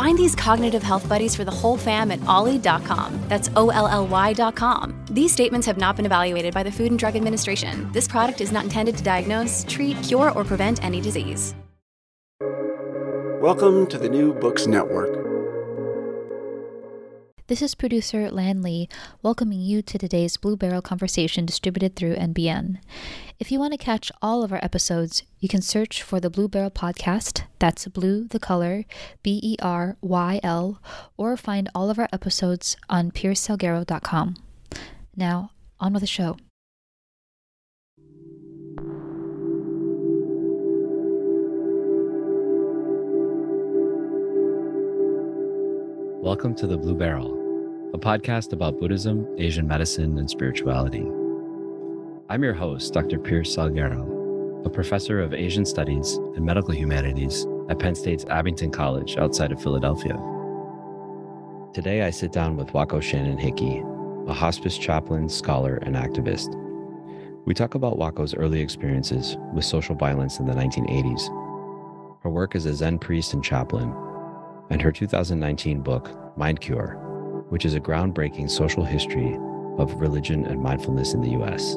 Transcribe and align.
Find 0.00 0.18
these 0.18 0.34
cognitive 0.34 0.82
health 0.82 1.06
buddies 1.10 1.36
for 1.36 1.44
the 1.44 1.50
whole 1.50 1.76
fam 1.76 2.10
at 2.10 2.24
olly.com. 2.26 3.20
That's 3.28 3.50
O 3.54 3.68
L 3.68 3.86
L 3.86 4.06
Y.com. 4.06 5.04
These 5.10 5.30
statements 5.30 5.66
have 5.66 5.76
not 5.76 5.94
been 5.94 6.06
evaluated 6.06 6.54
by 6.54 6.62
the 6.62 6.72
Food 6.72 6.90
and 6.90 6.98
Drug 6.98 7.16
Administration. 7.16 7.86
This 7.92 8.08
product 8.08 8.40
is 8.40 8.50
not 8.50 8.64
intended 8.64 8.96
to 8.96 9.04
diagnose, 9.04 9.62
treat, 9.68 10.02
cure, 10.02 10.30
or 10.30 10.42
prevent 10.42 10.82
any 10.82 11.02
disease. 11.02 11.54
Welcome 13.42 13.86
to 13.88 13.98
the 13.98 14.08
New 14.08 14.32
Books 14.32 14.66
Network. 14.66 15.10
This 17.48 17.60
is 17.60 17.74
producer 17.74 18.30
Lan 18.30 18.62
Lee 18.62 18.88
welcoming 19.22 19.60
you 19.60 19.82
to 19.82 19.98
today's 19.98 20.38
Blue 20.38 20.56
Beryl 20.56 20.80
conversation 20.80 21.44
distributed 21.44 21.94
through 21.94 22.16
NBN. 22.16 22.78
If 23.40 23.50
you 23.50 23.58
want 23.58 23.72
to 23.72 23.78
catch 23.78 24.12
all 24.20 24.42
of 24.42 24.52
our 24.52 24.62
episodes, 24.62 25.22
you 25.38 25.48
can 25.48 25.62
search 25.62 26.02
for 26.02 26.20
the 26.20 26.28
Blue 26.28 26.46
Beryl 26.46 26.70
podcast. 26.70 27.44
That's 27.58 27.88
blue, 27.88 28.28
the 28.28 28.38
color, 28.38 28.84
B 29.22 29.40
E 29.42 29.56
R 29.62 29.96
Y 30.02 30.40
L, 30.42 30.78
or 31.16 31.38
find 31.38 31.70
all 31.74 31.88
of 31.88 31.98
our 31.98 32.08
episodes 32.12 32.76
on 32.90 33.10
piercesalguero.com. 33.10 34.36
Now, 35.16 35.52
on 35.80 35.94
with 35.94 36.02
the 36.02 36.06
show. 36.06 36.36
Welcome 46.22 46.54
to 46.56 46.66
the 46.66 46.76
Blue 46.76 46.94
Beryl, 46.94 47.90
a 47.94 47.98
podcast 47.98 48.52
about 48.52 48.78
Buddhism, 48.78 49.26
Asian 49.38 49.66
medicine, 49.66 50.18
and 50.18 50.28
spirituality. 50.28 51.10
I'm 52.30 52.44
your 52.44 52.54
host, 52.54 52.94
Dr. 52.94 53.18
Pierce 53.18 53.56
Salguero, 53.56 54.64
a 54.64 54.70
professor 54.70 55.18
of 55.20 55.34
Asian 55.34 55.66
Studies 55.66 56.14
and 56.14 56.46
Medical 56.46 56.72
Humanities 56.72 57.44
at 57.68 57.80
Penn 57.80 57.96
State's 57.96 58.24
Abington 58.26 58.70
College 58.70 59.16
outside 59.16 59.50
of 59.50 59.60
Philadelphia. 59.60 60.14
Today, 61.74 62.02
I 62.02 62.10
sit 62.10 62.30
down 62.30 62.56
with 62.56 62.72
Wako 62.72 63.00
Shannon 63.00 63.36
Hickey, 63.36 63.82
a 64.28 64.32
hospice 64.32 64.78
chaplain, 64.78 65.28
scholar, 65.28 65.78
and 65.78 65.96
activist. 65.96 66.54
We 67.46 67.52
talk 67.52 67.74
about 67.74 67.98
Wako's 67.98 68.32
early 68.32 68.60
experiences 68.60 69.36
with 69.52 69.64
social 69.64 69.96
violence 69.96 70.38
in 70.38 70.46
the 70.46 70.54
1980s, 70.54 71.26
her 72.22 72.30
work 72.30 72.54
as 72.54 72.64
a 72.64 72.74
Zen 72.74 73.00
priest 73.00 73.34
and 73.34 73.42
chaplain, 73.42 73.92
and 74.70 74.80
her 74.80 74.92
2019 74.92 75.80
book, 75.80 76.08
Mind 76.38 76.60
Cure, 76.60 76.92
which 77.48 77.64
is 77.64 77.74
a 77.74 77.80
groundbreaking 77.80 78.48
social 78.48 78.84
history 78.84 79.36
of 79.78 80.00
religion 80.00 80.46
and 80.46 80.62
mindfulness 80.62 81.12
in 81.12 81.22
the 81.22 81.30
US. 81.42 81.76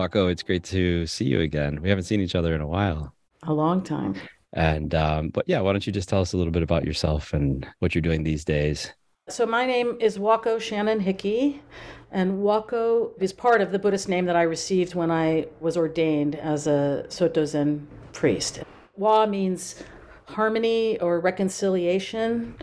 Wako, 0.00 0.28
it's 0.28 0.42
great 0.42 0.64
to 0.64 1.06
see 1.06 1.26
you 1.26 1.42
again. 1.42 1.82
We 1.82 1.90
haven't 1.90 2.04
seen 2.04 2.22
each 2.22 2.34
other 2.34 2.54
in 2.54 2.62
a 2.62 2.66
while. 2.66 3.14
A 3.42 3.52
long 3.52 3.82
time. 3.82 4.14
And, 4.54 4.94
um, 4.94 5.28
but 5.28 5.44
yeah, 5.46 5.60
why 5.60 5.72
don't 5.72 5.86
you 5.86 5.92
just 5.92 6.08
tell 6.08 6.22
us 6.22 6.32
a 6.32 6.38
little 6.38 6.54
bit 6.54 6.62
about 6.62 6.86
yourself 6.86 7.34
and 7.34 7.68
what 7.80 7.94
you're 7.94 8.00
doing 8.00 8.24
these 8.24 8.42
days? 8.42 8.90
So, 9.28 9.44
my 9.44 9.66
name 9.66 9.98
is 10.00 10.18
Wako 10.18 10.58
Shannon 10.58 11.00
Hickey, 11.00 11.62
and 12.10 12.40
Wako 12.40 13.12
is 13.20 13.34
part 13.34 13.60
of 13.60 13.72
the 13.72 13.78
Buddhist 13.78 14.08
name 14.08 14.24
that 14.24 14.36
I 14.36 14.42
received 14.42 14.94
when 14.94 15.10
I 15.10 15.46
was 15.60 15.76
ordained 15.76 16.34
as 16.34 16.66
a 16.66 17.04
Soto 17.10 17.44
Zen 17.44 17.86
priest. 18.14 18.62
Wa 18.96 19.26
means 19.26 19.82
harmony 20.24 20.98
or 21.00 21.20
reconciliation. 21.20 22.56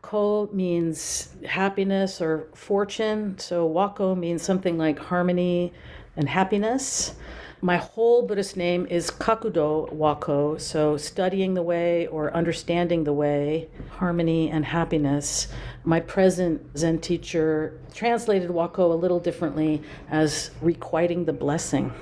Ko 0.00 0.48
means 0.50 1.28
happiness 1.44 2.22
or 2.22 2.48
fortune. 2.54 3.38
So, 3.38 3.66
Wako 3.66 4.14
means 4.14 4.40
something 4.42 4.78
like 4.78 4.98
harmony 4.98 5.74
and 6.16 6.28
happiness. 6.28 7.14
My 7.60 7.78
whole 7.78 8.26
Buddhist 8.26 8.58
name 8.58 8.86
is 8.90 9.10
Kakudo 9.10 9.90
Wako, 9.90 10.58
so 10.58 10.98
studying 10.98 11.54
the 11.54 11.62
way 11.62 12.06
or 12.08 12.30
understanding 12.34 13.04
the 13.04 13.12
way, 13.14 13.68
harmony 13.88 14.50
and 14.50 14.66
happiness. 14.66 15.48
My 15.82 16.00
present 16.00 16.76
Zen 16.76 16.98
teacher 16.98 17.80
translated 17.94 18.50
Wako 18.50 18.92
a 18.92 18.94
little 18.94 19.18
differently 19.18 19.82
as 20.10 20.50
requiting 20.60 21.24
the 21.24 21.32
blessing. 21.32 21.92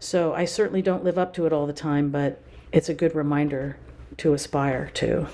So 0.00 0.34
I 0.34 0.46
certainly 0.46 0.82
don't 0.82 1.04
live 1.04 1.16
up 1.16 1.32
to 1.34 1.46
it 1.46 1.52
all 1.52 1.66
the 1.66 1.72
time, 1.72 2.10
but 2.10 2.42
it's 2.72 2.88
a 2.88 2.94
good 2.94 3.14
reminder 3.14 3.76
to 4.16 4.34
aspire 4.34 4.90
to. 4.94 5.28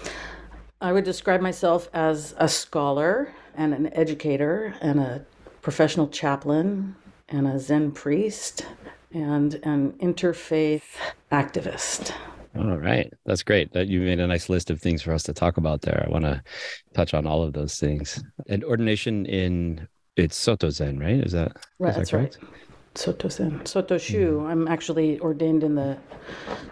I 0.80 0.92
would 0.92 1.04
describe 1.04 1.40
myself 1.40 1.88
as 1.94 2.34
a 2.36 2.48
scholar 2.48 3.32
and 3.54 3.72
an 3.72 3.92
educator 3.94 4.74
and 4.82 5.00
a 5.00 5.24
professional 5.62 6.08
chaplain 6.08 6.96
and 7.30 7.46
a 7.46 7.58
Zen 7.58 7.92
priest 7.92 8.66
and 9.12 9.54
an 9.64 9.92
interfaith 9.94 10.82
activist. 11.32 12.12
All 12.56 12.78
right. 12.78 13.12
That's 13.26 13.42
great. 13.42 13.72
That 13.72 13.88
you 13.88 14.00
made 14.00 14.18
a 14.18 14.26
nice 14.26 14.48
list 14.48 14.70
of 14.70 14.80
things 14.80 15.02
for 15.02 15.12
us 15.12 15.22
to 15.24 15.32
talk 15.32 15.56
about 15.56 15.82
there. 15.82 16.04
I 16.06 16.10
want 16.10 16.24
to 16.24 16.42
touch 16.94 17.14
on 17.14 17.26
all 17.26 17.42
of 17.42 17.52
those 17.52 17.78
things. 17.78 18.22
And 18.48 18.64
ordination 18.64 19.24
in 19.26 19.86
it's 20.16 20.36
Soto 20.36 20.70
Zen, 20.70 20.98
right? 20.98 21.24
Is 21.24 21.32
that 21.32 21.52
right? 21.78 21.90
Is 21.90 21.96
that's 21.96 22.10
that 22.10 22.16
right. 22.16 22.36
Soto 22.96 23.28
Zen. 23.28 23.64
Soto 23.64 23.98
Shu. 23.98 24.40
Hmm. 24.40 24.46
I'm 24.46 24.68
actually 24.68 25.20
ordained 25.20 25.62
in 25.62 25.76
the 25.76 25.96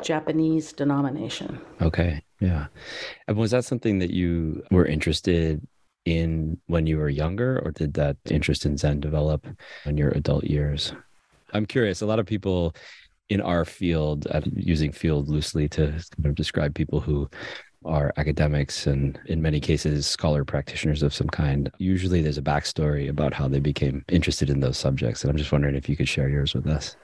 Japanese 0.03 0.73
denomination. 0.73 1.61
Okay. 1.81 2.23
Yeah. 2.41 2.67
And 3.29 3.37
was 3.37 3.53
that 3.53 3.65
something 3.65 4.01
that 4.01 4.11
you 4.11 4.63
were 4.71 4.85
interested 4.85 5.67
in 6.09 6.59
when 6.67 6.87
you 6.87 6.99
were 6.99 7.09
younger, 7.09 7.61
or 7.65 7.71
did 7.71 7.95
that 7.95 8.17
interest 8.31 8.65
in 8.65 8.77
Zen 8.77 9.01
develop 9.01 9.47
in 9.85 9.97
your 9.97 10.11
adult 10.11 10.45
years? 10.45 10.93
I'm 11.53 11.67
curious. 11.67 12.03
A 12.03 12.07
lot 12.07 12.19
of 12.19 12.27
people 12.27 12.75
in 13.29 13.41
our 13.41 13.65
field, 13.65 14.27
I'm 14.31 14.53
using 14.57 14.93
field 14.93 15.29
loosely 15.29 15.69
to 15.71 15.87
kind 15.91 16.27
of 16.27 16.35
describe 16.35 16.75
people 16.75 17.01
who 17.01 17.29
are 17.85 18.13
academics 18.17 18.87
and 18.87 19.21
in 19.27 19.41
many 19.41 19.61
cases 19.61 20.07
scholar 20.07 20.45
practitioners 20.45 21.03
of 21.03 21.15
some 21.15 21.29
kind. 21.29 21.71
Usually 21.79 22.23
there's 22.23 22.39
a 22.39 22.43
backstory 22.43 23.09
about 23.09 23.33
how 23.33 23.47
they 23.47 23.61
became 23.61 24.05
interested 24.09 24.51
in 24.51 24.61
those 24.61 24.77
subjects. 24.77 25.23
And 25.23 25.31
I'm 25.31 25.37
just 25.37 25.53
wondering 25.53 25.75
if 25.75 25.89
you 25.89 25.97
could 25.97 26.09
share 26.09 26.29
yours 26.29 26.55
with 26.55 26.67
us. 26.67 26.97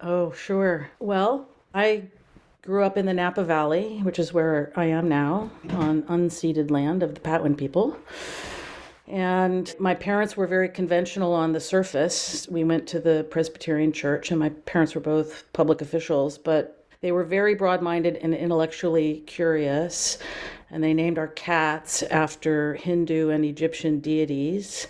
Oh, 0.00 0.32
sure. 0.32 0.90
Well, 0.98 1.48
I 1.74 2.04
grew 2.62 2.84
up 2.84 2.96
in 2.98 3.06
the 3.06 3.14
Napa 3.14 3.42
Valley, 3.42 4.00
which 4.02 4.18
is 4.18 4.32
where 4.32 4.72
I 4.76 4.84
am 4.86 5.08
now, 5.08 5.50
on 5.70 6.02
unceded 6.02 6.70
land 6.70 7.02
of 7.02 7.14
the 7.14 7.20
Patwin 7.20 7.56
people. 7.56 7.96
And 9.06 9.74
my 9.78 9.94
parents 9.94 10.36
were 10.36 10.46
very 10.46 10.68
conventional 10.68 11.32
on 11.32 11.52
the 11.52 11.60
surface. 11.60 12.46
We 12.48 12.62
went 12.62 12.86
to 12.88 13.00
the 13.00 13.26
Presbyterian 13.30 13.92
church, 13.92 14.30
and 14.30 14.38
my 14.38 14.50
parents 14.50 14.94
were 14.94 15.00
both 15.00 15.50
public 15.52 15.80
officials, 15.80 16.38
but 16.38 16.84
they 17.00 17.12
were 17.12 17.24
very 17.24 17.54
broad 17.54 17.80
minded 17.80 18.16
and 18.16 18.34
intellectually 18.34 19.24
curious. 19.26 20.18
And 20.70 20.84
they 20.84 20.94
named 20.94 21.18
our 21.18 21.28
cats 21.28 22.02
after 22.04 22.74
Hindu 22.74 23.30
and 23.30 23.44
Egyptian 23.44 24.00
deities. 24.00 24.86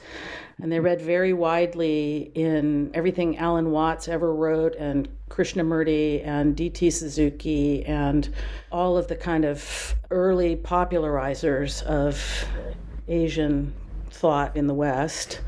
And 0.62 0.70
they 0.70 0.80
read 0.80 1.00
very 1.00 1.32
widely 1.32 2.30
in 2.34 2.90
everything 2.94 3.38
Alan 3.38 3.70
Watts 3.70 4.08
ever 4.08 4.34
wrote, 4.34 4.74
and 4.76 5.08
Krishnamurti 5.28 6.26
and 6.26 6.56
D.T. 6.56 6.90
Suzuki, 6.90 7.84
and 7.84 8.28
all 8.70 8.96
of 8.96 9.08
the 9.08 9.16
kind 9.16 9.44
of 9.44 9.94
early 10.10 10.56
popularizers 10.56 11.82
of 11.84 12.46
Asian 13.08 13.72
thought 14.10 14.56
in 14.56 14.66
the 14.66 14.74
West. 14.74 15.40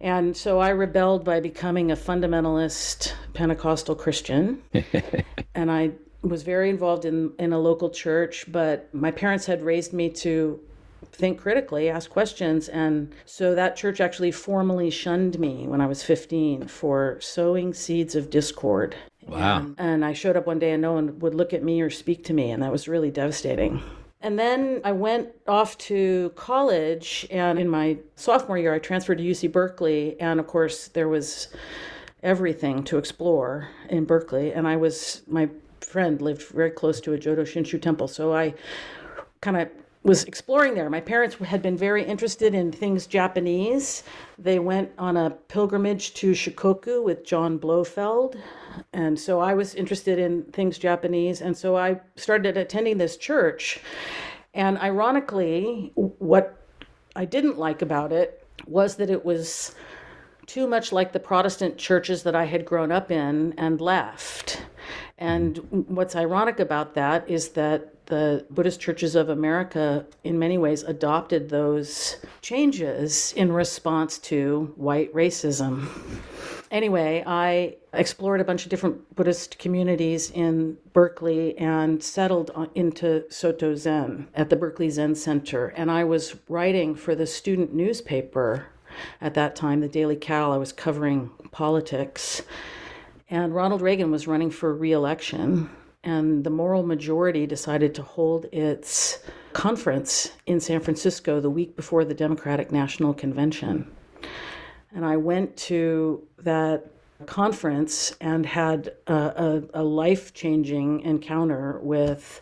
And 0.00 0.36
so 0.36 0.58
I 0.58 0.70
rebelled 0.70 1.24
by 1.24 1.40
becoming 1.40 1.90
a 1.90 1.96
fundamentalist 1.96 3.12
Pentecostal 3.34 3.94
Christian. 3.94 4.62
and 5.54 5.70
I 5.70 5.92
was 6.22 6.42
very 6.42 6.68
involved 6.70 7.04
in, 7.04 7.32
in 7.38 7.52
a 7.52 7.58
local 7.58 7.90
church, 7.90 8.44
but 8.48 8.92
my 8.94 9.10
parents 9.10 9.46
had 9.46 9.62
raised 9.62 9.92
me 9.92 10.10
to 10.10 10.60
think 11.12 11.40
critically, 11.40 11.88
ask 11.88 12.10
questions. 12.10 12.68
And 12.68 13.12
so 13.24 13.54
that 13.54 13.76
church 13.76 14.00
actually 14.00 14.30
formally 14.30 14.90
shunned 14.90 15.38
me 15.38 15.66
when 15.66 15.80
I 15.80 15.86
was 15.86 16.02
15 16.02 16.68
for 16.68 17.18
sowing 17.20 17.72
seeds 17.72 18.14
of 18.14 18.30
discord. 18.30 18.96
Wow. 19.26 19.58
And, 19.58 19.74
and 19.78 20.04
I 20.04 20.12
showed 20.12 20.36
up 20.36 20.46
one 20.46 20.58
day 20.58 20.72
and 20.72 20.82
no 20.82 20.92
one 20.92 21.18
would 21.18 21.34
look 21.34 21.52
at 21.52 21.62
me 21.62 21.80
or 21.80 21.90
speak 21.90 22.24
to 22.24 22.32
me, 22.32 22.50
and 22.50 22.62
that 22.62 22.70
was 22.70 22.86
really 22.86 23.10
devastating. 23.10 23.82
And 24.20 24.38
then 24.38 24.80
I 24.84 24.92
went 24.92 25.28
off 25.46 25.76
to 25.78 26.32
college, 26.36 27.26
and 27.30 27.58
in 27.58 27.68
my 27.68 27.98
sophomore 28.16 28.58
year, 28.58 28.74
I 28.74 28.78
transferred 28.78 29.18
to 29.18 29.24
UC 29.24 29.52
Berkeley. 29.52 30.20
And 30.20 30.40
of 30.40 30.46
course, 30.46 30.88
there 30.88 31.08
was 31.08 31.48
everything 32.22 32.82
to 32.84 32.98
explore 32.98 33.68
in 33.88 34.04
Berkeley. 34.04 34.52
And 34.52 34.66
I 34.66 34.76
was, 34.76 35.22
my 35.28 35.48
friend 35.80 36.20
lived 36.20 36.42
very 36.42 36.70
close 36.70 37.00
to 37.02 37.12
a 37.14 37.18
Jodo 37.18 37.42
Shinshu 37.42 37.80
temple. 37.80 38.08
So 38.08 38.34
I 38.34 38.54
kind 39.40 39.56
of 39.56 39.68
was 40.06 40.22
exploring 40.24 40.74
there. 40.74 40.88
My 40.88 41.00
parents 41.00 41.34
had 41.34 41.62
been 41.62 41.76
very 41.76 42.04
interested 42.04 42.54
in 42.54 42.70
things 42.70 43.08
Japanese. 43.08 44.04
They 44.38 44.60
went 44.60 44.92
on 44.98 45.16
a 45.16 45.30
pilgrimage 45.30 46.14
to 46.14 46.30
Shikoku 46.30 47.02
with 47.02 47.24
John 47.24 47.58
Blofeld. 47.58 48.36
And 48.92 49.18
so 49.18 49.40
I 49.40 49.54
was 49.54 49.74
interested 49.74 50.20
in 50.20 50.44
things 50.44 50.78
Japanese. 50.78 51.40
And 51.40 51.56
so 51.56 51.76
I 51.76 52.00
started 52.14 52.56
attending 52.56 52.98
this 52.98 53.16
church. 53.16 53.80
And 54.54 54.78
ironically, 54.78 55.90
what 55.94 56.56
I 57.16 57.24
didn't 57.24 57.58
like 57.58 57.82
about 57.82 58.12
it 58.12 58.46
was 58.66 58.96
that 58.96 59.10
it 59.10 59.24
was 59.24 59.74
too 60.46 60.68
much 60.68 60.92
like 60.92 61.12
the 61.12 61.20
Protestant 61.20 61.78
churches 61.78 62.22
that 62.22 62.36
I 62.36 62.44
had 62.44 62.64
grown 62.64 62.92
up 62.92 63.10
in 63.10 63.54
and 63.58 63.80
left. 63.80 64.62
And 65.18 65.56
what's 65.88 66.14
ironic 66.14 66.60
about 66.60 66.94
that 66.94 67.28
is 67.28 67.50
that 67.50 68.06
the 68.06 68.46
Buddhist 68.50 68.80
churches 68.80 69.14
of 69.14 69.28
America, 69.28 70.06
in 70.22 70.38
many 70.38 70.58
ways, 70.58 70.82
adopted 70.82 71.48
those 71.48 72.16
changes 72.42 73.32
in 73.36 73.50
response 73.50 74.18
to 74.18 74.72
white 74.76 75.12
racism. 75.12 75.88
Anyway, 76.70 77.24
I 77.26 77.76
explored 77.92 78.40
a 78.40 78.44
bunch 78.44 78.64
of 78.64 78.70
different 78.70 79.14
Buddhist 79.16 79.58
communities 79.58 80.30
in 80.30 80.76
Berkeley 80.92 81.56
and 81.58 82.02
settled 82.02 82.50
into 82.74 83.24
Soto 83.30 83.74
Zen 83.74 84.28
at 84.34 84.50
the 84.50 84.56
Berkeley 84.56 84.90
Zen 84.90 85.14
Center. 85.14 85.68
And 85.68 85.90
I 85.90 86.04
was 86.04 86.36
writing 86.48 86.94
for 86.94 87.14
the 87.14 87.26
student 87.26 87.72
newspaper 87.72 88.66
at 89.20 89.34
that 89.34 89.56
time, 89.56 89.80
the 89.80 89.88
Daily 89.88 90.16
Cal. 90.16 90.52
I 90.52 90.56
was 90.58 90.72
covering 90.72 91.30
politics. 91.50 92.42
And 93.28 93.54
Ronald 93.54 93.82
Reagan 93.82 94.10
was 94.10 94.26
running 94.26 94.50
for 94.50 94.74
reelection 94.74 95.68
and 96.04 96.44
the 96.44 96.50
moral 96.50 96.84
majority 96.84 97.46
decided 97.46 97.94
to 97.96 98.02
hold 98.02 98.46
its 98.52 99.18
conference 99.52 100.30
in 100.46 100.60
San 100.60 100.80
Francisco 100.80 101.40
the 101.40 101.50
week 101.50 101.74
before 101.74 102.04
the 102.04 102.14
Democratic 102.14 102.70
National 102.70 103.12
Convention. 103.12 103.90
And 104.94 105.04
I 105.04 105.16
went 105.16 105.56
to 105.56 106.22
that 106.38 106.92
conference 107.26 108.14
and 108.20 108.46
had 108.46 108.92
a, 109.08 109.14
a, 109.14 109.62
a 109.74 109.82
life 109.82 110.32
changing 110.32 111.00
encounter 111.00 111.80
with 111.82 112.40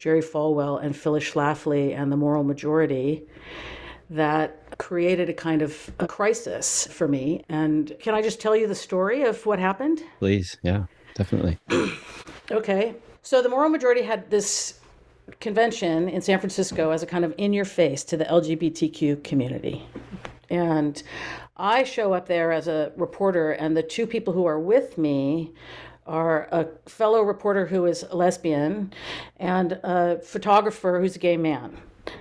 Jerry 0.00 0.22
Falwell 0.22 0.82
and 0.82 0.96
Phyllis 0.96 1.24
Schlafly 1.24 1.96
and 1.96 2.10
the 2.10 2.16
moral 2.16 2.42
majority 2.42 3.28
that 4.14 4.78
created 4.78 5.28
a 5.28 5.34
kind 5.34 5.62
of 5.62 5.90
a 5.98 6.06
crisis 6.06 6.86
for 6.86 7.06
me. 7.08 7.44
And 7.48 7.92
can 8.00 8.14
I 8.14 8.22
just 8.22 8.40
tell 8.40 8.56
you 8.56 8.66
the 8.66 8.74
story 8.74 9.22
of 9.22 9.44
what 9.46 9.58
happened? 9.58 10.02
Please, 10.18 10.56
yeah, 10.62 10.84
definitely. 11.14 11.58
okay. 12.50 12.94
So 13.22 13.42
the 13.42 13.48
moral 13.48 13.70
majority 13.70 14.02
had 14.02 14.30
this 14.30 14.80
convention 15.40 16.08
in 16.08 16.20
San 16.20 16.38
Francisco 16.38 16.90
as 16.90 17.02
a 17.02 17.06
kind 17.06 17.24
of 17.24 17.34
in 17.38 17.52
your 17.52 17.64
face 17.64 18.04
to 18.04 18.16
the 18.16 18.24
LGBTQ 18.24 19.24
community. 19.24 19.86
And 20.50 21.02
I 21.56 21.84
show 21.84 22.12
up 22.12 22.26
there 22.26 22.52
as 22.52 22.68
a 22.68 22.92
reporter, 22.96 23.52
and 23.52 23.76
the 23.76 23.82
two 23.82 24.06
people 24.06 24.34
who 24.34 24.44
are 24.44 24.60
with 24.60 24.98
me 24.98 25.52
are 26.06 26.48
a 26.52 26.66
fellow 26.88 27.22
reporter 27.22 27.66
who 27.66 27.86
is 27.86 28.02
a 28.02 28.14
lesbian 28.14 28.92
and 29.38 29.72
a 29.82 30.20
photographer 30.20 31.00
who's 31.00 31.16
a 31.16 31.18
gay 31.18 31.36
man. 31.36 31.78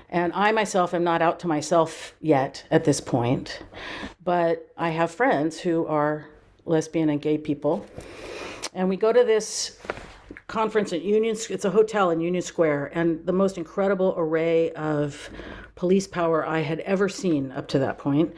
And 0.10 0.32
I 0.34 0.52
myself 0.52 0.94
am 0.94 1.04
not 1.04 1.22
out 1.22 1.40
to 1.40 1.48
myself 1.48 2.14
yet 2.22 2.66
at 2.72 2.84
this 2.84 3.02
point, 3.02 3.64
but 4.24 4.72
I 4.78 4.90
have 4.90 5.12
friends 5.12 5.60
who 5.60 5.86
are 5.88 6.28
lesbian 6.66 7.10
and 7.10 7.22
gay 7.22 7.38
people. 7.38 7.86
And 8.74 8.90
we 8.90 8.98
go 8.98 9.12
to 9.12 9.24
this 9.24 9.78
conference 10.48 10.94
at 10.94 11.02
Union. 11.02 11.36
It's 11.50 11.66
a 11.66 11.70
hotel 11.70 12.12
in 12.12 12.20
Union 12.20 12.42
Square, 12.42 12.92
and 12.94 13.26
the 13.26 13.34
most 13.34 13.58
incredible 13.58 14.14
array 14.18 14.72
of 14.72 15.30
police 15.76 16.08
power 16.08 16.46
I 16.46 16.60
had 16.60 16.80
ever 16.82 17.10
seen 17.10 17.52
up 17.52 17.68
to 17.70 17.80
that 17.80 17.98
point. 17.98 18.34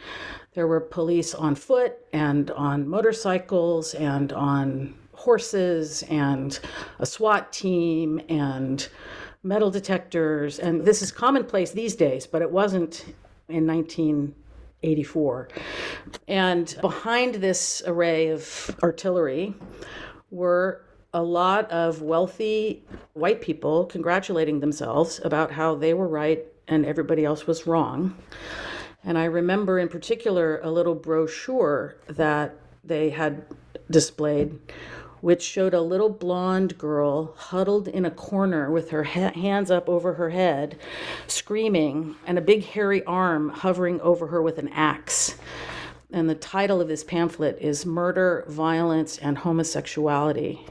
There 0.54 0.68
were 0.68 0.80
police 0.80 1.34
on 1.36 1.56
foot 1.56 1.98
and 2.14 2.52
on 2.52 2.88
motorcycles 2.88 3.94
and 3.94 4.32
on 4.32 4.96
horses 5.12 6.04
and 6.04 6.58
a 7.00 7.06
SWAT 7.06 7.52
team 7.52 8.22
and 8.30 8.88
metal 9.46 9.70
detectors. 9.70 10.60
And 10.60 10.84
this 10.84 11.02
is 11.02 11.12
commonplace 11.12 11.72
these 11.72 11.96
days, 11.96 12.26
but 12.26 12.42
it 12.42 12.52
wasn't 12.52 13.06
in 13.48 13.68
1984. 13.68 15.50
And 16.28 16.78
behind 16.82 17.36
this 17.36 17.84
array 17.86 18.30
of 18.30 18.76
artillery 18.82 19.54
were 20.32 20.82
a 21.14 21.22
lot 21.22 21.72
of 21.72 22.02
wealthy 22.02 22.84
white 23.14 23.40
people 23.40 23.86
congratulating 23.86 24.60
themselves 24.60 25.22
about 25.24 25.52
how 25.52 25.76
they 25.76 25.94
were 25.94 26.08
right 26.08 26.44
and 26.68 26.86
everybody 26.86 27.24
else 27.24 27.48
was 27.48 27.68
wrong. 27.68 28.18
And 29.04 29.18
I 29.18 29.26
remember 29.26 29.78
in 29.78 29.88
particular 29.88 30.60
a 30.62 30.72
little 30.72 30.96
brochure 30.96 31.96
that 32.08 32.56
they 32.84 33.12
had 33.12 33.46
displayed, 33.92 34.60
which 35.26 35.42
showed 35.42 35.74
a 35.74 35.82
little 35.82 36.12
blonde 36.12 36.78
girl 36.78 37.34
huddled 37.36 37.88
in 37.88 38.06
a 38.06 38.12
corner 38.12 38.70
with 38.70 38.92
her 38.92 39.04
ha- 39.04 39.32
hands 39.32 39.72
up 39.72 39.90
over 39.90 40.14
her 40.14 40.30
head, 40.30 40.78
screaming, 41.26 42.16
and 42.28 42.38
a 42.38 42.42
big 42.42 42.64
hairy 42.64 43.04
arm 43.06 43.50
hovering 43.50 44.00
over 44.02 44.28
her 44.28 44.40
with 44.40 44.60
an 44.60 44.68
axe. 44.68 45.34
And 46.12 46.30
the 46.30 46.36
title 46.36 46.80
of 46.80 46.88
this 46.88 47.04
pamphlet 47.04 47.58
is 47.60 47.88
Murder, 47.88 48.46
Violence, 48.48 49.18
and 49.18 49.40
Homosexuality. 49.40 50.64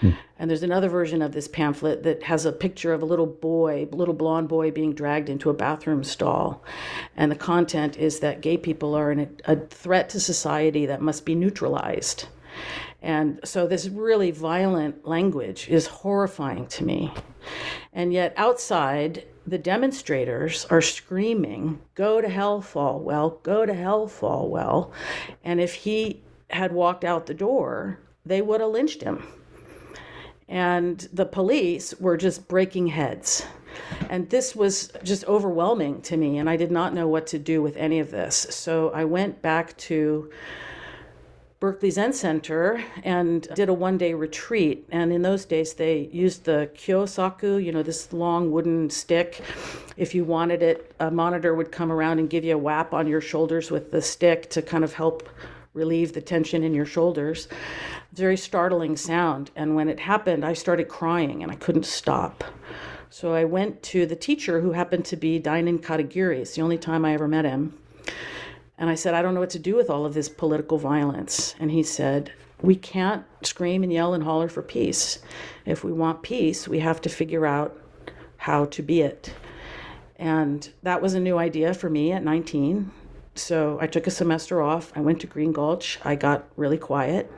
Hmm. 0.00 0.12
And 0.38 0.48
there's 0.48 0.62
another 0.62 0.88
version 0.88 1.20
of 1.20 1.32
this 1.32 1.46
pamphlet 1.46 2.02
that 2.04 2.22
has 2.22 2.46
a 2.46 2.50
picture 2.50 2.94
of 2.94 3.02
a 3.02 3.06
little 3.06 3.26
boy, 3.26 3.88
little 3.92 4.14
blonde 4.14 4.48
boy, 4.48 4.70
being 4.70 4.94
dragged 4.94 5.28
into 5.28 5.50
a 5.50 5.54
bathroom 5.54 6.02
stall. 6.02 6.64
And 7.14 7.30
the 7.30 7.36
content 7.36 7.98
is 7.98 8.20
that 8.20 8.40
gay 8.40 8.56
people 8.56 8.94
are 8.94 9.12
a, 9.12 9.28
a 9.44 9.56
threat 9.56 10.08
to 10.08 10.18
society 10.18 10.86
that 10.86 11.02
must 11.02 11.26
be 11.26 11.34
neutralized. 11.34 12.28
And 13.02 13.40
so 13.44 13.66
this 13.66 13.88
really 13.88 14.30
violent 14.30 15.06
language 15.06 15.68
is 15.68 15.86
horrifying 15.86 16.66
to 16.68 16.84
me. 16.84 17.12
And 17.92 18.12
yet, 18.12 18.32
outside, 18.36 19.24
the 19.46 19.58
demonstrators 19.58 20.64
are 20.66 20.80
screaming, 20.80 21.80
Go 21.94 22.20
to 22.20 22.28
hell, 22.28 22.62
Falwell, 22.62 23.42
go 23.42 23.66
to 23.66 23.74
hell, 23.74 24.06
Falwell. 24.06 24.92
And 25.42 25.60
if 25.60 25.74
he 25.74 26.22
had 26.48 26.72
walked 26.72 27.04
out 27.04 27.26
the 27.26 27.34
door, 27.34 27.98
they 28.24 28.40
would 28.40 28.60
have 28.60 28.70
lynched 28.70 29.02
him 29.02 29.26
and 30.52 31.08
the 31.14 31.24
police 31.24 31.94
were 31.98 32.18
just 32.18 32.46
breaking 32.46 32.88
heads. 32.88 33.46
And 34.10 34.28
this 34.28 34.54
was 34.54 34.92
just 35.02 35.24
overwhelming 35.24 36.02
to 36.02 36.16
me, 36.18 36.36
and 36.36 36.48
I 36.48 36.58
did 36.58 36.70
not 36.70 36.92
know 36.92 37.08
what 37.08 37.26
to 37.28 37.38
do 37.38 37.62
with 37.62 37.74
any 37.78 38.00
of 38.00 38.10
this. 38.10 38.46
So 38.50 38.90
I 38.90 39.06
went 39.06 39.40
back 39.40 39.74
to 39.78 40.30
Berkeley 41.62 41.92
Zen 41.92 42.12
Center 42.12 42.82
and 43.04 43.46
did 43.54 43.68
a 43.68 43.72
one 43.72 43.96
day 43.96 44.14
retreat. 44.14 44.84
And 44.90 45.12
in 45.12 45.22
those 45.22 45.44
days, 45.44 45.74
they 45.74 46.08
used 46.10 46.42
the 46.42 46.68
kyosaku, 46.74 47.64
you 47.64 47.70
know, 47.70 47.84
this 47.84 48.12
long 48.12 48.50
wooden 48.50 48.90
stick. 48.90 49.40
If 49.96 50.12
you 50.12 50.24
wanted 50.24 50.60
it, 50.60 50.92
a 50.98 51.08
monitor 51.08 51.54
would 51.54 51.70
come 51.70 51.92
around 51.92 52.18
and 52.18 52.28
give 52.28 52.42
you 52.42 52.56
a 52.56 52.58
whap 52.58 52.92
on 52.92 53.06
your 53.06 53.20
shoulders 53.20 53.70
with 53.70 53.92
the 53.92 54.02
stick 54.02 54.50
to 54.50 54.60
kind 54.60 54.82
of 54.82 54.94
help 54.94 55.28
relieve 55.72 56.14
the 56.14 56.20
tension 56.20 56.64
in 56.64 56.74
your 56.74 56.84
shoulders 56.84 57.46
very 58.12 58.36
startling 58.36 58.96
sound. 58.96 59.52
And 59.54 59.76
when 59.76 59.88
it 59.88 60.00
happened, 60.00 60.44
I 60.44 60.54
started 60.54 60.88
crying 60.88 61.44
and 61.44 61.52
I 61.52 61.54
couldn't 61.54 61.86
stop. 61.86 62.42
So 63.08 63.34
I 63.34 63.44
went 63.44 63.84
to 63.84 64.04
the 64.04 64.16
teacher 64.16 64.60
who 64.60 64.72
happened 64.72 65.04
to 65.04 65.16
be 65.16 65.38
Dainin 65.38 65.78
Katagiri. 65.78 66.38
It's 66.38 66.56
the 66.56 66.62
only 66.62 66.76
time 66.76 67.04
I 67.04 67.14
ever 67.14 67.28
met 67.28 67.44
him. 67.44 67.78
And 68.78 68.90
I 68.90 68.94
said, 68.94 69.14
I 69.14 69.22
don't 69.22 69.34
know 69.34 69.40
what 69.40 69.50
to 69.50 69.58
do 69.58 69.76
with 69.76 69.90
all 69.90 70.04
of 70.04 70.14
this 70.14 70.28
political 70.28 70.78
violence. 70.78 71.54
And 71.60 71.70
he 71.70 71.82
said, 71.82 72.32
We 72.62 72.74
can't 72.74 73.24
scream 73.42 73.82
and 73.82 73.92
yell 73.92 74.14
and 74.14 74.24
holler 74.24 74.48
for 74.48 74.62
peace. 74.62 75.20
If 75.66 75.84
we 75.84 75.92
want 75.92 76.22
peace, 76.22 76.66
we 76.66 76.80
have 76.80 77.00
to 77.02 77.08
figure 77.08 77.46
out 77.46 77.78
how 78.36 78.64
to 78.66 78.82
be 78.82 79.02
it. 79.02 79.34
And 80.16 80.68
that 80.82 81.02
was 81.02 81.14
a 81.14 81.20
new 81.20 81.38
idea 81.38 81.74
for 81.74 81.90
me 81.90 82.12
at 82.12 82.24
19. 82.24 82.90
So 83.34 83.78
I 83.80 83.86
took 83.86 84.06
a 84.06 84.10
semester 84.10 84.60
off. 84.60 84.92
I 84.94 85.00
went 85.00 85.20
to 85.20 85.26
Green 85.26 85.52
Gulch. 85.52 85.98
I 86.04 86.16
got 86.16 86.48
really 86.56 86.78
quiet. 86.78 87.30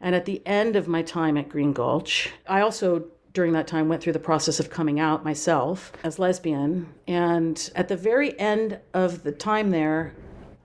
And 0.00 0.14
at 0.14 0.24
the 0.24 0.42
end 0.46 0.76
of 0.76 0.88
my 0.88 1.02
time 1.02 1.36
at 1.36 1.48
Green 1.48 1.72
Gulch, 1.72 2.30
I 2.46 2.60
also 2.60 3.06
during 3.32 3.52
that 3.52 3.66
time 3.66 3.88
went 3.88 4.02
through 4.02 4.12
the 4.12 4.18
process 4.18 4.60
of 4.60 4.70
coming 4.70 5.00
out 5.00 5.24
myself 5.24 5.92
as 6.04 6.20
lesbian 6.20 6.86
and 7.08 7.70
at 7.74 7.88
the 7.88 7.96
very 7.96 8.38
end 8.38 8.78
of 8.94 9.24
the 9.24 9.32
time 9.32 9.70
there 9.70 10.14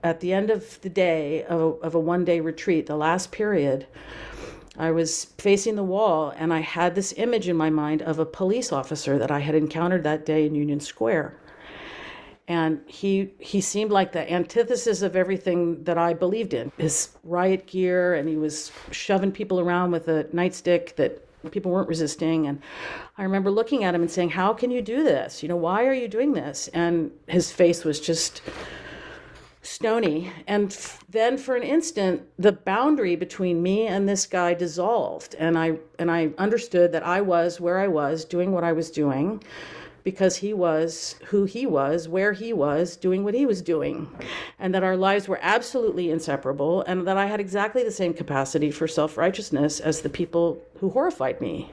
at 0.02 0.20
the 0.20 0.32
end 0.32 0.50
of 0.50 0.80
the 0.80 0.88
day 0.88 1.44
of 1.44 1.60
a, 1.60 1.64
of 1.86 1.94
a 1.94 2.00
one 2.00 2.24
day 2.24 2.40
retreat 2.40 2.86
the 2.86 2.96
last 2.96 3.32
period 3.32 3.86
i 4.78 4.90
was 4.90 5.26
facing 5.38 5.76
the 5.76 5.82
wall 5.82 6.32
and 6.36 6.52
i 6.52 6.60
had 6.60 6.94
this 6.94 7.14
image 7.16 7.48
in 7.48 7.56
my 7.56 7.70
mind 7.70 8.02
of 8.02 8.18
a 8.18 8.26
police 8.26 8.72
officer 8.72 9.18
that 9.18 9.30
i 9.30 9.38
had 9.38 9.54
encountered 9.54 10.02
that 10.02 10.24
day 10.24 10.46
in 10.46 10.54
union 10.54 10.80
square 10.80 11.36
and 12.50 12.80
he 12.86 13.30
he 13.38 13.60
seemed 13.60 13.92
like 13.92 14.10
the 14.10 14.28
antithesis 14.30 15.02
of 15.02 15.14
everything 15.14 15.84
that 15.84 15.96
I 15.96 16.14
believed 16.14 16.52
in. 16.52 16.72
His 16.78 17.10
riot 17.22 17.68
gear, 17.68 18.16
and 18.16 18.28
he 18.28 18.36
was 18.36 18.72
shoving 18.90 19.30
people 19.30 19.60
around 19.60 19.92
with 19.92 20.08
a 20.08 20.24
nightstick 20.34 20.96
that 20.96 21.24
people 21.52 21.70
weren't 21.70 21.88
resisting. 21.88 22.48
And 22.48 22.60
I 23.16 23.22
remember 23.22 23.52
looking 23.52 23.84
at 23.84 23.94
him 23.94 24.00
and 24.00 24.10
saying, 24.10 24.30
"How 24.30 24.52
can 24.52 24.72
you 24.72 24.82
do 24.82 25.04
this? 25.04 25.44
You 25.44 25.48
know, 25.48 25.56
why 25.56 25.86
are 25.86 25.92
you 25.92 26.08
doing 26.08 26.32
this?" 26.32 26.66
And 26.74 27.12
his 27.28 27.52
face 27.52 27.84
was 27.84 28.00
just 28.00 28.42
stony. 29.62 30.32
And 30.46 30.70
then 31.08 31.36
for 31.36 31.56
an 31.56 31.62
instant, 31.62 32.22
the 32.38 32.52
boundary 32.52 33.16
between 33.16 33.62
me 33.62 33.86
and 33.86 34.08
this 34.08 34.26
guy 34.26 34.54
dissolved, 34.54 35.34
and 35.38 35.58
I 35.58 35.78
and 35.98 36.10
I 36.10 36.30
understood 36.38 36.92
that 36.92 37.06
I 37.06 37.20
was 37.20 37.60
where 37.60 37.78
I 37.78 37.88
was, 37.88 38.24
doing 38.24 38.52
what 38.52 38.64
I 38.64 38.72
was 38.72 38.90
doing 38.90 39.42
because 40.02 40.36
he 40.36 40.54
was 40.54 41.16
who 41.26 41.44
he 41.44 41.66
was, 41.66 42.08
where 42.08 42.32
he 42.32 42.52
was, 42.52 42.96
doing 42.96 43.22
what 43.22 43.34
he 43.34 43.44
was 43.44 43.60
doing, 43.60 44.08
and 44.58 44.74
that 44.74 44.82
our 44.82 44.96
lives 44.96 45.28
were 45.28 45.38
absolutely 45.42 46.10
inseparable, 46.10 46.82
and 46.82 47.06
that 47.06 47.18
I 47.18 47.26
had 47.26 47.40
exactly 47.40 47.84
the 47.84 47.90
same 47.90 48.14
capacity 48.14 48.70
for 48.70 48.88
self 48.88 49.16
righteousness 49.16 49.80
as 49.80 50.00
the 50.00 50.08
people 50.08 50.62
who 50.78 50.90
horrified 50.90 51.40
me. 51.40 51.70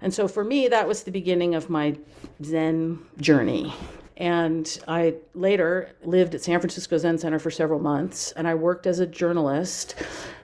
And 0.00 0.12
so 0.12 0.26
for 0.26 0.42
me, 0.42 0.66
that 0.66 0.88
was 0.88 1.04
the 1.04 1.12
beginning 1.12 1.54
of 1.54 1.70
my 1.70 1.96
Zen 2.42 2.98
journey. 3.18 3.72
And 4.16 4.78
I 4.86 5.14
later 5.34 5.90
lived 6.04 6.34
at 6.34 6.42
San 6.42 6.60
Francisco 6.60 6.98
Zen 6.98 7.18
Center 7.18 7.38
for 7.38 7.50
several 7.50 7.80
months, 7.80 8.32
and 8.32 8.46
I 8.46 8.54
worked 8.54 8.86
as 8.86 9.00
a 9.00 9.06
journalist. 9.06 9.94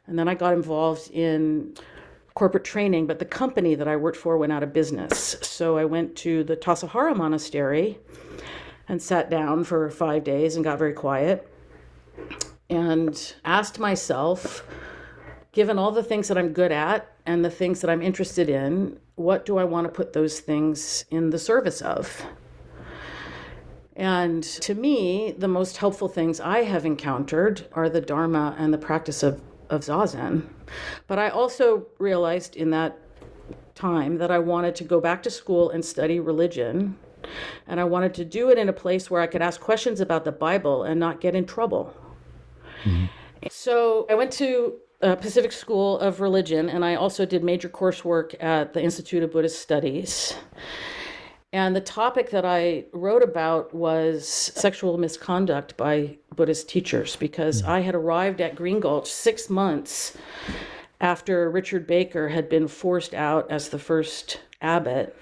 And 0.06 0.18
then 0.18 0.26
I 0.28 0.34
got 0.34 0.54
involved 0.54 1.10
in 1.10 1.74
corporate 2.34 2.64
training, 2.64 3.06
but 3.06 3.18
the 3.18 3.24
company 3.24 3.74
that 3.74 3.88
I 3.88 3.96
worked 3.96 4.16
for 4.16 4.38
went 4.38 4.52
out 4.52 4.62
of 4.62 4.72
business. 4.72 5.36
So 5.42 5.76
I 5.76 5.84
went 5.84 6.16
to 6.16 6.44
the 6.44 6.56
Tassajara 6.56 7.16
Monastery 7.16 7.98
and 8.88 9.02
sat 9.02 9.28
down 9.28 9.64
for 9.64 9.90
five 9.90 10.24
days 10.24 10.54
and 10.56 10.64
got 10.64 10.78
very 10.78 10.92
quiet 10.92 11.46
and 12.70 13.34
asked 13.44 13.78
myself, 13.78 14.64
given 15.52 15.78
all 15.78 15.90
the 15.90 16.02
things 16.02 16.28
that 16.28 16.38
I'm 16.38 16.52
good 16.52 16.72
at 16.72 17.10
and 17.26 17.44
the 17.44 17.50
things 17.50 17.80
that 17.80 17.90
I'm 17.90 18.02
interested 18.02 18.48
in, 18.48 18.98
what 19.16 19.44
do 19.44 19.58
I 19.58 19.64
want 19.64 19.86
to 19.86 19.92
put 19.92 20.12
those 20.12 20.40
things 20.40 21.04
in 21.10 21.30
the 21.30 21.38
service 21.38 21.82
of? 21.82 22.24
And 23.98 24.42
to 24.42 24.74
me, 24.74 25.34
the 25.36 25.48
most 25.48 25.76
helpful 25.76 26.08
things 26.08 26.40
I 26.40 26.62
have 26.62 26.86
encountered 26.86 27.66
are 27.72 27.90
the 27.90 28.00
Dharma 28.00 28.56
and 28.58 28.72
the 28.72 28.78
practice 28.78 29.22
of 29.22 29.42
of 29.70 29.82
Zazen. 29.82 30.46
But 31.06 31.18
I 31.18 31.28
also 31.28 31.86
realized 31.98 32.56
in 32.56 32.70
that 32.70 32.98
time 33.74 34.18
that 34.18 34.30
I 34.30 34.38
wanted 34.38 34.74
to 34.76 34.84
go 34.84 35.00
back 35.00 35.22
to 35.22 35.30
school 35.30 35.70
and 35.70 35.84
study 35.84 36.20
religion. 36.20 36.96
And 37.66 37.80
I 37.80 37.84
wanted 37.84 38.14
to 38.14 38.24
do 38.24 38.50
it 38.50 38.58
in 38.58 38.68
a 38.68 38.72
place 38.72 39.10
where 39.10 39.20
I 39.20 39.26
could 39.26 39.42
ask 39.42 39.60
questions 39.60 40.00
about 40.00 40.24
the 40.24 40.32
Bible 40.32 40.84
and 40.84 40.98
not 40.98 41.20
get 41.20 41.34
in 41.34 41.44
trouble. 41.44 41.94
Mm-hmm. 42.84 43.06
So 43.50 44.06
I 44.08 44.14
went 44.14 44.32
to 44.34 44.74
uh, 45.02 45.16
Pacific 45.16 45.52
School 45.52 45.98
of 45.98 46.20
Religion, 46.20 46.68
and 46.68 46.84
I 46.84 46.94
also 46.96 47.24
did 47.24 47.44
major 47.44 47.68
coursework 47.68 48.34
at 48.42 48.72
the 48.72 48.82
Institute 48.82 49.22
of 49.22 49.32
Buddhist 49.32 49.60
Studies. 49.60 50.34
And 51.52 51.74
the 51.74 51.80
topic 51.80 52.30
that 52.30 52.44
I 52.44 52.84
wrote 52.92 53.22
about 53.22 53.72
was 53.72 54.28
sexual 54.28 54.98
misconduct 54.98 55.76
by 55.76 56.18
Buddhist 56.36 56.68
teachers 56.68 57.16
because 57.16 57.62
mm. 57.62 57.68
I 57.68 57.80
had 57.80 57.94
arrived 57.94 58.40
at 58.40 58.54
Green 58.54 58.80
Gulch 58.80 59.10
six 59.10 59.48
months 59.48 60.16
after 61.00 61.50
Richard 61.50 61.86
Baker 61.86 62.28
had 62.28 62.48
been 62.50 62.68
forced 62.68 63.14
out 63.14 63.50
as 63.50 63.70
the 63.70 63.78
first 63.78 64.40
abbot 64.60 65.16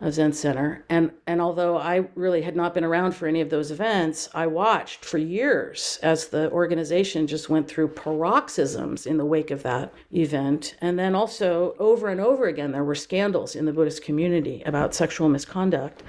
a 0.00 0.12
Zen 0.12 0.32
Center. 0.32 0.84
And, 0.88 1.10
and 1.26 1.40
although 1.40 1.76
I 1.76 2.08
really 2.14 2.42
had 2.42 2.54
not 2.54 2.72
been 2.72 2.84
around 2.84 3.12
for 3.12 3.26
any 3.26 3.40
of 3.40 3.50
those 3.50 3.70
events, 3.70 4.28
I 4.32 4.46
watched 4.46 5.04
for 5.04 5.18
years 5.18 5.98
as 6.02 6.28
the 6.28 6.50
organization 6.52 7.26
just 7.26 7.48
went 7.48 7.66
through 7.68 7.88
paroxysms 7.88 9.06
in 9.06 9.16
the 9.16 9.24
wake 9.24 9.50
of 9.50 9.64
that 9.64 9.92
event. 10.12 10.76
And 10.80 10.98
then 10.98 11.16
also, 11.16 11.74
over 11.80 12.08
and 12.08 12.20
over 12.20 12.46
again, 12.46 12.70
there 12.70 12.84
were 12.84 12.94
scandals 12.94 13.56
in 13.56 13.64
the 13.64 13.72
Buddhist 13.72 14.04
community 14.04 14.62
about 14.66 14.94
sexual 14.94 15.28
misconduct. 15.28 16.04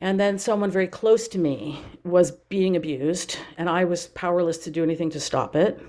And 0.00 0.18
then 0.18 0.38
someone 0.38 0.70
very 0.70 0.88
close 0.88 1.28
to 1.28 1.38
me 1.38 1.82
was 2.04 2.30
being 2.30 2.76
abused, 2.76 3.36
and 3.58 3.68
I 3.68 3.84
was 3.84 4.06
powerless 4.08 4.58
to 4.58 4.70
do 4.70 4.82
anything 4.82 5.10
to 5.10 5.20
stop 5.20 5.54
it. 5.54 5.80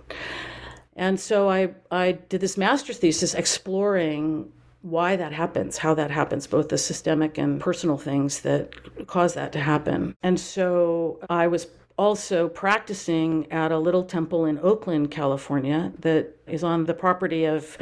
And 0.96 1.20
so 1.20 1.50
I, 1.50 1.74
I 1.89 2.12
did 2.12 2.42
this 2.42 2.58
master's 2.58 2.98
thesis 2.98 3.34
exploring 3.34 4.51
why 4.84 5.16
that 5.16 5.32
happens, 5.32 5.78
how 5.78 5.94
that 5.94 6.12
happens, 6.12 6.46
both 6.46 6.68
the 6.68 6.78
systemic 6.78 7.38
and 7.38 7.60
personal 7.60 7.98
things 7.98 8.42
that 8.42 9.08
cause 9.08 9.34
that 9.34 9.52
to 9.54 9.60
happen. 9.60 10.16
And 10.22 10.38
so 10.38 11.20
I 11.30 11.48
was 11.48 11.68
also 11.98 12.50
practicing 12.50 13.50
at 13.52 13.72
a 13.72 13.80
little 13.80 14.04
temple 14.04 14.46
in 14.46 14.60
Oakland, 14.60 15.10
California, 15.10 15.94
that 16.00 16.36
is 16.48 16.63
on 16.63 16.84
the 16.84 16.94
property 16.94 17.46
of 17.46 17.78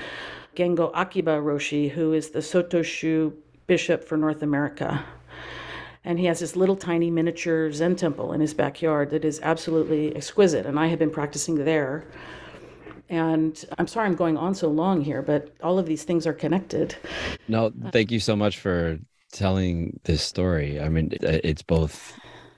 Gengo 0.56 0.92
Akiba 0.94 1.38
Roshi, 1.38 1.90
who 1.90 2.14
is 2.14 2.30
the 2.30 2.40
Sotoshu 2.40 3.34
bishop 3.66 4.04
for 4.04 4.16
North 4.16 4.44
America. 4.44 5.04
And 6.04 6.20
he 6.20 6.26
has 6.26 6.40
this 6.40 6.56
little 6.56 6.76
tiny 6.76 7.10
miniature 7.10 7.72
Zen 7.72 7.96
temple 7.96 8.34
in 8.34 8.42
his 8.42 8.54
backyard 8.54 9.10
that 9.10 9.26
is 9.26 9.40
absolutely 9.42 10.16
exquisite. 10.16 10.68
And 10.68 10.80
I 10.80 10.88
had 10.88 11.00
been 11.00 11.12
practicing 11.12 11.64
there 11.64 12.06
and 13.12 13.64
I'm 13.78 13.88
sorry 13.88 14.08
I'm 14.08 14.16
going 14.16 14.38
on 14.38 14.56
so 14.56 14.70
long 14.70 15.02
here, 15.02 15.22
but 15.22 15.54
all 15.62 15.78
of 15.78 15.86
these 15.86 16.06
things 16.06 16.26
are 16.26 16.34
connected. 16.34 16.96
No, 17.50 17.72
thank 17.92 18.10
you 18.10 18.22
so 18.22 18.36
much 18.38 18.58
for 18.58 18.98
telling 19.34 20.00
this 20.06 20.24
story. 20.24 20.80
I 20.80 20.88
mean, 20.88 21.12
it's 21.22 21.62
both 21.62 22.18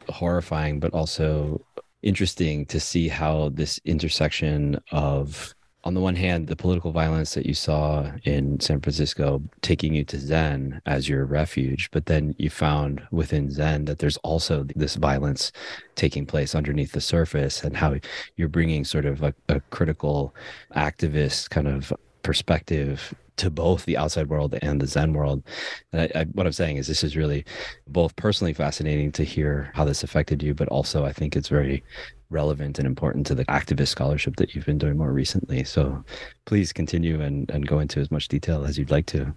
horrifying, 0.09 0.79
but 0.79 0.93
also 0.93 1.65
interesting 2.03 2.67
to 2.67 2.79
see 2.79 3.07
how 3.07 3.49
this 3.49 3.79
intersection 3.83 4.79
of 4.91 5.55
on 5.85 5.93
the 5.93 5.99
one 5.99 6.15
hand, 6.15 6.47
the 6.47 6.55
political 6.55 6.91
violence 6.91 7.33
that 7.33 7.45
you 7.45 7.53
saw 7.53 8.09
in 8.23 8.59
San 8.61 8.79
Francisco 8.79 9.41
taking 9.61 9.93
you 9.93 10.05
to 10.05 10.17
Zen 10.17 10.81
as 10.85 11.09
your 11.09 11.25
refuge, 11.25 11.89
but 11.91 12.05
then 12.05 12.33
you 12.37 12.49
found 12.49 13.05
within 13.11 13.51
Zen 13.51 13.85
that 13.85 13.99
there's 13.99 14.17
also 14.17 14.65
this 14.75 14.95
violence 14.95 15.51
taking 15.95 16.25
place 16.25 16.55
underneath 16.55 16.93
the 16.93 17.01
surface, 17.01 17.63
and 17.63 17.75
how 17.75 17.95
you're 18.37 18.47
bringing 18.47 18.85
sort 18.85 19.05
of 19.05 19.23
a, 19.23 19.33
a 19.49 19.59
critical 19.71 20.33
activist 20.75 21.49
kind 21.49 21.67
of 21.67 21.91
perspective 22.23 23.13
to 23.35 23.49
both 23.49 23.85
the 23.85 23.97
outside 23.97 24.29
world 24.29 24.55
and 24.61 24.79
the 24.79 24.87
Zen 24.87 25.13
world. 25.13 25.43
And 25.91 26.01
I, 26.01 26.21
I, 26.21 26.23
what 26.25 26.45
I'm 26.45 26.53
saying 26.53 26.77
is, 26.77 26.87
this 26.87 27.03
is 27.03 27.17
really 27.17 27.45
both 27.87 28.15
personally 28.15 28.53
fascinating 28.53 29.11
to 29.13 29.23
hear 29.23 29.71
how 29.73 29.85
this 29.85 30.03
affected 30.03 30.43
you, 30.43 30.53
but 30.53 30.67
also 30.67 31.05
I 31.05 31.13
think 31.13 31.35
it's 31.35 31.49
very 31.49 31.83
relevant 32.29 32.79
and 32.79 32.87
important 32.87 33.25
to 33.27 33.35
the 33.35 33.45
activist 33.45 33.89
scholarship 33.89 34.35
that 34.37 34.53
you've 34.53 34.65
been 34.65 34.77
doing 34.77 34.97
more 34.97 35.11
recently. 35.11 35.63
So 35.63 36.03
please 36.45 36.73
continue 36.73 37.21
and, 37.21 37.49
and 37.49 37.67
go 37.67 37.79
into 37.79 37.99
as 37.99 38.11
much 38.11 38.27
detail 38.27 38.65
as 38.65 38.77
you'd 38.77 38.91
like 38.91 39.05
to. 39.07 39.33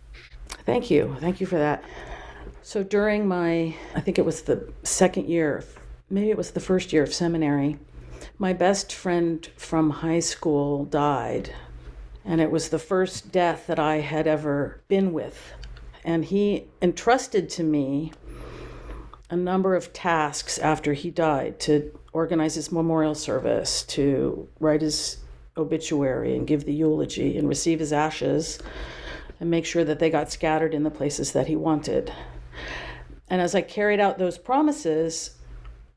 Thank 0.65 0.91
you. 0.91 1.17
Thank 1.21 1.41
you 1.41 1.47
for 1.47 1.59
that. 1.59 1.83
So 2.63 2.83
during 2.83 3.29
my, 3.29 3.75
I 3.95 4.01
think 4.01 4.19
it 4.19 4.25
was 4.25 4.43
the 4.43 4.73
second 4.83 5.29
year, 5.29 5.65
maybe 6.11 6.31
it 6.31 6.37
was 6.37 6.51
the 6.51 6.61
first 6.61 6.93
year 6.93 7.03
of 7.03 7.15
seminary, 7.15 7.79
my 8.39 8.53
best 8.53 8.93
friend 8.93 9.47
from 9.57 9.91
high 9.91 10.21
school 10.21 10.85
died. 10.85 11.53
And 12.27 12.41
it 12.41 12.51
was 12.51 12.69
the 12.69 12.79
first 12.79 13.31
death 13.31 13.69
that 13.69 13.79
I 13.79 14.01
had 14.01 14.27
ever 14.27 14.83
been 14.89 15.13
with. 15.13 15.55
And 16.05 16.25
he 16.25 16.67
entrusted 16.83 17.49
to 17.51 17.63
me 17.63 18.13
a 19.31 19.37
number 19.37 19.75
of 19.75 19.93
tasks 19.93 20.59
after 20.59 20.93
he 20.93 21.11
died 21.11 21.59
to 21.61 21.99
organize 22.13 22.55
his 22.55 22.71
memorial 22.71 23.15
service, 23.15 23.83
to 23.85 24.49
write 24.61 24.83
his 24.83 25.19
obituary 25.57 26.37
and 26.37 26.47
give 26.47 26.65
the 26.65 26.75
eulogy 26.75 27.39
and 27.39 27.49
receive 27.49 27.79
his 27.79 27.93
ashes 27.93 28.59
and 29.41 29.51
make 29.51 29.65
sure 29.65 29.85
that 29.85 29.99
they 29.99 30.11
got 30.11 30.31
scattered 30.31 30.75
in 30.75 30.83
the 30.83 30.91
places 30.91 31.33
that 31.33 31.47
he 31.47 31.57
wanted. 31.57 32.13
And 33.29 33.41
as 33.41 33.55
I 33.55 33.61
carried 33.61 34.01
out 34.01 34.19
those 34.19 34.39
promises, 34.39 35.37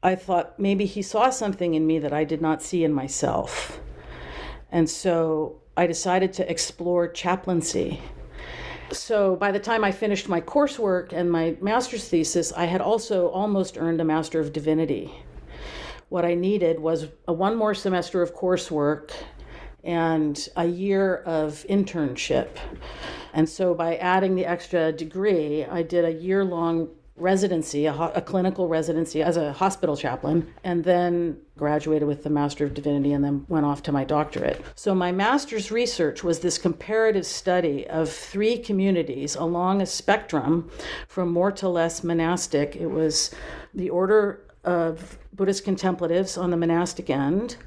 I 0.01 0.15
thought 0.15 0.59
maybe 0.59 0.85
he 0.85 1.01
saw 1.01 1.29
something 1.29 1.73
in 1.73 1.85
me 1.85 1.99
that 1.99 2.13
I 2.13 2.23
did 2.23 2.41
not 2.41 2.61
see 2.61 2.83
in 2.83 2.93
myself. 2.93 3.79
And 4.71 4.89
so 4.89 5.61
I 5.79 5.87
decided 5.87 6.33
to 6.33 6.51
explore 6.51 7.07
chaplaincy. 7.07 8.01
So 8.91 9.37
by 9.37 9.53
the 9.53 9.61
time 9.61 9.85
I 9.85 9.93
finished 9.93 10.27
my 10.27 10.41
coursework 10.41 11.13
and 11.13 11.31
my 11.31 11.55
master's 11.61 12.05
thesis, 12.05 12.51
I 12.51 12.65
had 12.65 12.81
also 12.81 13.29
almost 13.29 13.77
earned 13.77 14.01
a 14.01 14.03
Master 14.03 14.41
of 14.41 14.51
Divinity. 14.51 15.09
What 16.09 16.25
I 16.25 16.33
needed 16.33 16.81
was 16.81 17.07
a 17.29 17.31
one 17.31 17.55
more 17.55 17.73
semester 17.73 18.21
of 18.21 18.35
coursework 18.35 19.11
and 19.85 20.49
a 20.57 20.65
year 20.65 21.15
of 21.15 21.65
internship. 21.69 22.57
And 23.33 23.47
so 23.47 23.73
by 23.73 23.95
adding 23.95 24.35
the 24.35 24.45
extra 24.45 24.91
degree, 24.91 25.63
I 25.63 25.81
did 25.81 26.03
a 26.03 26.11
year 26.11 26.43
long 26.43 26.89
residency, 27.19 27.85
a, 27.85 27.91
ho- 27.91 28.11
a, 28.15 28.21
clinical 28.21 28.67
residency 28.67 29.21
as 29.21 29.37
a 29.37 29.53
hospital 29.53 29.95
chaplain, 29.95 30.53
and 30.63 30.83
then 30.83 31.37
graduated 31.57 32.07
with 32.07 32.23
the 32.23 32.29
Master 32.29 32.65
of 32.65 32.73
Divinity 32.73 33.11
and 33.11 33.23
then 33.23 33.45
went 33.49 33.65
off 33.65 33.83
to 33.83 33.91
my 33.91 34.03
doctorate. 34.03 34.63
So, 34.75 34.95
my 34.95 35.11
master's 35.11 35.71
research 35.71 36.23
was 36.23 36.39
this 36.39 36.57
comparative 36.57 37.25
study 37.25 37.87
of 37.87 38.09
three 38.09 38.57
communities 38.57 39.35
along 39.35 39.81
a 39.81 39.85
spectrum 39.85 40.69
from 41.07 41.31
more 41.31 41.51
to 41.53 41.67
less 41.67 42.03
monastic. 42.03 42.75
It 42.75 42.87
was 42.87 43.31
the 43.73 43.89
order 43.89 44.41
of 44.63 45.17
Buddhist 45.33 45.63
contemplatives 45.63 46.37
on 46.37 46.51
the 46.51 46.57
monastic 46.57 47.09
end 47.09 47.57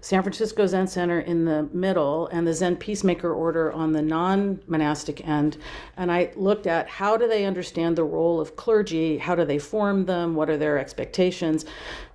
San 0.00 0.22
Francisco 0.22 0.66
Zen 0.66 0.86
Center 0.86 1.20
in 1.20 1.44
the 1.44 1.68
middle 1.72 2.26
and 2.28 2.46
the 2.46 2.54
Zen 2.54 2.76
Peacemaker 2.76 3.32
Order 3.32 3.70
on 3.72 3.92
the 3.92 4.02
non 4.02 4.60
monastic 4.66 5.26
end. 5.26 5.58
And 5.96 6.10
I 6.10 6.32
looked 6.36 6.66
at 6.66 6.88
how 6.88 7.16
do 7.16 7.28
they 7.28 7.44
understand 7.44 7.96
the 7.96 8.04
role 8.04 8.40
of 8.40 8.56
clergy? 8.56 9.18
How 9.18 9.34
do 9.34 9.44
they 9.44 9.58
form 9.58 10.06
them? 10.06 10.34
What 10.34 10.48
are 10.48 10.56
their 10.56 10.78
expectations? 10.78 11.64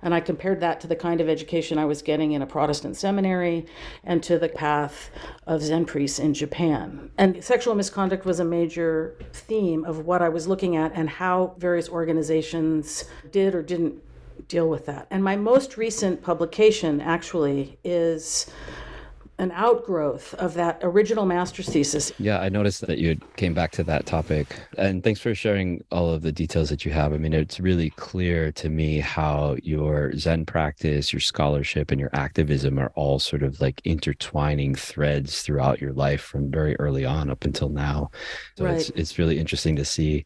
And 0.02 0.12
I 0.14 0.20
compared 0.20 0.60
that 0.60 0.80
to 0.80 0.86
the 0.86 0.96
kind 0.96 1.20
of 1.20 1.28
education 1.28 1.78
I 1.78 1.84
was 1.84 2.02
getting 2.02 2.32
in 2.32 2.42
a 2.42 2.46
Protestant 2.46 2.96
seminary 2.96 3.66
and 4.04 4.22
to 4.24 4.38
the 4.38 4.48
path 4.48 5.10
of 5.46 5.62
Zen 5.62 5.84
priests 5.84 6.18
in 6.18 6.34
Japan. 6.34 7.10
And 7.18 7.42
sexual 7.42 7.74
misconduct 7.74 8.24
was 8.24 8.40
a 8.40 8.44
major 8.44 9.16
theme 9.32 9.84
of 9.84 10.06
what 10.06 10.22
I 10.22 10.28
was 10.28 10.48
looking 10.48 10.76
at 10.76 10.92
and 10.94 11.08
how 11.08 11.54
various 11.58 11.88
organizations 11.88 13.04
did 13.30 13.54
or 13.54 13.62
didn't 13.62 14.02
deal 14.48 14.68
with 14.68 14.86
that. 14.86 15.06
And 15.10 15.22
my 15.22 15.36
most 15.36 15.76
recent 15.76 16.22
publication 16.22 17.00
actually 17.00 17.78
is 17.84 18.46
an 19.38 19.52
outgrowth 19.52 20.32
of 20.34 20.54
that 20.54 20.78
original 20.82 21.26
master's 21.26 21.68
thesis. 21.68 22.10
Yeah, 22.18 22.40
I 22.40 22.48
noticed 22.48 22.86
that 22.86 22.96
you 22.96 23.18
came 23.36 23.52
back 23.52 23.70
to 23.72 23.84
that 23.84 24.06
topic. 24.06 24.58
And 24.78 25.04
thanks 25.04 25.20
for 25.20 25.34
sharing 25.34 25.84
all 25.92 26.08
of 26.10 26.22
the 26.22 26.32
details 26.32 26.70
that 26.70 26.86
you 26.86 26.92
have. 26.92 27.12
I 27.12 27.18
mean, 27.18 27.34
it's 27.34 27.60
really 27.60 27.90
clear 27.90 28.50
to 28.52 28.70
me 28.70 28.98
how 28.98 29.56
your 29.62 30.16
Zen 30.16 30.46
practice, 30.46 31.12
your 31.12 31.20
scholarship, 31.20 31.90
and 31.90 32.00
your 32.00 32.10
activism 32.14 32.78
are 32.78 32.92
all 32.94 33.18
sort 33.18 33.42
of 33.42 33.60
like 33.60 33.82
intertwining 33.84 34.74
threads 34.74 35.42
throughout 35.42 35.82
your 35.82 35.92
life 35.92 36.22
from 36.22 36.50
very 36.50 36.74
early 36.76 37.04
on 37.04 37.28
up 37.28 37.44
until 37.44 37.68
now. 37.68 38.10
So 38.56 38.64
right. 38.64 38.76
it's 38.76 38.90
it's 38.90 39.18
really 39.18 39.38
interesting 39.38 39.76
to 39.76 39.84
see 39.84 40.24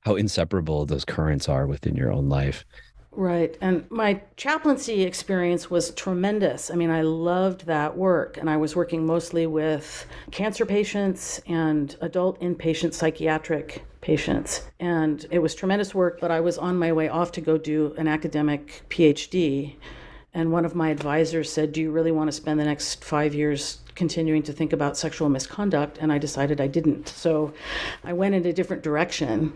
how 0.00 0.16
inseparable 0.16 0.86
those 0.86 1.04
currents 1.04 1.48
are 1.48 1.66
within 1.66 1.94
your 1.94 2.10
own 2.10 2.28
life. 2.28 2.64
Right. 3.12 3.56
And 3.60 3.90
my 3.90 4.22
chaplaincy 4.36 5.02
experience 5.02 5.68
was 5.68 5.90
tremendous. 5.90 6.70
I 6.70 6.76
mean, 6.76 6.90
I 6.90 7.02
loved 7.02 7.66
that 7.66 7.96
work. 7.96 8.36
And 8.36 8.48
I 8.48 8.56
was 8.56 8.76
working 8.76 9.04
mostly 9.04 9.46
with 9.46 10.06
cancer 10.30 10.64
patients 10.64 11.40
and 11.46 11.96
adult 12.00 12.40
inpatient 12.40 12.94
psychiatric 12.94 13.84
patients. 14.00 14.62
And 14.78 15.26
it 15.30 15.40
was 15.40 15.54
tremendous 15.56 15.94
work, 15.94 16.20
but 16.20 16.30
I 16.30 16.40
was 16.40 16.56
on 16.56 16.78
my 16.78 16.92
way 16.92 17.08
off 17.08 17.32
to 17.32 17.40
go 17.40 17.58
do 17.58 17.94
an 17.98 18.06
academic 18.06 18.84
PhD. 18.88 19.74
And 20.32 20.52
one 20.52 20.64
of 20.64 20.74
my 20.74 20.90
advisors 20.90 21.52
said, 21.52 21.72
Do 21.72 21.80
you 21.80 21.90
really 21.90 22.12
want 22.12 22.28
to 22.28 22.32
spend 22.32 22.60
the 22.60 22.64
next 22.64 23.04
five 23.04 23.34
years 23.34 23.78
continuing 24.00 24.42
to 24.42 24.52
think 24.52 24.72
about 24.72 24.96
sexual 24.96 25.28
misconduct, 25.28 25.98
and 26.00 26.10
I 26.10 26.16
decided 26.16 26.58
I 26.58 26.68
didn't. 26.68 27.08
So 27.08 27.52
I 28.02 28.14
went 28.14 28.34
in 28.34 28.46
a 28.46 28.52
different 28.52 28.82
direction. 28.82 29.52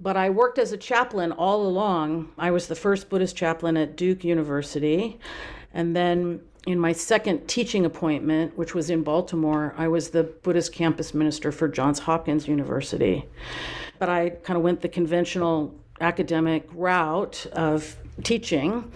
But 0.00 0.18
I 0.18 0.28
worked 0.28 0.58
as 0.58 0.72
a 0.72 0.76
chaplain 0.76 1.32
all 1.32 1.66
along. 1.66 2.30
I 2.36 2.50
was 2.50 2.66
the 2.66 2.74
first 2.74 3.08
Buddhist 3.08 3.36
chaplain 3.36 3.78
at 3.78 3.96
Duke 3.96 4.22
University. 4.22 5.18
And 5.72 5.96
then 5.96 6.40
in 6.66 6.78
my 6.78 6.92
second 6.92 7.46
teaching 7.46 7.86
appointment, 7.86 8.56
which 8.58 8.74
was 8.74 8.90
in 8.90 9.02
Baltimore, 9.02 9.74
I 9.78 9.88
was 9.88 10.10
the 10.10 10.24
Buddhist 10.24 10.72
campus 10.72 11.14
minister 11.14 11.50
for 11.50 11.66
Johns 11.66 12.00
Hopkins 12.00 12.46
University. 12.46 13.26
But 13.98 14.10
I 14.10 14.30
kind 14.30 14.56
of 14.58 14.62
went 14.62 14.82
the 14.82 14.88
conventional 14.88 15.74
academic 16.02 16.68
route 16.72 17.46
of 17.52 17.96
teaching. 18.24 18.92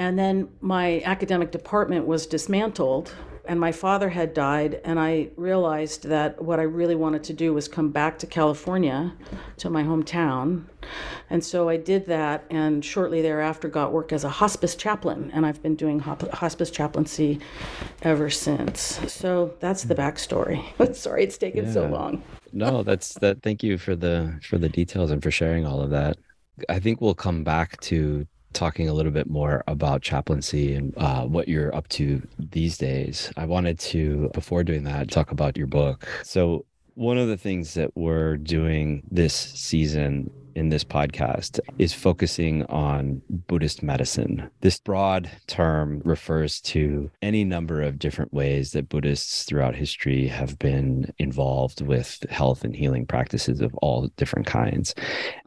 And 0.00 0.18
then 0.18 0.48
my 0.62 1.02
academic 1.04 1.50
department 1.50 2.06
was 2.06 2.26
dismantled 2.26 3.12
and 3.44 3.60
my 3.60 3.70
father 3.70 4.08
had 4.08 4.32
died 4.32 4.80
and 4.82 4.98
i 4.98 5.28
realized 5.36 6.04
that 6.04 6.40
what 6.42 6.58
i 6.58 6.62
really 6.62 6.94
wanted 6.94 7.22
to 7.24 7.34
do 7.34 7.52
was 7.52 7.68
come 7.68 7.90
back 7.90 8.18
to 8.18 8.26
california 8.26 9.12
to 9.58 9.68
my 9.68 9.82
hometown. 9.82 10.64
And 11.28 11.44
so 11.44 11.68
i 11.68 11.76
did 11.76 12.06
that 12.06 12.44
and 12.50 12.82
shortly 12.82 13.20
thereafter 13.20 13.68
got 13.68 13.92
work 13.92 14.10
as 14.10 14.24
a 14.24 14.30
hospice 14.30 14.74
chaplain 14.74 15.30
and 15.34 15.44
i've 15.44 15.62
been 15.62 15.76
doing 15.76 15.98
hospice 15.98 16.70
chaplaincy 16.70 17.38
ever 18.00 18.30
since. 18.30 18.80
So 19.12 19.54
that's 19.60 19.82
the 19.82 19.94
backstory. 19.94 20.62
Sorry 20.96 21.24
it's 21.24 21.36
taken 21.36 21.66
yeah. 21.66 21.72
so 21.72 21.86
long. 21.86 22.22
No 22.54 22.82
that's 22.82 23.18
that 23.18 23.42
thank 23.42 23.62
you 23.62 23.76
for 23.76 23.94
the 23.94 24.40
for 24.48 24.56
the 24.56 24.70
details 24.70 25.10
and 25.10 25.22
for 25.22 25.30
sharing 25.30 25.66
all 25.66 25.82
of 25.82 25.90
that. 25.90 26.16
I 26.70 26.78
think 26.78 27.02
we'll 27.02 27.14
come 27.14 27.44
back 27.44 27.78
to 27.82 28.26
talking 28.52 28.88
a 28.88 28.92
little 28.92 29.12
bit 29.12 29.28
more 29.28 29.62
about 29.66 30.02
chaplaincy 30.02 30.74
and 30.74 30.96
uh, 30.96 31.24
what 31.24 31.48
you're 31.48 31.74
up 31.74 31.88
to 31.88 32.26
these 32.38 32.78
days. 32.78 33.32
I 33.36 33.46
wanted 33.46 33.78
to, 33.80 34.30
before 34.34 34.64
doing 34.64 34.84
that, 34.84 35.10
talk 35.10 35.30
about 35.30 35.56
your 35.56 35.66
book. 35.66 36.06
So, 36.22 36.64
one 36.94 37.16
of 37.16 37.28
the 37.28 37.36
things 37.36 37.74
that 37.74 37.96
we're 37.96 38.36
doing 38.36 39.02
this 39.10 39.32
season 39.34 40.30
in 40.54 40.68
this 40.68 40.84
podcast 40.84 41.60
is 41.78 41.92
focusing 41.92 42.64
on 42.66 43.22
Buddhist 43.28 43.82
medicine. 43.82 44.50
This 44.60 44.78
broad 44.78 45.30
term 45.46 46.02
refers 46.04 46.60
to 46.62 47.10
any 47.22 47.44
number 47.44 47.82
of 47.82 47.98
different 47.98 48.32
ways 48.32 48.72
that 48.72 48.88
Buddhists 48.88 49.44
throughout 49.44 49.74
history 49.74 50.26
have 50.26 50.58
been 50.58 51.12
involved 51.18 51.80
with 51.80 52.24
health 52.30 52.64
and 52.64 52.74
healing 52.74 53.06
practices 53.06 53.60
of 53.60 53.74
all 53.76 54.08
different 54.16 54.46
kinds. 54.46 54.94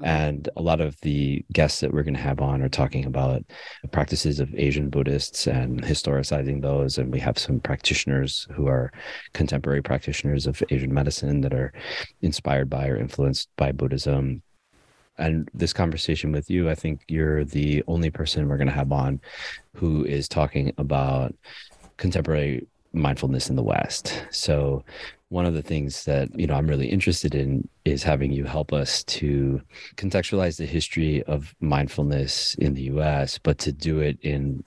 And 0.01 0.47
a 0.55 0.61
lot 0.61 0.81
of 0.81 0.99
the 1.01 1.43
guests 1.51 1.79
that 1.81 1.93
we're 1.93 2.03
going 2.03 2.13
to 2.13 2.19
have 2.19 2.41
on 2.41 2.61
are 2.61 2.69
talking 2.69 3.05
about 3.05 3.43
practices 3.91 4.39
of 4.39 4.53
Asian 4.55 4.89
Buddhists 4.89 5.47
and 5.47 5.83
historicizing 5.83 6.61
those. 6.61 6.97
And 6.97 7.11
we 7.11 7.19
have 7.19 7.37
some 7.37 7.59
practitioners 7.59 8.47
who 8.53 8.67
are 8.67 8.91
contemporary 9.33 9.81
practitioners 9.81 10.47
of 10.47 10.63
Asian 10.69 10.93
medicine 10.93 11.41
that 11.41 11.53
are 11.53 11.73
inspired 12.21 12.69
by 12.69 12.87
or 12.87 12.97
influenced 12.97 13.49
by 13.57 13.71
Buddhism 13.71 14.41
and 15.17 15.49
this 15.53 15.73
conversation 15.73 16.31
with 16.31 16.49
you, 16.49 16.69
I 16.69 16.75
think 16.75 17.03
you're 17.07 17.45
the 17.45 17.83
only 17.87 18.09
person 18.09 18.47
we're 18.47 18.57
going 18.57 18.67
to 18.67 18.73
have 18.73 18.91
on 18.91 19.21
who 19.75 20.05
is 20.05 20.27
talking 20.27 20.73
about 20.77 21.35
contemporary 21.97 22.67
mindfulness 22.93 23.49
in 23.49 23.55
the 23.55 23.63
West. 23.63 24.25
So, 24.31 24.83
one 25.29 25.45
of 25.47 25.55
the 25.55 25.63
things 25.63 26.05
that 26.05 26.29
you 26.39 26.45
know 26.45 26.53
I'm 26.53 26.67
really 26.67 26.87
interested 26.87 27.33
in 27.33 27.67
is 27.85 28.03
having 28.03 28.31
you 28.31 28.45
help 28.45 28.71
us 28.71 29.03
to 29.05 29.61
contextualize 29.95 30.57
the 30.57 30.65
history 30.65 31.23
of 31.23 31.55
mindfulness 31.59 32.53
in 32.55 32.75
the 32.75 32.83
U.S., 32.83 33.39
but 33.39 33.57
to 33.59 33.71
do 33.71 33.99
it 33.99 34.19
in 34.21 34.63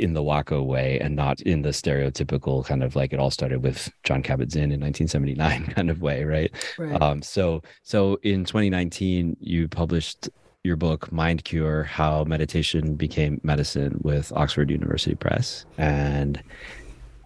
in 0.00 0.14
the 0.14 0.22
Wako 0.22 0.62
way 0.62 0.98
and 1.00 1.14
not 1.14 1.40
in 1.42 1.62
the 1.62 1.70
stereotypical 1.70 2.64
kind 2.64 2.82
of 2.82 2.96
like 2.96 3.12
it 3.12 3.18
all 3.18 3.30
started 3.30 3.62
with 3.62 3.92
John 4.02 4.22
Kabat-Zinn 4.22 4.72
in 4.72 4.80
1979 4.80 5.66
kind 5.74 5.90
of 5.90 6.00
way, 6.00 6.24
right? 6.24 6.50
right. 6.78 7.00
Um, 7.00 7.22
so 7.22 7.62
so 7.82 8.18
in 8.22 8.44
2019 8.44 9.36
you 9.40 9.68
published 9.68 10.28
your 10.64 10.76
book 10.76 11.10
Mind 11.10 11.44
Cure: 11.44 11.84
How 11.84 12.24
Meditation 12.24 12.94
Became 12.94 13.40
Medicine 13.42 13.98
with 14.02 14.32
Oxford 14.32 14.70
University 14.70 15.14
Press, 15.14 15.64
and 15.78 16.42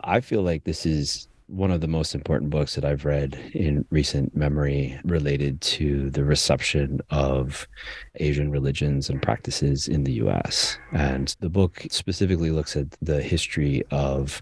I 0.04 0.20
feel 0.20 0.42
like 0.42 0.64
this 0.64 0.86
is 0.86 1.28
one 1.46 1.70
of 1.70 1.80
the 1.80 1.88
most 1.88 2.14
important 2.14 2.50
books 2.50 2.74
that 2.74 2.84
I've 2.84 3.04
read 3.04 3.38
in 3.52 3.84
recent 3.90 4.34
memory 4.34 4.98
related 5.04 5.60
to 5.62 6.10
the 6.10 6.24
reception 6.24 7.00
of 7.10 7.68
Asian 8.16 8.50
religions 8.50 9.10
and 9.10 9.20
practices 9.20 9.86
in 9.86 10.04
the 10.04 10.12
US. 10.24 10.78
And 10.92 11.34
the 11.40 11.50
book 11.50 11.86
specifically 11.90 12.50
looks 12.50 12.76
at 12.76 12.86
the 13.02 13.22
history 13.22 13.82
of 13.90 14.40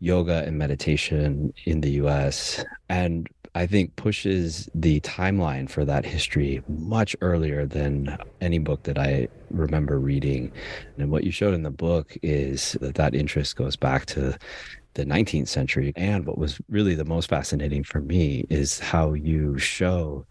yoga 0.00 0.44
and 0.44 0.58
meditation 0.58 1.52
in 1.66 1.82
the 1.82 1.90
US 1.92 2.64
and 2.88 3.28
I 3.54 3.66
think 3.66 3.96
pushes 3.96 4.68
the 4.74 5.00
timeline 5.00 5.68
for 5.68 5.84
that 5.84 6.04
history 6.04 6.62
much 6.68 7.16
earlier 7.20 7.66
than 7.66 8.16
any 8.40 8.58
book 8.58 8.84
that 8.84 8.96
I 8.96 9.26
remember 9.50 9.98
reading. 9.98 10.52
And 10.98 11.10
what 11.10 11.24
you 11.24 11.32
showed 11.32 11.54
in 11.54 11.64
the 11.64 11.70
book 11.70 12.16
is 12.22 12.76
that 12.80 12.94
that 12.94 13.14
interest 13.14 13.56
goes 13.56 13.74
back 13.74 14.06
to 14.06 14.38
the 14.94 15.04
19th 15.04 15.48
century. 15.48 15.92
And 15.96 16.26
what 16.26 16.38
was 16.38 16.60
really 16.68 16.94
the 16.94 17.04
most 17.04 17.28
fascinating 17.28 17.84
for 17.84 18.00
me 18.00 18.46
is 18.50 18.78
how 18.78 19.12
you 19.12 19.58
show 19.58 20.26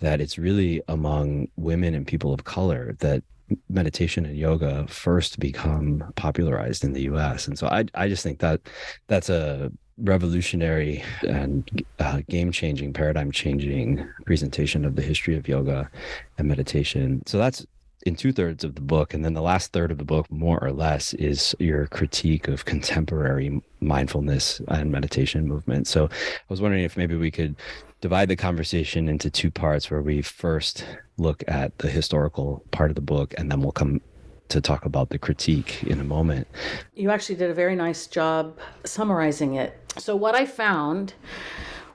that 0.00 0.20
it's 0.20 0.38
really 0.38 0.80
among 0.88 1.48
women 1.56 1.94
and 1.94 2.06
people 2.06 2.32
of 2.32 2.44
color 2.44 2.94
that 3.00 3.22
meditation 3.68 4.26
and 4.26 4.36
yoga 4.36 4.86
first 4.88 5.38
become 5.38 6.04
popularized 6.16 6.84
in 6.84 6.92
the 6.92 7.02
US. 7.02 7.48
And 7.48 7.58
so 7.58 7.66
I, 7.66 7.84
I 7.94 8.08
just 8.08 8.22
think 8.22 8.40
that 8.40 8.60
that's 9.06 9.30
a 9.30 9.72
revolutionary 9.98 11.02
and 11.26 11.84
uh, 11.98 12.20
game 12.28 12.52
changing, 12.52 12.92
paradigm 12.92 13.32
changing 13.32 14.08
presentation 14.26 14.84
of 14.84 14.96
the 14.96 15.02
history 15.02 15.36
of 15.36 15.48
yoga 15.48 15.90
and 16.36 16.46
meditation. 16.46 17.22
So 17.26 17.38
that's 17.38 17.66
in 18.06 18.16
two 18.16 18.32
thirds 18.32 18.64
of 18.64 18.74
the 18.74 18.80
book. 18.80 19.12
And 19.14 19.24
then 19.24 19.34
the 19.34 19.42
last 19.42 19.72
third 19.72 19.90
of 19.90 19.98
the 19.98 20.04
book, 20.04 20.30
more 20.30 20.62
or 20.62 20.72
less, 20.72 21.14
is 21.14 21.54
your 21.58 21.86
critique 21.86 22.48
of 22.48 22.64
contemporary 22.64 23.62
mindfulness 23.80 24.60
and 24.68 24.90
meditation 24.90 25.46
movement. 25.46 25.86
So 25.86 26.06
I 26.06 26.48
was 26.48 26.60
wondering 26.60 26.84
if 26.84 26.96
maybe 26.96 27.16
we 27.16 27.30
could 27.30 27.56
divide 28.00 28.28
the 28.28 28.36
conversation 28.36 29.08
into 29.08 29.30
two 29.30 29.50
parts 29.50 29.90
where 29.90 30.02
we 30.02 30.22
first 30.22 30.84
look 31.16 31.42
at 31.48 31.76
the 31.78 31.90
historical 31.90 32.62
part 32.70 32.90
of 32.90 32.94
the 32.94 33.00
book 33.00 33.34
and 33.36 33.50
then 33.50 33.60
we'll 33.60 33.72
come 33.72 34.00
to 34.48 34.60
talk 34.60 34.84
about 34.84 35.10
the 35.10 35.18
critique 35.18 35.82
in 35.84 36.00
a 36.00 36.04
moment. 36.04 36.46
You 36.94 37.10
actually 37.10 37.34
did 37.34 37.50
a 37.50 37.54
very 37.54 37.76
nice 37.76 38.06
job 38.06 38.58
summarizing 38.84 39.56
it. 39.56 39.76
So, 39.98 40.16
what 40.16 40.34
I 40.34 40.46
found 40.46 41.14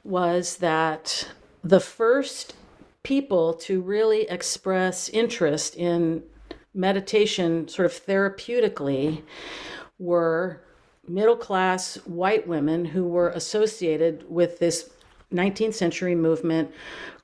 was 0.04 0.58
that 0.58 1.30
the 1.64 1.80
first 1.80 2.56
people 3.04 3.54
to 3.54 3.82
really 3.82 4.22
express 4.30 5.10
interest 5.10 5.76
in 5.76 6.24
meditation, 6.74 7.68
sort 7.68 7.86
of 7.86 8.06
therapeutically, 8.06 9.22
were 10.00 10.62
middle 11.08 11.36
class 11.36 11.96
white 12.06 12.48
women 12.48 12.86
who 12.86 13.06
were 13.06 13.30
associated 13.30 14.26
with 14.30 14.60
this 14.60 14.90
19th 15.34 15.74
century 15.74 16.16
movement 16.16 16.72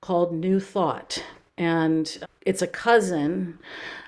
called 0.02 0.34
New 0.34 0.60
Thought. 0.60 1.24
And 1.58 2.20
it's 2.46 2.62
a 2.62 2.68
cousin 2.68 3.60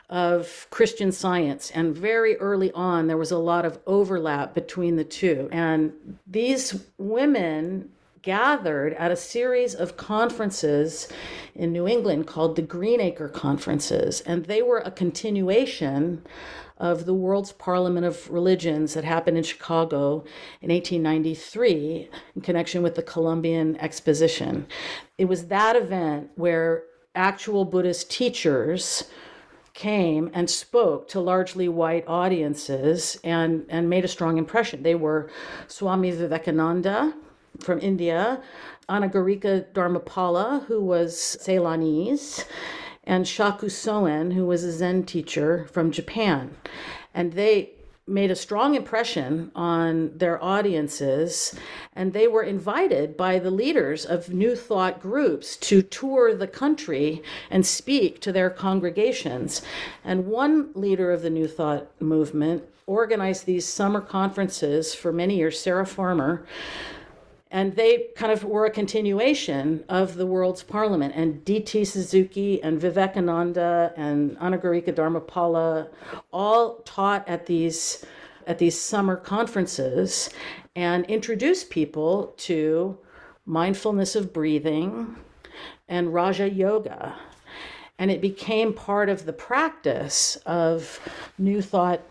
of 0.10 0.68
Christian 0.72 1.12
science. 1.12 1.72
And 1.72 1.96
very 1.96 2.36
early 2.38 2.72
on, 2.74 3.08
there 3.08 3.18
was 3.18 3.32
a 3.32 3.38
lot 3.38 3.66
of 3.66 3.80
overlap 3.88 4.54
between 4.54 4.98
the 4.98 5.06
two. 5.06 5.48
And 5.52 6.18
these 6.28 6.84
women 6.98 7.90
gathered 8.22 8.94
at 8.94 9.12
a 9.12 9.16
series 9.16 9.74
of 9.74 9.98
conferences 9.98 11.08
in 11.56 11.72
New 11.72 11.88
England 11.88 12.28
called 12.28 12.56
the 12.56 12.62
Green 12.62 13.02
Acre 13.02 13.30
Conferences. 13.30 14.22
And 14.22 14.46
they 14.46 14.62
were 14.62 14.80
a 14.80 14.92
continuation 14.92 16.24
of 16.78 17.06
the 17.06 17.14
World's 17.14 17.52
Parliament 17.52 18.06
of 18.06 18.30
Religions 18.30 18.96
that 18.96 19.04
happened 19.04 19.38
in 19.38 19.44
Chicago 19.44 20.24
in 20.62 20.72
1893 20.72 22.10
in 22.36 22.42
connection 22.42 22.82
with 22.82 22.96
the 22.96 23.04
Columbian 23.04 23.78
Exposition. 23.78 24.66
It 25.18 25.26
was 25.26 25.48
that 25.48 25.76
event 25.76 26.32
where 26.36 26.84
actual 27.14 27.66
Buddhist 27.66 28.10
teachers 28.10 29.04
came 29.74 30.30
and 30.34 30.50
spoke 30.50 31.08
to 31.10 31.20
largely 31.20 31.70
white 31.70 32.04
audiences 32.08 33.18
and, 33.24 33.66
and 33.70 33.90
made 33.90 34.04
a 34.04 34.08
strong 34.08 34.38
impression. 34.38 34.84
They 34.84 34.96
were 34.96 35.30
Swami 35.68 36.12
Vivekananda 36.12 37.14
from 37.60 37.80
India, 37.80 38.42
Anagarika 38.90 39.72
Dharmapala, 39.74 40.66
who 40.66 40.82
was 40.82 41.38
Ceylonese, 41.42 42.46
and 43.04 43.28
Shaku 43.28 43.68
Soen, 43.68 44.32
who 44.32 44.46
was 44.46 44.64
a 44.64 44.72
Zen 44.72 45.04
teacher 45.04 45.68
from 45.72 45.92
Japan. 45.92 46.56
And 47.14 47.34
they 47.34 47.72
made 48.08 48.32
a 48.32 48.36
strong 48.36 48.76
impression 48.76 49.52
on 49.56 50.18
their 50.18 50.44
audiences, 50.44 51.58
and 51.96 52.14
they 52.14 52.28
were 52.28 52.44
invited 52.44 53.16
by 53.16 53.40
the 53.40 53.52
leaders 53.52 54.06
of 54.06 54.34
New 54.34 54.56
Thought 54.56 55.02
groups 55.02 55.56
to 55.58 55.82
tour 55.82 56.36
the 56.36 56.48
country 56.48 57.22
and 57.50 57.66
speak 57.66 58.20
to 58.22 58.32
their 58.32 58.50
congregations. 58.50 59.62
And 60.04 60.28
one 60.28 60.72
leader 60.74 61.12
of 61.12 61.22
the 61.22 61.30
New 61.30 61.48
Thought 61.48 61.90
movement 62.02 62.64
organized 62.88 63.46
these 63.46 63.66
summer 63.66 64.02
conferences 64.02 64.94
for 64.94 65.14
many 65.14 65.38
years, 65.38 65.60
Sarah 65.60 65.86
Farmer 65.86 66.46
and 67.52 67.76
they 67.76 68.08
kind 68.16 68.32
of 68.32 68.46
were 68.46 68.66
a 68.66 68.72
continuation 68.72 69.84
of 69.90 70.16
the 70.16 70.26
world's 70.26 70.64
parliament. 70.64 71.14
And 71.16 71.44
D.T. 71.44 71.84
Suzuki 71.84 72.64
and 72.64 72.80
Vivekananda 72.80 73.94
and 73.98 74.38
Anagarika 74.38 74.94
Dharmapala 74.94 75.90
all 76.32 76.78
taught 76.86 77.28
at 77.28 77.46
these 77.46 78.06
at 78.48 78.58
these 78.58 78.80
summer 78.80 79.16
conferences 79.16 80.32
and 80.76 81.06
introduced 81.06 81.70
people 81.70 82.34
to 82.38 82.98
mindfulness 83.46 84.16
of 84.16 84.34
breathing 84.34 85.16
and 85.88 86.14
Raja 86.14 86.50
Yoga. 86.50 87.16
And 88.00 88.10
it 88.10 88.20
became 88.20 88.74
part 88.74 89.10
of 89.10 89.26
the 89.26 89.34
practice 89.34 90.38
of 90.46 91.00
New 91.38 91.62
Thought 91.62 92.02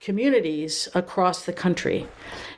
communities 0.00 0.88
across 0.94 1.44
the 1.44 1.52
country 1.52 2.08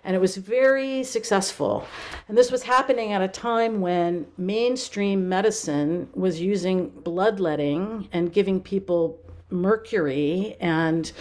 and 0.04 0.16
it 0.16 0.20
was 0.20 0.36
very 0.36 1.04
successful. 1.04 1.86
And 2.28 2.36
this 2.36 2.50
was 2.50 2.62
happening 2.62 3.12
at 3.12 3.22
a 3.22 3.28
time 3.28 3.80
when 3.80 4.26
mainstream 4.36 5.28
medicine 5.28 6.08
was 6.14 6.40
using 6.40 6.88
bloodletting 6.88 8.08
and 8.12 8.32
giving 8.32 8.60
people 8.60 9.20
mercury 9.50 10.56
and 10.60 11.12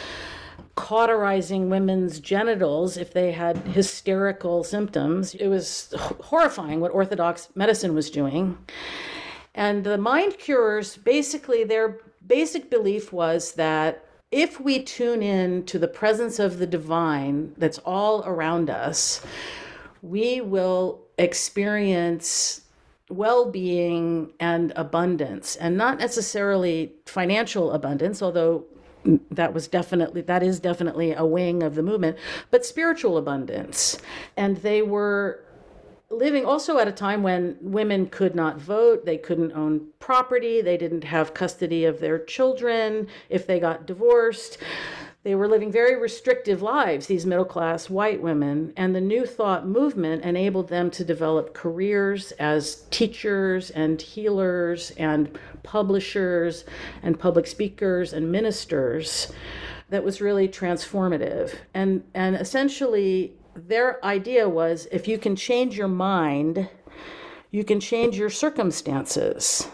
cauterizing 0.75 1.69
women's 1.69 2.19
genitals 2.19 2.97
if 2.97 3.13
they 3.13 3.31
had 3.31 3.57
hysterical 3.57 4.63
symptoms. 4.63 5.35
It 5.35 5.47
was 5.47 5.93
horrifying 5.99 6.79
what 6.79 6.91
Orthodox 6.91 7.49
medicine 7.53 7.93
was 7.93 8.09
doing. 8.09 8.57
And 9.53 9.83
the 9.83 9.97
mind 9.97 10.39
curers 10.39 10.97
basically, 10.97 11.63
their 11.65 11.99
basic 12.25 12.69
belief 12.69 13.13
was 13.13 13.51
that 13.53 14.05
if 14.31 14.59
we 14.59 14.81
tune 14.81 15.21
in 15.21 15.65
to 15.65 15.77
the 15.77 15.87
presence 15.87 16.39
of 16.39 16.57
the 16.57 16.67
divine 16.67 17.53
that's 17.57 17.79
all 17.79 18.23
around 18.25 18.69
us, 18.69 19.21
we 20.01 20.41
will 20.41 21.01
experience 21.17 22.61
well 23.09 23.51
being 23.51 24.31
and 24.39 24.71
abundance, 24.77 25.57
and 25.57 25.77
not 25.77 25.99
necessarily 25.99 26.93
financial 27.05 27.71
abundance, 27.71 28.21
although 28.21 28.65
that 29.31 29.53
was 29.53 29.67
definitely 29.67 30.21
that 30.21 30.43
is 30.43 30.59
definitely 30.59 31.11
a 31.13 31.25
wing 31.25 31.63
of 31.63 31.73
the 31.73 31.81
movement 31.81 32.15
but 32.51 32.65
spiritual 32.65 33.17
abundance. 33.17 33.97
And 34.37 34.57
they 34.57 34.81
were 34.81 35.43
living 36.11 36.45
also 36.45 36.77
at 36.77 36.87
a 36.87 36.91
time 36.91 37.23
when 37.23 37.57
women 37.61 38.07
could 38.07 38.35
not 38.35 38.59
vote, 38.59 39.05
they 39.05 39.17
couldn't 39.17 39.53
own 39.53 39.87
property, 39.99 40.61
they 40.61 40.77
didn't 40.77 41.05
have 41.05 41.33
custody 41.33 41.85
of 41.85 41.99
their 41.99 42.19
children 42.19 43.07
if 43.29 43.47
they 43.47 43.59
got 43.59 43.85
divorced. 43.85 44.57
They 45.23 45.35
were 45.35 45.47
living 45.47 45.71
very 45.71 45.95
restrictive 45.95 46.63
lives, 46.63 47.05
these 47.05 47.27
middle 47.27 47.45
class 47.45 47.91
white 47.91 48.21
women, 48.21 48.73
and 48.75 48.95
the 48.95 49.01
New 49.01 49.25
Thought 49.25 49.67
movement 49.67 50.23
enabled 50.23 50.69
them 50.69 50.89
to 50.91 51.05
develop 51.05 51.53
careers 51.53 52.31
as 52.33 52.87
teachers 52.89 53.69
and 53.69 54.01
healers 54.01 54.91
and 54.97 55.37
publishers 55.61 56.65
and 57.03 57.19
public 57.19 57.45
speakers 57.45 58.13
and 58.13 58.31
ministers 58.31 59.31
that 59.89 60.03
was 60.03 60.21
really 60.21 60.47
transformative. 60.47 61.53
And, 61.75 62.03
and 62.15 62.35
essentially, 62.35 63.33
their 63.55 64.03
idea 64.03 64.47
was 64.47 64.87
if 64.91 65.07
you 65.07 65.17
can 65.17 65.35
change 65.35 65.77
your 65.77 65.87
mind, 65.87 66.69
you 67.51 67.63
can 67.63 67.79
change 67.79 68.17
your 68.17 68.29
circumstances. 68.29 69.67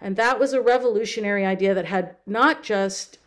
And 0.00 0.16
that 0.16 0.38
was 0.38 0.52
a 0.52 0.60
revolutionary 0.60 1.44
idea 1.44 1.74
that 1.74 1.86
had 1.86 2.16
not 2.26 2.62
just 2.62 3.18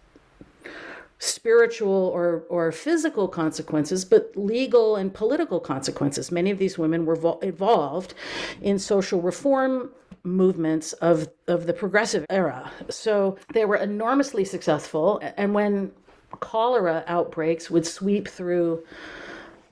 spiritual 1.20 1.92
or, 2.14 2.44
or 2.50 2.72
physical 2.72 3.28
consequences, 3.28 4.06
but 4.06 4.32
legal 4.36 4.96
and 4.96 5.14
political 5.14 5.60
consequences. 5.60 6.32
Many 6.32 6.50
of 6.50 6.58
these 6.58 6.78
women 6.78 7.06
were 7.06 7.18
vo- 7.18 7.40
involved 7.40 8.14
in 8.62 8.80
social 8.80 9.22
reform 9.22 9.92
movements 10.24 10.94
of, 10.94 11.28
of 11.48 11.66
the 11.66 11.74
progressive 11.74 12.26
era. 12.30 12.72
So 12.90 13.38
they 13.54 13.66
were 13.66 13.76
enormously 13.76 14.46
successful. 14.46 15.22
And 15.36 15.54
when 15.54 15.92
cholera 16.40 17.04
outbreaks 17.08 17.70
would 17.70 17.86
sweep 17.86 18.28
through 18.28 18.84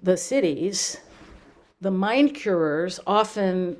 the 0.01 0.17
cities, 0.17 0.97
the 1.81 1.91
mind 1.91 2.33
curers 2.35 2.99
often 3.05 3.77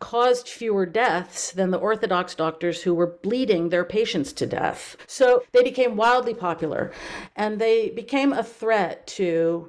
caused 0.00 0.48
fewer 0.48 0.86
deaths 0.86 1.50
than 1.52 1.70
the 1.70 1.78
Orthodox 1.78 2.34
doctors 2.34 2.82
who 2.82 2.94
were 2.94 3.18
bleeding 3.22 3.68
their 3.68 3.84
patients 3.84 4.32
to 4.34 4.46
death. 4.46 4.96
So 5.06 5.42
they 5.52 5.62
became 5.62 5.96
wildly 5.96 6.34
popular 6.34 6.92
and 7.34 7.58
they 7.58 7.90
became 7.90 8.32
a 8.32 8.44
threat 8.44 9.06
to 9.08 9.68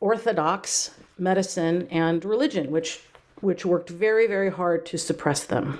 Orthodox 0.00 0.90
medicine 1.18 1.86
and 1.90 2.24
religion, 2.24 2.70
which 2.70 3.00
which 3.40 3.66
worked 3.66 3.90
very, 3.90 4.26
very 4.26 4.50
hard 4.50 4.86
to 4.86 4.96
suppress 4.96 5.44
them. 5.44 5.78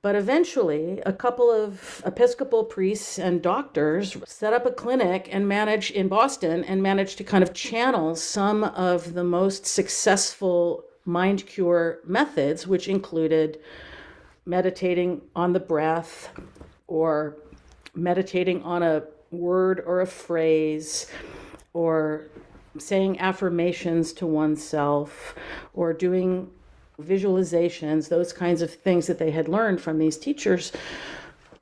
But 0.00 0.14
eventually, 0.14 1.00
a 1.04 1.12
couple 1.12 1.50
of 1.50 2.02
Episcopal 2.06 2.64
priests 2.64 3.18
and 3.18 3.42
doctors 3.42 4.16
set 4.26 4.52
up 4.52 4.64
a 4.64 4.70
clinic 4.70 5.28
and 5.32 5.48
managed 5.48 5.90
in 5.90 6.08
Boston 6.08 6.62
and 6.64 6.82
managed 6.82 7.18
to 7.18 7.24
kind 7.24 7.42
of 7.42 7.52
channel 7.52 8.14
some 8.14 8.62
of 8.62 9.14
the 9.14 9.24
most 9.24 9.66
successful 9.66 10.84
mind 11.04 11.46
cure 11.46 11.98
methods, 12.04 12.66
which 12.66 12.86
included 12.86 13.58
meditating 14.46 15.22
on 15.34 15.52
the 15.52 15.60
breath 15.60 16.32
or 16.86 17.36
meditating 17.94 18.62
on 18.62 18.82
a 18.82 19.02
word 19.30 19.82
or 19.84 20.00
a 20.00 20.06
phrase 20.06 21.10
or 21.72 22.28
saying 22.78 23.18
affirmations 23.18 24.12
to 24.12 24.26
oneself 24.26 25.34
or 25.74 25.92
doing 25.92 26.50
visualizations, 27.00 28.08
those 28.08 28.32
kinds 28.32 28.62
of 28.62 28.72
things 28.72 29.06
that 29.06 29.18
they 29.18 29.30
had 29.30 29.48
learned 29.48 29.80
from 29.80 29.98
these 29.98 30.16
teachers 30.16 30.72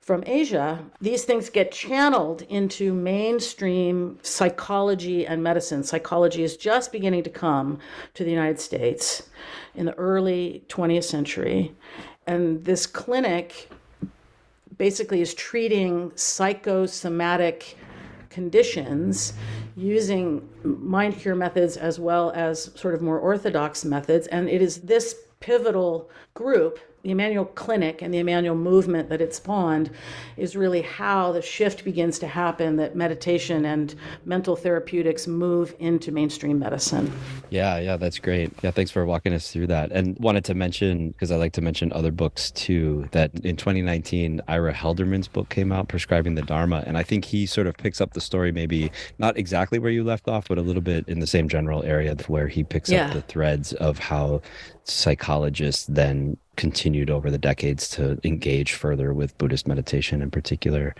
from 0.01 0.23
Asia, 0.25 0.79
these 1.01 1.25
things 1.25 1.51
get 1.51 1.73
channeled 1.73 2.43
into 2.43 2.95
mainstream 2.95 4.17
psychology 4.23 5.27
and 5.27 5.43
medicine. 5.43 5.83
Psychology 5.83 6.45
is 6.45 6.57
just 6.57 6.93
beginning 6.93 7.25
to 7.25 7.31
come 7.31 7.81
to 8.15 8.23
the 8.23 8.31
United 8.31 8.61
States 8.61 9.29
in 9.75 9.85
the 9.85 9.95
early 9.95 10.63
20th 10.69 11.03
century. 11.03 11.75
And 12.29 12.65
this 12.65 12.87
clinic 12.87 13.69
basically 14.79 15.21
is 15.21 15.35
treating 15.35 16.13
psychosomatic 16.15 17.77
conditions 18.31 19.33
using 19.77 20.49
mind 20.63 21.17
cure 21.19 21.35
methods 21.35 21.77
as 21.77 21.99
well 21.99 22.31
as 22.31 22.71
sort 22.79 22.95
of 22.95 23.03
more 23.03 23.19
orthodox 23.19 23.85
methods. 23.85 24.29
And 24.29 24.49
it 24.49 24.63
is 24.63 24.83
this 24.83 25.26
pivotal 25.41 26.11
group 26.35 26.79
the 27.07 27.13
Emmanuel 27.13 27.45
Clinic 27.45 28.03
and 28.03 28.13
the 28.13 28.19
Emmanuel 28.19 28.57
movement 28.57 29.09
that 29.11 29.21
it 29.21 29.33
spawned 29.33 29.91
is 30.37 30.57
really 30.57 30.83
how 30.83 31.31
the 31.31 31.41
shift 31.41 31.85
begins 31.85 32.19
to 32.19 32.27
happen 32.27 32.75
that 32.77 32.97
meditation 32.97 33.65
and 33.65 33.95
mental 34.25 34.57
therapeutics 34.57 35.29
move 35.29 35.73
into 35.79 36.11
mainstream 36.11 36.59
medicine. 36.59 37.13
Yeah, 37.49 37.79
yeah, 37.79 37.97
that's 37.97 38.19
great. 38.19 38.53
Yeah, 38.61 38.73
thanks 38.73 38.91
for 38.91 39.07
walking 39.07 39.33
us 39.33 39.53
through 39.53 39.69
that. 39.69 39.93
And 39.93 40.19
wanted 40.19 40.45
to 40.47 40.55
mention, 40.55 41.11
because 41.11 41.31
I 41.31 41.37
like 41.37 41.53
to 41.53 41.61
mention 41.61 41.93
other 41.93 42.11
books 42.11 42.51
too, 42.51 43.09
that 43.13 43.31
in 43.45 43.57
2019, 43.57 44.41
Ira 44.49 44.75
Helderman's 44.75 45.29
book 45.29 45.49
came 45.49 45.71
out, 45.71 45.87
Prescribing 45.87 46.35
the 46.35 46.43
Dharma. 46.43 46.83
And 46.89 46.99
I 46.99 47.05
think 47.05 47.25
he 47.25 47.47
sort 47.47 47.69
of 47.69 47.77
picks 47.77 48.01
up 48.01 48.15
the 48.15 48.21
story, 48.21 48.51
maybe 48.51 48.91
not 49.21 49.39
exactly 49.39 49.79
where 49.79 49.93
you 49.93 50.03
left 50.03 50.27
off, 50.27 50.49
but 50.49 50.59
a 50.59 50.63
little 50.63 50.83
bit 50.83 51.09
in 51.09 51.21
the 51.21 51.27
same 51.29 51.49
general 51.49 51.85
area 51.85 52.17
where 52.27 52.49
he 52.49 52.65
picks 52.65 52.91
yeah. 52.91 53.07
up 53.07 53.13
the 53.13 53.23
threads 53.23 53.75
of 53.75 54.01
how 54.01 54.43
psychologists 54.87 55.87
then 55.87 56.37
continued 56.57 57.11
over 57.11 57.31
the 57.31 57.39
decades 57.39 57.89
to 57.91 58.19
engage 58.25 58.73
further 58.73 59.13
with 59.13 59.37
Buddhist 59.39 59.67
meditation 59.67 60.23
in 60.23 60.31
particular. 60.31 60.95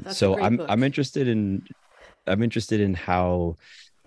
That's 0.00 0.18
so 0.18 0.38
I'm 0.40 0.56
book. 0.56 0.66
I'm 0.68 0.82
interested 0.82 1.28
in 1.28 1.66
I'm 2.26 2.42
interested 2.42 2.80
in 2.80 2.94
how 2.94 3.56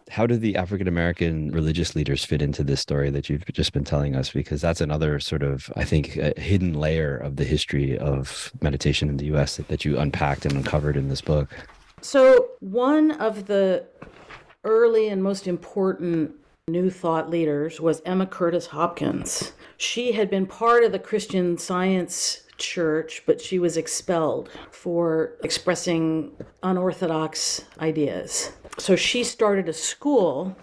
how 0.09 0.27
do 0.27 0.35
the 0.35 0.57
African 0.57 0.87
American 0.87 1.51
religious 1.51 1.95
leaders 1.95 2.25
fit 2.25 2.41
into 2.41 2.63
this 2.63 2.81
story 2.81 3.09
that 3.11 3.29
you've 3.29 3.45
just 3.53 3.71
been 3.71 3.85
telling 3.85 4.15
us? 4.15 4.31
Because 4.31 4.59
that's 4.59 4.81
another 4.81 5.21
sort 5.21 5.41
of, 5.41 5.71
I 5.77 5.85
think, 5.85 6.07
hidden 6.37 6.73
layer 6.73 7.15
of 7.15 7.37
the 7.37 7.45
history 7.45 7.97
of 7.97 8.51
meditation 8.61 9.07
in 9.07 9.15
the 9.15 9.25
US 9.27 9.55
that, 9.55 9.69
that 9.69 9.85
you 9.85 9.97
unpacked 9.97 10.45
and 10.45 10.55
uncovered 10.55 10.97
in 10.97 11.07
this 11.07 11.21
book. 11.21 11.49
So, 12.01 12.49
one 12.59 13.11
of 13.11 13.47
the 13.47 13.85
early 14.65 15.07
and 15.07 15.23
most 15.23 15.47
important 15.47 16.35
new 16.67 16.89
thought 16.91 17.29
leaders 17.29 17.81
was 17.81 18.01
Emma 18.05 18.27
Curtis 18.27 18.67
Hopkins. 18.67 19.53
She 19.77 20.11
had 20.11 20.29
been 20.29 20.45
part 20.45 20.83
of 20.83 20.91
the 20.91 20.99
Christian 20.99 21.57
Science 21.57 22.43
church, 22.57 23.23
but 23.25 23.41
she 23.41 23.57
was 23.57 23.77
expelled 23.77 24.49
for 24.69 25.33
expressing 25.43 26.31
unorthodox 26.61 27.65
ideas. 27.79 28.51
So 28.77 28.95
she 28.95 29.23
started 29.23 29.67
a 29.69 29.73
school 29.73 30.55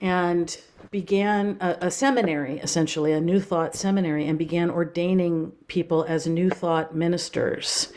and 0.00 0.56
began 0.92 1.58
a, 1.60 1.76
a, 1.82 1.90
seminary, 1.90 2.60
essentially, 2.60 3.12
a 3.12 3.20
New 3.20 3.40
Thought 3.40 3.74
seminary, 3.74 4.26
and 4.26 4.38
began 4.38 4.70
ordaining 4.70 5.50
people 5.66 6.04
as 6.08 6.26
New 6.26 6.48
Thought 6.48 6.94
ministers. 6.94 7.92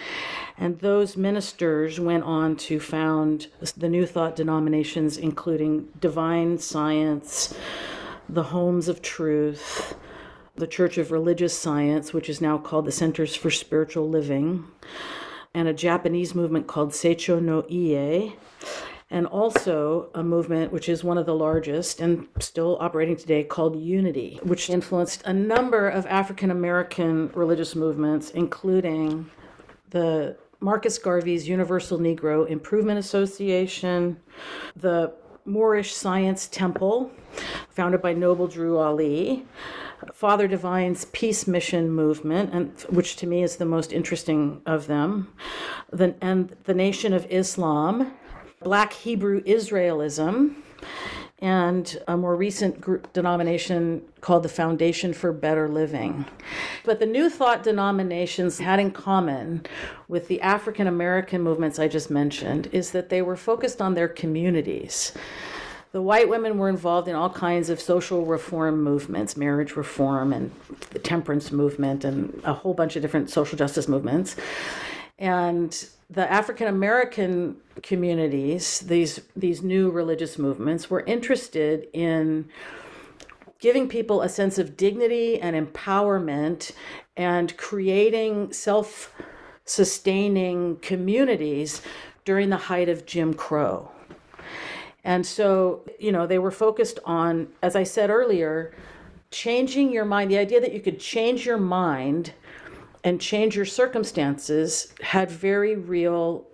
And 0.62 0.78
those 0.78 1.18
ministers 1.18 2.00
went 2.00 2.24
on 2.24 2.56
to 2.58 2.80
found 2.80 3.48
the 3.76 3.90
New 3.90 4.06
Thought 4.06 4.36
denominations, 4.36 5.18
including 5.18 5.88
Divine 6.00 6.60
Science, 6.60 7.56
the 8.30 8.44
Homes 8.44 8.88
of 8.88 9.02
Truth, 9.02 9.96
the 10.56 10.68
Church 10.68 11.00
of 11.00 11.12
Religious 11.12 11.58
Science, 11.58 12.14
which 12.14 12.30
is 12.30 12.42
now 12.42 12.60
called 12.60 12.86
the 12.86 12.92
Centers 12.92 13.36
for 13.36 13.50
Spiritual 13.50 14.08
Living, 14.08 14.68
and 15.52 15.68
a 15.68 15.74
Japanese 15.74 16.36
movement 16.36 16.68
called 16.68 16.92
Seicho 16.92 17.42
no 17.42 17.66
Ie, 17.68 18.36
and 19.10 19.26
also 19.26 20.12
a 20.14 20.24
movement 20.24 20.72
which 20.72 20.88
is 20.88 21.04
one 21.04 21.18
of 21.18 21.26
the 21.26 21.34
largest 21.34 22.00
and 22.00 22.28
still 22.40 22.78
operating 22.80 23.18
today 23.18 23.44
called 23.44 23.76
Unity, 23.82 24.40
which 24.44 24.70
influenced 24.70 25.24
a 25.26 25.34
number 25.34 25.90
of 25.90 26.06
African 26.06 26.52
American 26.52 27.32
religious 27.34 27.76
movements, 27.76 28.30
including 28.30 29.32
the 29.90 30.38
Marcus 30.64 31.00
Garvey's 31.00 31.50
Universal 31.50 31.98
Negro 31.98 32.48
Improvement 32.48 33.00
Association, 33.00 34.18
the 34.76 35.12
Moorish 35.44 35.96
Science 35.96 36.48
Temple, 36.48 37.12
founded 37.70 38.00
by 38.00 38.14
Noble 38.14 38.48
Drew 38.48 38.78
Ali, 38.78 39.44
Father 40.14 40.48
Divine's 40.48 41.06
Peace 41.06 41.48
Mission 41.48 41.90
movement, 41.90 42.54
and 42.54 42.80
which 42.90 43.16
to 43.18 43.28
me 43.28 43.42
is 43.42 43.56
the 43.56 43.66
most 43.66 43.92
interesting 43.92 44.62
of 44.68 44.86
them, 44.86 45.34
the, 45.92 46.14
and 46.22 46.56
the 46.66 46.76
Nation 46.76 47.12
of 47.12 47.26
Islam, 47.32 48.14
Black 48.62 48.94
Hebrew 48.94 49.42
Israelism, 49.42 50.58
and 51.42 52.00
a 52.08 52.16
more 52.16 52.36
recent 52.36 52.80
group 52.80 53.12
denomination 53.14 54.04
called 54.22 54.44
the 54.44 54.50
Foundation 54.50 55.12
for 55.12 55.34
Better 55.34 55.68
Living. 55.68 56.26
But 56.86 57.00
the 57.00 57.08
New 57.08 57.30
Thought 57.30 57.64
denominations 57.64 58.60
had 58.60 58.80
in 58.80 58.92
common 58.92 59.66
with 60.08 60.28
the 60.28 60.40
African 60.42 60.86
American 60.86 61.42
movements 61.42 61.80
I 61.80 61.88
just 61.88 62.12
mentioned 62.12 62.70
is 62.72 62.92
that 62.92 63.10
they 63.10 63.24
were 63.24 63.36
focused 63.36 63.82
on 63.82 63.96
their 63.96 64.08
communities. 64.08 65.14
The 65.94 66.02
white 66.02 66.30
women 66.30 66.58
were 66.58 66.70
involved 66.70 67.10
in 67.10 67.16
all 67.16 67.30
kinds 67.30 67.70
of 67.70 67.82
social 67.82 68.24
reform 68.26 68.82
movements, 68.82 69.36
marriage 69.36 69.76
reform, 69.76 70.32
and 70.32 70.52
the 70.92 71.00
temperance 71.00 71.52
movement, 71.52 72.06
and 72.06 72.40
a 72.46 72.54
whole 72.54 72.74
bunch 72.74 72.96
of 72.96 73.02
different 73.02 73.30
social 73.30 73.58
justice 73.58 73.90
movements. 73.90 74.38
And 75.22 75.88
the 76.10 76.30
African 76.30 76.68
American 76.68 77.58
communities, 77.84 78.80
these 78.80 79.22
these 79.36 79.62
new 79.62 79.92
religious 79.92 80.38
movements, 80.38 80.90
were 80.90 81.02
interested 81.02 81.88
in 81.94 82.50
giving 83.60 83.88
people 83.88 84.24
a 84.24 84.28
sense 84.28 84.58
of 84.58 84.76
dignity 84.76 85.40
and 85.40 85.56
empowerment 85.56 86.72
and 87.16 87.56
creating 87.56 88.52
self 88.52 89.14
sustaining 89.64 90.78
communities 90.78 91.84
during 92.26 92.50
the 92.50 92.58
height 92.58 92.90
of 92.90 93.06
Jim 93.06 93.34
Crow. 93.36 93.92
And 95.04 95.26
so, 95.26 95.84
you 96.00 96.12
know, 96.12 96.26
they 96.26 96.40
were 96.40 96.52
focused 96.52 97.00
on, 97.06 97.48
as 97.62 97.76
I 97.76 97.84
said 97.84 98.10
earlier, 98.10 98.74
changing 99.30 99.92
your 99.92 100.06
mind, 100.06 100.32
the 100.32 100.38
idea 100.38 100.60
that 100.60 100.74
you 100.74 100.82
could 100.82 101.00
change 101.00 101.46
your 101.46 101.58
mind 101.58 102.34
and 103.04 103.20
change 103.20 103.56
your 103.56 103.66
circumstances 103.66 104.94
had 105.02 105.30
very 105.32 105.76
real 105.76 106.46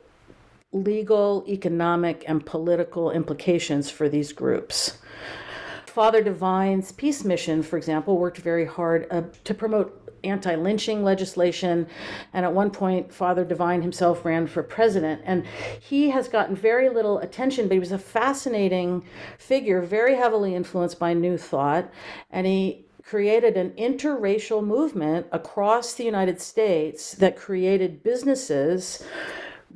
legal, 0.74 1.44
economic, 1.48 2.24
and 2.28 2.46
political 2.46 3.12
implications 3.12 3.90
for 3.90 4.10
these 4.10 4.34
groups. 4.34 4.98
Father 5.86 6.22
Divine's 6.22 6.92
peace 6.92 7.24
mission, 7.24 7.64
for 7.64 7.78
example, 7.78 8.18
worked 8.18 8.38
very 8.38 8.66
hard 8.66 9.08
uh, 9.10 9.24
to 9.44 9.54
promote 9.54 10.08
anti 10.24 10.56
lynching 10.56 11.04
legislation. 11.04 11.88
And 12.34 12.46
at 12.46 12.54
one 12.54 12.70
point, 12.70 13.14
Father 13.14 13.44
Divine 13.44 13.82
himself 13.82 14.26
ran 14.26 14.48
for 14.48 14.62
president. 14.62 15.22
And 15.26 15.46
he 15.80 16.10
has 16.10 16.28
gotten 16.28 16.56
very 16.56 16.90
little 16.90 17.20
attention, 17.20 17.68
but 17.68 17.74
he 17.74 17.80
was 17.80 17.92
a 17.92 17.98
fascinating 17.98 19.06
figure, 19.38 19.82
very 19.82 20.16
heavily 20.16 20.54
influenced 20.54 21.00
by 21.00 21.14
New 21.14 21.38
Thought. 21.38 21.92
And 22.30 22.46
he 22.46 22.87
created 23.08 23.56
an 23.56 23.72
interracial 23.72 24.62
movement 24.62 25.26
across 25.32 25.94
the 25.94 26.04
United 26.04 26.42
States 26.42 27.14
that 27.14 27.38
created 27.38 28.04
businesses, 28.04 29.02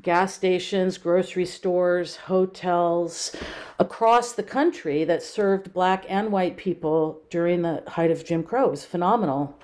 gas 0.02 0.34
stations, 0.34 0.98
grocery 0.98 1.46
stores, 1.46 2.18
hotels 2.18 3.34
across 3.80 4.34
the 4.34 4.44
country 4.44 5.06
that 5.06 5.24
served 5.24 5.72
black 5.72 6.04
and 6.10 6.30
white 6.30 6.58
people 6.58 7.22
during 7.30 7.62
the 7.62 7.82
height 7.88 8.12
of 8.12 8.26
Jim 8.26 8.44
Crow. 8.44 8.66
It 8.66 8.72
was 8.72 8.84
phenomenal. 8.84 9.58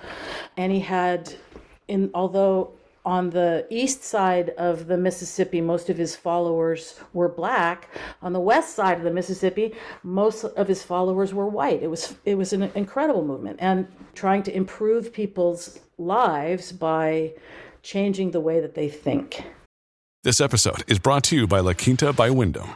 And 0.55 0.71
he 0.71 0.79
had 0.79 1.35
in 1.89 2.09
although 2.13 2.71
on 3.07 3.29
the 3.29 3.65
east 3.69 4.03
side 4.03 4.49
of 4.57 4.87
the 4.87 4.97
Mississippi, 4.97 5.61
most 5.61 5.89
of 5.89 5.97
his 5.97 6.13
followers 6.13 6.99
were 7.13 7.29
black. 7.29 7.89
On 8.21 8.33
the 8.33 8.39
west 8.41 8.75
side 8.75 8.97
of 8.97 9.05
the 9.05 9.11
Mississippi, 9.11 9.73
most 10.03 10.43
of 10.43 10.67
his 10.67 10.83
followers 10.83 11.33
were 11.33 11.47
white. 11.47 11.81
It 11.81 11.87
was 11.87 12.15
it 12.25 12.35
was 12.35 12.51
an 12.51 12.63
incredible 12.75 13.23
movement 13.23 13.59
and 13.61 13.87
trying 14.13 14.43
to 14.43 14.53
improve 14.53 15.13
people's 15.13 15.79
lives 15.97 16.73
by 16.73 17.33
changing 17.81 18.31
the 18.31 18.41
way 18.41 18.59
that 18.59 18.75
they 18.75 18.89
think. 18.89 19.41
This 20.23 20.41
episode 20.41 20.83
is 20.85 20.99
brought 20.99 21.23
to 21.25 21.37
you 21.37 21.47
by 21.47 21.61
La 21.61 21.71
Quinta 21.73 22.11
by 22.11 22.29
Wyndham. 22.29 22.75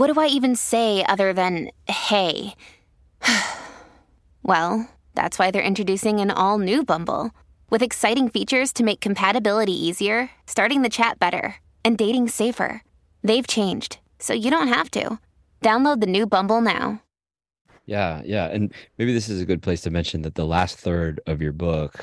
what 0.00 0.10
do 0.10 0.18
I 0.18 0.28
even 0.28 0.56
say 0.56 1.04
other 1.04 1.34
than 1.34 1.70
hey? 1.86 2.54
well, 4.42 4.88
that's 5.14 5.38
why 5.38 5.50
they're 5.50 5.60
introducing 5.60 6.20
an 6.20 6.30
all 6.30 6.58
new 6.58 6.82
Bumble 6.82 7.32
with 7.68 7.82
exciting 7.82 8.30
features 8.30 8.72
to 8.72 8.82
make 8.82 9.02
compatibility 9.02 9.74
easier, 9.74 10.30
starting 10.46 10.80
the 10.80 10.88
chat 10.88 11.18
better, 11.18 11.56
and 11.84 11.98
dating 11.98 12.28
safer. 12.28 12.82
They've 13.22 13.46
changed, 13.46 13.98
so 14.18 14.32
you 14.32 14.50
don't 14.50 14.68
have 14.68 14.90
to. 14.92 15.18
Download 15.60 16.00
the 16.00 16.06
new 16.06 16.26
Bumble 16.26 16.62
now. 16.62 17.02
Yeah, 17.84 18.22
yeah. 18.24 18.46
And 18.46 18.72
maybe 18.96 19.12
this 19.12 19.28
is 19.28 19.42
a 19.42 19.46
good 19.46 19.60
place 19.60 19.82
to 19.82 19.90
mention 19.90 20.22
that 20.22 20.34
the 20.34 20.46
last 20.46 20.78
third 20.78 21.20
of 21.26 21.42
your 21.42 21.52
book 21.52 22.02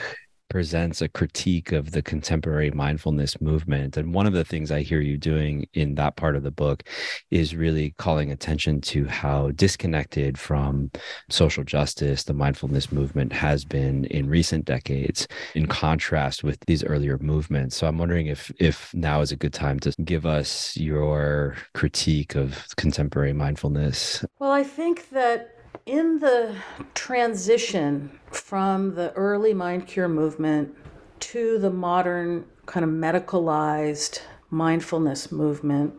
presents 0.50 1.02
a 1.02 1.10
critique 1.10 1.72
of 1.72 1.92
the 1.92 2.02
contemporary 2.02 2.72
mindfulness 2.72 3.40
movement. 3.42 3.98
And 3.98 4.14
one 4.14 4.28
of 4.28 4.34
the 4.34 4.46
things 4.46 4.72
I 4.72 4.82
hear 4.82 5.02
you 5.02 5.18
doing 5.18 5.68
in 5.74 5.96
that 5.96 6.16
part 6.16 6.36
of 6.36 6.44
the 6.44 6.52
book 6.52 6.84
is 7.32 7.56
really 7.56 7.92
calling 7.98 8.32
attention 8.32 8.82
to 8.82 9.06
how 9.06 9.52
disconnected 9.52 10.38
from 10.38 10.92
social 11.30 11.64
justice 11.64 12.24
the 12.24 12.34
mindfulness 12.34 12.92
movement 12.92 13.34
has 13.34 13.66
been 13.66 14.06
in 14.06 14.30
recent 14.30 14.66
decades, 14.66 15.28
in 15.56 15.68
contrast 15.68 16.44
with 16.44 16.60
these 16.68 16.84
earlier 16.84 17.18
movements. 17.18 17.76
So 17.76 17.88
I'm 17.88 17.98
wondering 17.98 18.28
if 18.28 18.52
if 18.60 18.94
now 18.94 19.22
is 19.22 19.32
a 19.32 19.36
good 19.36 19.54
time 19.54 19.80
to 19.82 19.94
give 20.04 20.26
us 20.26 20.76
your 20.78 21.56
critique 21.74 22.36
of 22.36 22.66
contemporary 22.78 23.34
mindfulness. 23.34 24.24
Well, 24.40 24.52
I 24.52 24.64
think 24.64 25.10
that 25.10 25.57
in 25.88 26.20
the 26.20 26.54
transition 26.94 28.20
from 28.30 28.94
the 28.96 29.12
early 29.14 29.54
mind 29.54 29.88
cure 29.88 30.10
movement 30.10 30.76
to 31.20 31.58
the 31.60 31.70
modern 31.70 32.46
kind 32.66 32.84
of 32.84 32.90
medicalized 32.90 34.20
mindfulness 34.50 35.32
movement, 35.32 35.94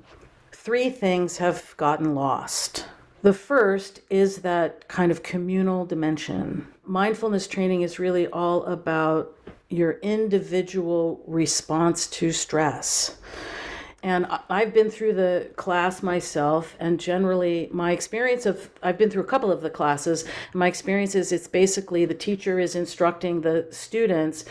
three 0.52 0.90
things 0.90 1.38
have 1.38 1.74
gotten 1.78 2.14
lost. 2.14 2.86
The 3.22 3.32
first 3.32 4.02
is 4.10 4.38
that 4.38 4.86
kind 4.88 5.10
of 5.10 5.22
communal 5.22 5.86
dimension. 5.86 6.68
Mindfulness 6.84 7.48
training 7.48 7.82
is 7.82 7.98
really 7.98 8.26
all 8.28 8.64
about 8.64 9.36
your 9.70 9.92
individual 10.00 11.22
response 11.26 12.06
to 12.08 12.30
stress. 12.30 13.16
And 14.02 14.26
I've 14.48 14.72
been 14.72 14.90
through 14.90 15.14
the 15.14 15.50
class 15.56 16.04
myself, 16.04 16.76
and 16.78 17.00
generally, 17.00 17.68
my 17.72 17.90
experience 17.90 18.46
of 18.46 18.70
I've 18.80 18.96
been 18.96 19.10
through 19.10 19.22
a 19.22 19.26
couple 19.26 19.50
of 19.50 19.60
the 19.60 19.70
classes. 19.70 20.24
My 20.54 20.68
experience 20.68 21.16
is 21.16 21.32
it's 21.32 21.48
basically 21.48 22.04
the 22.04 22.14
teacher 22.14 22.60
is 22.60 22.76
instructing 22.76 23.40
the 23.40 23.66
students, 23.70 24.44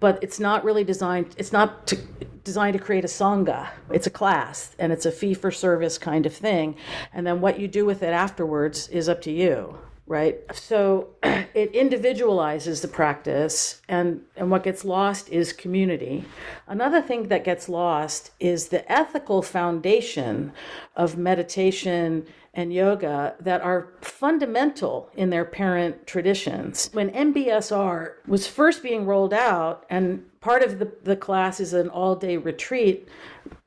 but 0.00 0.18
it's 0.22 0.40
not 0.40 0.64
really 0.64 0.84
designed. 0.84 1.34
It's 1.36 1.52
not 1.52 1.86
to, 1.88 1.96
designed 2.44 2.78
to 2.78 2.82
create 2.82 3.04
a 3.04 3.08
sangha. 3.08 3.68
It's 3.92 4.06
a 4.06 4.10
class, 4.10 4.74
and 4.78 4.90
it's 4.90 5.04
a 5.04 5.12
fee 5.12 5.34
for 5.34 5.50
service 5.50 5.98
kind 5.98 6.24
of 6.24 6.34
thing. 6.34 6.74
And 7.12 7.26
then 7.26 7.42
what 7.42 7.60
you 7.60 7.68
do 7.68 7.84
with 7.84 8.02
it 8.02 8.14
afterwards 8.14 8.88
is 8.88 9.06
up 9.06 9.20
to 9.22 9.30
you 9.30 9.78
right? 10.08 10.40
So 10.52 11.10
it 11.22 11.72
individualizes 11.72 12.80
the 12.80 12.88
practice, 12.88 13.82
and, 13.88 14.22
and 14.36 14.50
what 14.50 14.64
gets 14.64 14.84
lost 14.84 15.28
is 15.28 15.52
community. 15.52 16.24
Another 16.66 17.00
thing 17.00 17.28
that 17.28 17.44
gets 17.44 17.68
lost 17.68 18.32
is 18.40 18.68
the 18.68 18.90
ethical 18.90 19.42
foundation 19.42 20.52
of 20.96 21.16
meditation 21.16 22.26
and 22.54 22.72
yoga 22.72 23.36
that 23.38 23.60
are 23.60 23.92
fundamental 24.00 25.10
in 25.14 25.30
their 25.30 25.44
parent 25.44 26.06
traditions. 26.06 26.90
When 26.92 27.10
MBSR 27.10 28.14
was 28.26 28.48
first 28.48 28.82
being 28.82 29.06
rolled 29.06 29.34
out, 29.34 29.84
and 29.90 30.24
part 30.40 30.62
of 30.62 30.78
the, 30.78 30.90
the 31.04 31.14
class 31.14 31.60
is 31.60 31.72
an 31.72 31.88
all 31.88 32.16
day 32.16 32.36
retreat, 32.36 33.06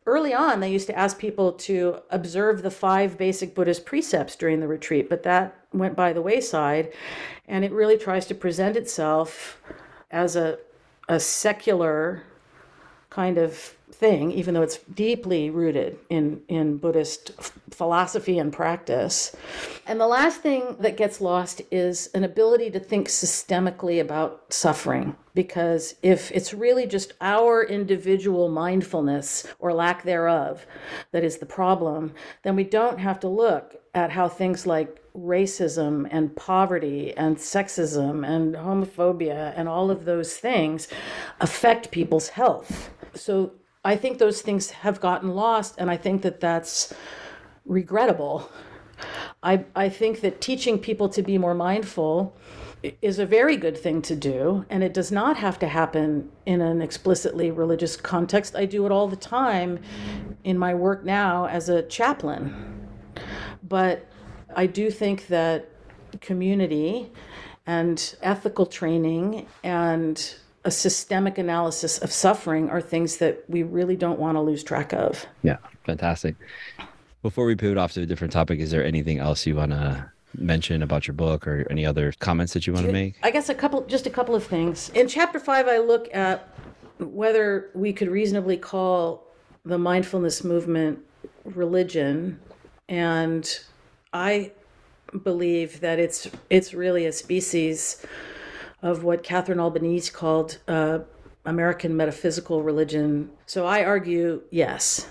early 0.06 0.34
on 0.34 0.60
they 0.60 0.72
used 0.72 0.88
to 0.88 0.98
ask 0.98 1.20
people 1.20 1.54
to 1.54 2.00
observe 2.10 2.62
the 2.62 2.72
five 2.72 3.18
basic 3.18 3.54
Buddhist 3.54 3.86
precepts 3.86 4.36
during 4.36 4.60
the 4.60 4.68
retreat, 4.68 5.10
but 5.10 5.24
that 5.24 5.56
went 5.74 5.96
by 5.96 6.14
the 6.14 6.22
wayside. 6.22 6.92
And 7.48 7.64
it 7.64 7.72
really 7.72 7.98
tries 7.98 8.26
to 8.28 8.36
present 8.36 8.78
itself 8.78 9.62
as 10.10 10.36
a, 10.36 10.58
a 11.08 11.20
secular 11.20 12.24
kind 13.10 13.38
of 13.38 13.76
thing, 14.02 14.32
even 14.32 14.56
though 14.56 14.64
it's 14.64 14.80
deeply 14.96 15.52
rooted 15.52 16.00
in, 16.10 16.42
in 16.48 16.78
Buddhist 16.78 17.32
philosophy 17.70 18.40
and 18.40 18.52
practice. 18.52 19.36
And 19.86 20.02
the 20.02 20.08
last 20.08 20.42
thing 20.42 20.76
that 20.80 20.98
gets 20.98 21.22
lost 21.22 21.62
is 21.70 22.10
an 22.16 22.24
ability 22.24 22.72
to 22.72 22.80
think 22.80 23.08
systemically 23.08 24.02
about 24.02 24.52
suffering. 24.52 25.16
Because 25.36 25.96
if 26.02 26.32
it's 26.32 26.52
really 26.52 26.88
just 26.88 27.14
our 27.22 27.64
individual 27.64 28.50
mindfulness 28.50 29.46
or 29.60 29.72
lack 29.72 30.04
thereof 30.04 30.66
that 31.12 31.24
is 31.24 31.38
the 31.38 31.46
problem, 31.46 32.14
then 32.42 32.56
we 32.56 32.64
don't 32.64 32.98
have 33.00 33.20
to 33.20 33.28
look 33.28 33.76
at 33.94 34.10
how 34.10 34.28
things 34.28 34.66
like 34.66 34.98
racism 35.16 36.08
and 36.10 36.36
poverty 36.36 37.14
and 37.16 37.38
sexism 37.38 38.28
and 38.28 38.56
homophobia 38.56 39.54
and 39.56 39.70
all 39.70 39.92
of 39.92 40.06
those 40.06 40.38
things 40.38 40.88
affect 41.40 41.92
people's 41.92 42.30
health. 42.30 42.90
So 43.14 43.52
I 43.84 43.96
think 43.96 44.20
those 44.20 44.42
things 44.42 44.70
have 44.70 45.02
gotten 45.02 45.30
lost, 45.34 45.76
and 45.78 45.90
I 45.90 45.98
think 45.98 46.22
that 46.22 46.40
that's 46.40 46.94
regrettable. 47.66 48.50
I, 49.42 49.66
I 49.76 49.90
think 49.90 50.22
that 50.22 50.40
teaching 50.40 50.78
people 50.78 51.10
to 51.10 51.24
be 51.24 51.40
more 51.40 51.56
mindful 51.56 52.36
is 53.02 53.18
a 53.18 53.26
very 53.26 53.58
good 53.58 53.78
thing 53.78 54.02
to 54.04 54.16
do, 54.16 54.66
and 54.70 54.84
it 54.84 54.94
does 54.94 55.12
not 55.12 55.38
have 55.38 55.58
to 55.60 55.68
happen 55.68 56.30
in 56.46 56.62
an 56.62 56.82
explicitly 56.82 57.50
religious 57.50 57.96
context. 57.96 58.56
I 58.56 58.66
do 58.66 58.86
it 58.86 58.92
all 58.92 59.08
the 59.08 59.16
time 59.16 59.80
in 60.44 60.58
my 60.58 60.74
work 60.76 61.04
now 61.04 61.46
as 61.46 61.70
a 61.70 61.82
chaplain. 61.84 62.88
But 63.68 64.06
I 64.56 64.68
do 64.68 64.92
think 64.92 65.28
that 65.28 65.70
community 66.20 67.12
and 67.66 68.16
ethical 68.22 68.66
training 68.66 69.48
and 69.64 70.36
a 70.64 70.72
systemic 70.72 71.38
analysis 71.38 71.98
of 72.00 72.12
suffering 72.12 72.70
are 72.70 72.82
things 72.82 73.18
that 73.18 73.44
we 73.48 73.64
really 73.64 73.96
don't 73.96 74.20
want 74.20 74.36
to 74.36 74.42
lose 74.42 74.64
track 74.64 74.94
of. 74.94 75.26
Yeah, 75.44 75.58
fantastic. 75.86 76.36
Before 77.22 77.46
we 77.46 77.56
pivot 77.56 77.78
off 77.78 77.94
to 77.94 78.02
a 78.02 78.06
different 78.06 78.34
topic, 78.34 78.60
is 78.60 78.72
there 78.72 78.84
anything 78.84 79.20
else 79.20 79.46
you 79.46 79.56
want 79.56 79.72
to 79.72 80.12
mention 80.38 80.82
about 80.82 81.08
your 81.08 81.14
book 81.14 81.48
or 81.48 81.68
any 81.70 81.86
other 81.86 82.14
comments 82.20 82.54
that 82.54 82.66
you 82.66 82.74
want 82.74 82.86
to 82.86 82.92
make? 82.92 83.16
I 83.24 83.32
guess 83.32 83.50
a 83.50 83.56
couple, 83.56 83.82
just 83.86 84.06
a 84.06 84.10
couple 84.10 84.36
of 84.36 84.44
things. 84.44 84.90
In 84.90 85.08
chapter 85.08 85.40
five, 85.40 85.68
I 85.68 85.78
look 85.78 86.14
at 86.14 86.48
whether 87.00 87.72
we 87.74 87.94
could 87.94 88.10
reasonably 88.10 88.58
call 88.58 89.26
the 89.66 89.78
mindfulness 89.78 90.44
movement 90.44 91.00
religion, 91.44 92.40
and 92.88 93.60
I 94.14 94.52
believe 95.24 95.80
that 95.82 96.00
it's 96.00 96.30
it's 96.50 96.74
really 96.74 97.06
a 97.06 97.12
species 97.12 98.06
of 98.82 99.04
what 99.04 99.24
Catherine 99.24 99.60
Albanese 99.60 100.12
called 100.12 100.58
uh, 100.68 101.00
American 101.46 101.96
metaphysical 101.96 102.64
religion. 102.64 103.30
So 103.46 103.66
I 103.66 103.84
argue 103.84 104.42
yes. 104.50 105.08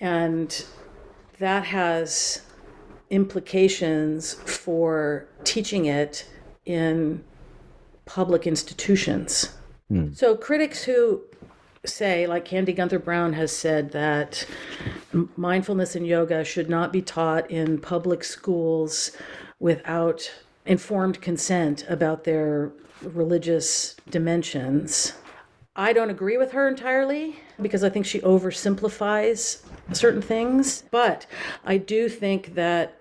And 0.00 0.64
that 1.38 1.64
has 1.64 2.42
implications 3.10 4.34
for 4.34 5.26
teaching 5.44 5.86
it 5.86 6.28
in 6.64 7.22
public 8.04 8.46
institutions. 8.46 9.52
Mm. 9.90 10.16
So 10.16 10.36
critics 10.36 10.82
who 10.84 11.22
say, 11.84 12.26
like 12.26 12.44
Candy 12.44 12.72
Gunther 12.72 12.98
Brown 12.98 13.34
has 13.34 13.52
said, 13.52 13.92
that 13.92 14.46
mindfulness 15.36 15.94
and 15.94 16.06
yoga 16.06 16.44
should 16.44 16.68
not 16.68 16.92
be 16.92 17.02
taught 17.02 17.50
in 17.50 17.78
public 17.78 18.24
schools 18.24 19.12
without 19.58 20.30
informed 20.66 21.20
consent 21.20 21.84
about 21.88 22.24
their 22.24 22.72
religious 23.02 23.96
dimensions. 24.08 25.14
I 25.76 25.92
don't 25.92 26.10
agree 26.10 26.36
with 26.36 26.52
her 26.52 26.68
entirely 26.68 27.36
because 27.60 27.82
I 27.82 27.88
think 27.88 28.06
she 28.06 28.20
oversimplifies 28.20 29.62
certain 29.92 30.22
things, 30.22 30.84
but 30.90 31.26
I 31.64 31.78
do 31.78 32.08
think 32.08 32.54
that 32.54 33.00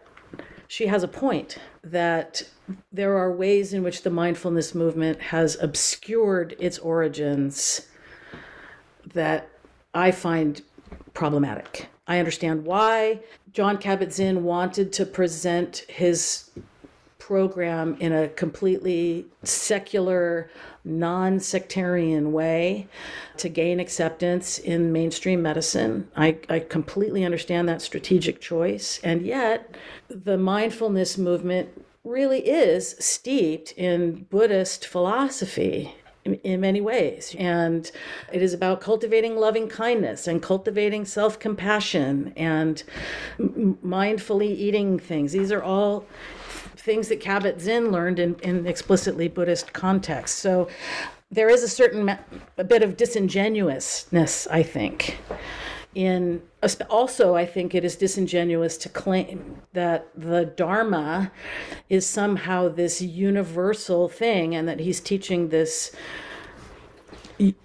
she 0.68 0.88
has 0.88 1.04
a 1.04 1.08
point 1.08 1.60
that 1.84 2.44
there 2.92 3.16
are 3.18 3.32
ways 3.32 3.74
in 3.74 3.84
which 3.84 4.02
the 4.02 4.10
mindfulness 4.10 4.74
movement 4.74 5.22
has 5.22 5.56
obscured 5.62 6.56
its 6.60 6.80
origins 6.80 7.88
that 9.14 9.50
I 9.94 10.10
find 10.12 10.62
problematic. 11.14 11.90
I 12.08 12.18
understand 12.18 12.66
why 12.66 13.20
Jon 13.52 13.78
Kabat-Zinn 13.78 14.44
wanted 14.44 14.92
to 14.94 15.06
present 15.06 15.86
his 15.88 16.50
program 17.28 17.96
in 18.02 18.12
a 18.12 18.28
completely 18.28 19.26
secular, 19.44 20.50
non 20.84 21.40
sectarian 21.40 22.34
way 22.34 22.86
to 23.38 23.48
gain 23.48 23.80
acceptance 23.80 24.60
in 24.60 24.92
mainstream 24.92 25.42
medicine. 25.42 26.06
I, 26.18 26.38
I 26.50 26.60
completely 26.60 27.24
understand 27.24 27.70
that 27.70 27.82
strategic 27.82 28.42
choice. 28.42 29.00
And 29.06 29.26
yet, 29.26 29.74
the 30.10 30.38
mindfulness 30.38 31.18
movement 31.18 31.70
really 32.04 32.46
is 32.46 32.98
steeped 33.00 33.72
in 33.78 34.26
Buddhist 34.30 34.86
philosophy 34.86 35.96
in, 36.26 36.34
in, 36.44 36.60
many 36.60 36.82
ways. 36.82 37.38
And 37.40 37.90
it 38.34 38.42
is 38.42 38.54
about 38.54 38.82
cultivating 38.82 39.38
loving 39.38 39.70
kindness 39.70 40.28
and 40.28 40.44
cultivating 40.44 41.06
self 41.06 41.40
compassion 41.40 42.34
and 42.36 42.84
mindfully 43.40 44.50
eating 44.50 45.00
things. 45.00 45.32
These 45.32 45.54
are 45.54 45.64
all 45.64 46.06
things 46.84 47.08
that 47.08 47.22
Kabat 47.22 47.62
Zinn 47.62 47.92
learned 47.92 48.20
in, 48.20 48.36
in 48.44 48.68
explicitly 48.68 49.30
Buddhist 49.30 49.72
context. 49.72 50.40
So 50.40 50.68
there 51.32 51.50
is 51.50 51.64
a 51.64 51.70
certain 51.70 52.10
a 52.58 52.64
bit 52.64 52.84
of 52.84 52.98
disingenuousness, 52.98 54.48
I 54.48 54.64
think. 54.64 55.18
In 55.96 56.42
also, 56.90 57.36
I 57.36 57.46
think 57.46 57.74
it 57.74 57.86
is 57.86 57.96
disingenuous 57.96 58.78
to 58.78 58.90
claim 58.90 59.62
that 59.74 60.10
the 60.16 60.46
Dharma 60.46 61.32
is 61.88 62.06
somehow 62.06 62.68
this 62.68 63.02
universal 63.02 64.10
thing, 64.10 64.54
and 64.54 64.68
that 64.68 64.80
he's 64.80 65.00
teaching 65.00 65.50
this 65.50 65.96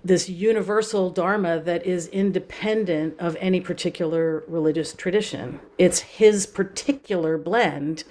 this 0.05 0.29
universal 0.29 1.11
dharma 1.11 1.61
that 1.61 1.85
is 1.87 2.09
independent 2.09 3.15
of 3.19 3.37
any 3.39 3.61
particular 3.61 4.43
religious 4.49 4.95
tradition. 4.95 5.61
It's 5.77 6.01
his 6.01 6.47
particular 6.47 7.37
blend 7.37 8.05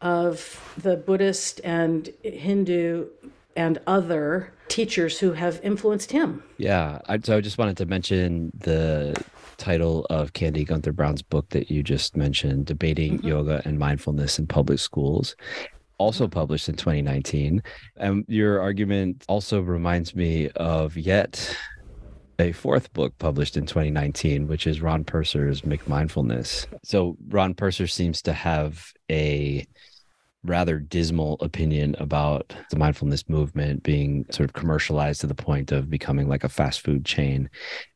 of 0.00 0.74
the 0.78 0.96
Buddhist 0.96 1.60
and 1.64 2.10
Hindu 2.22 3.06
and 3.56 3.80
other 3.86 4.52
teachers 4.68 5.18
who 5.18 5.32
have 5.32 5.60
influenced 5.62 6.12
him. 6.12 6.42
Yeah. 6.58 7.00
I, 7.08 7.18
so 7.18 7.36
I 7.36 7.40
just 7.40 7.58
wanted 7.58 7.76
to 7.78 7.86
mention 7.86 8.52
the 8.54 9.20
title 9.56 10.06
of 10.08 10.32
Candy 10.32 10.64
Gunther 10.64 10.92
Brown's 10.92 11.22
book 11.22 11.48
that 11.50 11.70
you 11.70 11.82
just 11.82 12.16
mentioned, 12.16 12.66
Debating 12.66 13.18
mm-hmm. 13.18 13.26
Yoga 13.26 13.62
and 13.64 13.78
Mindfulness 13.78 14.38
in 14.38 14.46
Public 14.46 14.78
Schools. 14.78 15.34
Also 15.98 16.24
mm-hmm. 16.24 16.32
published 16.32 16.68
in 16.68 16.76
2019. 16.76 17.62
And 17.96 18.24
your 18.28 18.60
argument 18.60 19.24
also 19.28 19.60
reminds 19.60 20.14
me 20.14 20.48
of 20.50 20.96
yet 20.96 21.56
a 22.38 22.52
fourth 22.52 22.92
book 22.92 23.18
published 23.18 23.56
in 23.56 23.66
2019, 23.66 24.46
which 24.46 24.66
is 24.66 24.80
Ron 24.80 25.04
Purser's 25.04 25.62
McMindfulness. 25.62 26.66
So 26.84 27.16
Ron 27.28 27.54
Purser 27.54 27.86
seems 27.86 28.22
to 28.22 28.32
have 28.32 28.92
a 29.10 29.66
rather 30.44 30.78
dismal 30.78 31.36
opinion 31.40 31.96
about 31.98 32.54
the 32.70 32.78
mindfulness 32.78 33.28
movement 33.28 33.82
being 33.82 34.24
sort 34.30 34.48
of 34.48 34.54
commercialized 34.54 35.20
to 35.20 35.26
the 35.26 35.34
point 35.34 35.72
of 35.72 35.90
becoming 35.90 36.28
like 36.28 36.44
a 36.44 36.48
fast 36.48 36.80
food 36.80 37.04
chain. 37.04 37.50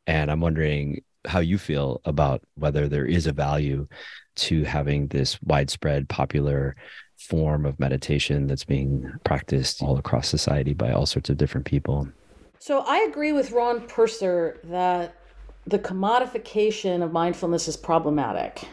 And 0.07 0.31
I'm 0.31 0.41
wondering 0.41 1.03
how 1.25 1.39
you 1.39 1.57
feel 1.57 2.01
about 2.05 2.43
whether 2.57 2.89
there 2.89 3.07
is 3.07 3.29
a 3.29 3.33
value 3.33 3.87
to 4.35 4.65
having 4.65 5.07
this 5.09 5.41
widespread 5.43 6.09
popular 6.09 6.75
form 7.17 7.65
of 7.65 7.79
meditation 7.79 8.49
that's 8.49 8.65
being 8.65 9.09
practiced 9.25 9.83
all 9.83 9.99
across 9.99 10.29
society 10.29 10.75
by 10.75 10.91
all 10.91 11.07
sorts 11.07 11.31
of 11.31 11.37
different 11.37 11.67
people. 11.67 12.09
So 12.63 12.85
I 12.87 12.99
agree 12.99 13.33
with 13.33 13.51
Ron 13.51 13.89
Purser 13.89 14.61
that 14.63 15.17
the 15.67 15.81
commodification 15.81 17.03
of 17.03 17.11
mindfulness 17.11 17.67
is 17.67 17.77
problematic. 17.77 18.69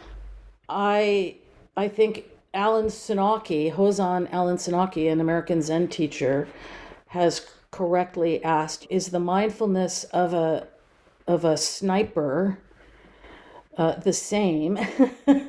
I 0.69 1.37
I 1.75 1.87
think 1.87 2.25
Alan 2.53 2.85
Senauke, 2.85 3.73
Hozan 3.73 4.31
Alan 4.31 4.57
Senauke, 4.57 5.11
an 5.11 5.19
American 5.19 5.63
Zen 5.63 5.87
teacher, 5.87 6.47
has 7.07 7.47
correctly 7.71 8.43
asked, 8.43 8.85
is 8.91 9.07
the 9.07 9.19
mindfulness 9.19 10.03
of 10.03 10.35
a 10.35 10.67
of 11.25 11.43
a 11.43 11.57
sniper 11.57 12.59
uh, 13.75 13.95
the 13.95 14.13
same 14.13 14.77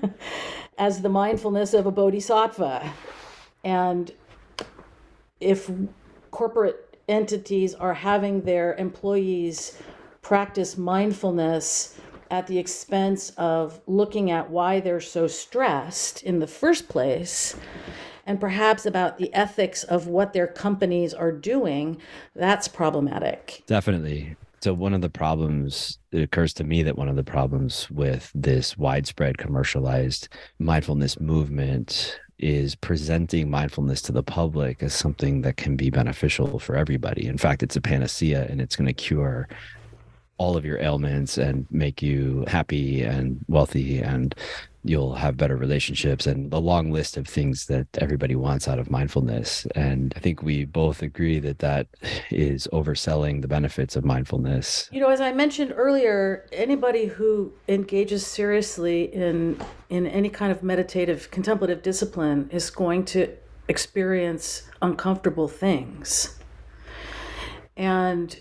as 0.79 1.03
the 1.03 1.11
mindfulness 1.11 1.75
of 1.75 1.85
a 1.85 1.91
bodhisattva? 1.91 2.91
And 3.65 4.11
if 5.41 5.71
corporate 6.31 6.90
entities 7.11 7.75
are 7.75 7.95
having 7.95 8.43
their 8.43 8.75
employees 8.77 9.79
practice 10.23 10.79
mindfulness 10.79 11.99
at 12.31 12.47
the 12.47 12.59
expense 12.59 13.31
of 13.31 13.81
looking 13.87 14.31
at 14.31 14.49
why 14.49 14.81
they're 14.81 15.01
so 15.01 15.27
stressed 15.27 16.23
in 16.23 16.39
the 16.39 16.47
first 16.47 16.89
place 16.89 17.57
and 18.27 18.39
perhaps 18.39 18.87
about 18.87 19.19
the 19.19 19.35
ethics 19.35 19.83
of 19.83 20.07
what 20.07 20.33
their 20.33 20.47
companies 20.47 21.13
are 21.13 21.33
doing, 21.33 22.01
that's 22.37 22.69
problematic. 22.69 23.65
Definitely. 23.67 24.37
So, 24.63 24.75
one 24.75 24.95
of 24.95 25.01
the 25.01 25.11
problems, 25.11 25.99
it 26.13 26.23
occurs 26.23 26.53
to 26.55 26.65
me 26.65 26.83
that 26.83 26.99
one 26.99 27.09
of 27.09 27.17
the 27.17 27.25
problems 27.25 27.91
with 27.91 28.31
this 28.35 28.77
widespread 28.77 29.39
commercialized 29.39 30.29
mindfulness 30.59 31.19
movement 31.19 32.21
is 32.43 32.75
presenting 32.75 33.51
mindfulness 33.51 34.01
to 34.03 34.13
the 34.13 34.23
public 34.23 34.83
as 34.83 34.95
something 34.95 35.43
that 35.43 35.57
can 35.57 35.77
be 35.77 35.91
beneficial 35.91 36.59
for 36.59 36.75
everybody. 36.75 37.27
In 37.27 37.39
fact, 37.39 37.63
it's 37.63 37.77
a 37.77 37.81
panacea 37.81 38.47
and 38.49 38.61
it's 38.61 38.77
going 38.77 38.87
to 38.87 38.93
cure 38.93 39.49
all 40.39 40.57
of 40.57 40.65
your 40.65 40.79
ailments 40.79 41.37
and 41.37 41.67
make 41.71 42.03
you 42.03 42.45
happy 42.49 43.03
and 43.03 43.39
wealthy 43.47 44.01
and 44.01 44.35
you'll 44.85 45.15
have 45.15 45.37
better 45.37 45.57
relationships 45.57 46.27
and 46.27 46.51
the 46.51 46.61
long 46.61 46.91
list 46.91 47.17
of 47.17 47.27
things 47.27 47.67
that 47.67 47.87
everybody 47.99 48.35
wants 48.35 48.67
out 48.67 48.79
of 48.79 48.91
mindfulness. 48.91 49.67
And 49.75 50.13
i 50.17 50.21
think 50.21 50.43
we 50.43 50.65
both 50.65 51.03
agree 51.03 51.39
that 51.41 51.59
that 51.59 51.87
is 52.31 52.69
overselling 52.73 53.43
the 53.43 53.49
benefits 53.49 53.97
of 53.97 54.05
mindfulness. 54.05 54.89
You 54.93 55.01
know 55.01 55.11
as 55.11 55.21
i 55.21 55.33
mentioned 55.33 55.73
earlier 55.77 56.47
anybody 56.53 57.07
who 57.07 57.53
engages 57.69 58.27
seriously 58.27 59.05
in 59.05 59.61
in 59.89 60.07
any 60.07 60.29
kind 60.29 60.53
of 60.53 60.63
meditative 60.63 61.31
contemplative 61.31 61.83
discipline 61.83 62.49
is 62.53 62.71
going 62.71 63.05
to 63.07 63.37
experience 63.69 64.69
uncomfortable 64.83 65.49
things. 65.49 66.39
And 67.77 68.39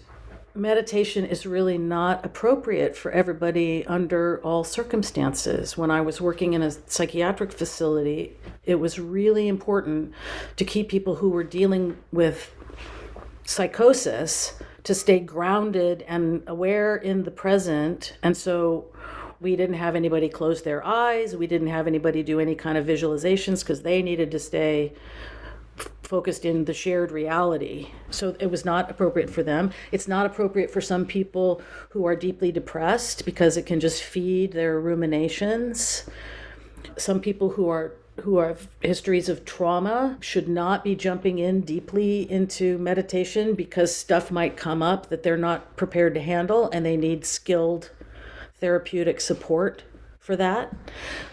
meditation 0.55 1.25
is 1.25 1.45
really 1.45 1.77
not 1.77 2.25
appropriate 2.25 2.95
for 2.95 3.11
everybody 3.11 3.85
under 3.85 4.41
all 4.43 4.63
circumstances. 4.63 5.77
When 5.77 5.91
I 5.91 6.01
was 6.01 6.19
working 6.19 6.53
in 6.53 6.61
a 6.61 6.71
psychiatric 6.71 7.51
facility, 7.51 8.35
it 8.65 8.75
was 8.75 8.99
really 8.99 9.47
important 9.47 10.13
to 10.57 10.65
keep 10.65 10.89
people 10.89 11.15
who 11.15 11.29
were 11.29 11.43
dealing 11.43 11.97
with 12.11 12.53
psychosis 13.45 14.53
to 14.83 14.95
stay 14.95 15.19
grounded 15.19 16.03
and 16.07 16.43
aware 16.47 16.95
in 16.95 17.23
the 17.23 17.31
present. 17.31 18.17
And 18.23 18.35
so 18.35 18.85
we 19.41 19.55
didn't 19.55 19.75
have 19.75 19.95
anybody 19.95 20.29
close 20.29 20.61
their 20.61 20.85
eyes. 20.85 21.35
We 21.35 21.47
didn't 21.47 21.67
have 21.67 21.87
anybody 21.87 22.23
do 22.23 22.39
any 22.39 22.55
kind 22.55 22.77
of 22.77 22.85
visualizations 22.85 23.61
because 23.61 23.81
they 23.81 24.01
needed 24.01 24.31
to 24.31 24.39
stay 24.39 24.93
focused 26.09 26.43
in 26.43 26.65
the 26.65 26.73
shared 26.73 27.11
reality. 27.11 27.87
So 28.09 28.35
it 28.39 28.49
was 28.49 28.65
not 28.65 28.89
appropriate 28.89 29.29
for 29.29 29.43
them. 29.43 29.71
It's 29.91 30.07
not 30.07 30.25
appropriate 30.25 30.71
for 30.71 30.81
some 30.81 31.05
people 31.05 31.61
who 31.89 32.07
are 32.07 32.15
deeply 32.15 32.51
depressed 32.51 33.25
because 33.25 33.57
it 33.57 33.67
can 33.67 33.79
just 33.79 34.01
feed 34.01 34.53
their 34.53 34.79
ruminations. 34.79 36.09
Some 36.97 37.21
people 37.21 37.51
who 37.51 37.69
are 37.69 37.93
who 38.21 38.39
have 38.39 38.67
histories 38.81 39.29
of 39.29 39.45
trauma 39.45 40.17
should 40.19 40.49
not 40.49 40.83
be 40.83 40.95
jumping 40.95 41.37
in 41.37 41.61
deeply 41.61 42.29
into 42.29 42.79
meditation 42.79 43.53
because 43.53 43.95
stuff 43.95 44.31
might 44.31 44.57
come 44.57 44.81
up 44.81 45.09
that 45.09 45.21
they're 45.21 45.37
not 45.37 45.77
prepared 45.77 46.15
to 46.15 46.19
handle 46.19 46.71
and 46.73 46.83
they 46.83 46.97
need 46.97 47.23
skilled 47.23 47.91
therapeutic 48.59 49.21
support 49.21 49.83
for 50.29 50.35
that. 50.35 50.71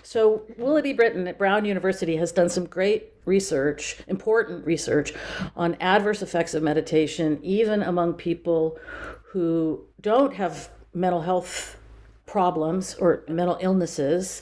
So, 0.02 0.40
Willoughby 0.56 0.94
Britton 0.94 1.28
at 1.28 1.36
Brown 1.36 1.66
University 1.66 2.16
has 2.16 2.32
done 2.32 2.48
some 2.48 2.64
great 2.64 3.12
research, 3.26 3.98
important 4.08 4.64
research, 4.64 5.12
on 5.54 5.76
adverse 5.80 6.22
effects 6.22 6.54
of 6.54 6.62
meditation, 6.62 7.38
even 7.42 7.82
among 7.82 8.14
people 8.14 8.78
who 9.22 9.84
don't 10.00 10.32
have 10.32 10.70
mental 10.94 11.20
health 11.20 11.76
problems 12.24 12.94
or 12.94 13.22
mental 13.28 13.58
illnesses, 13.60 14.40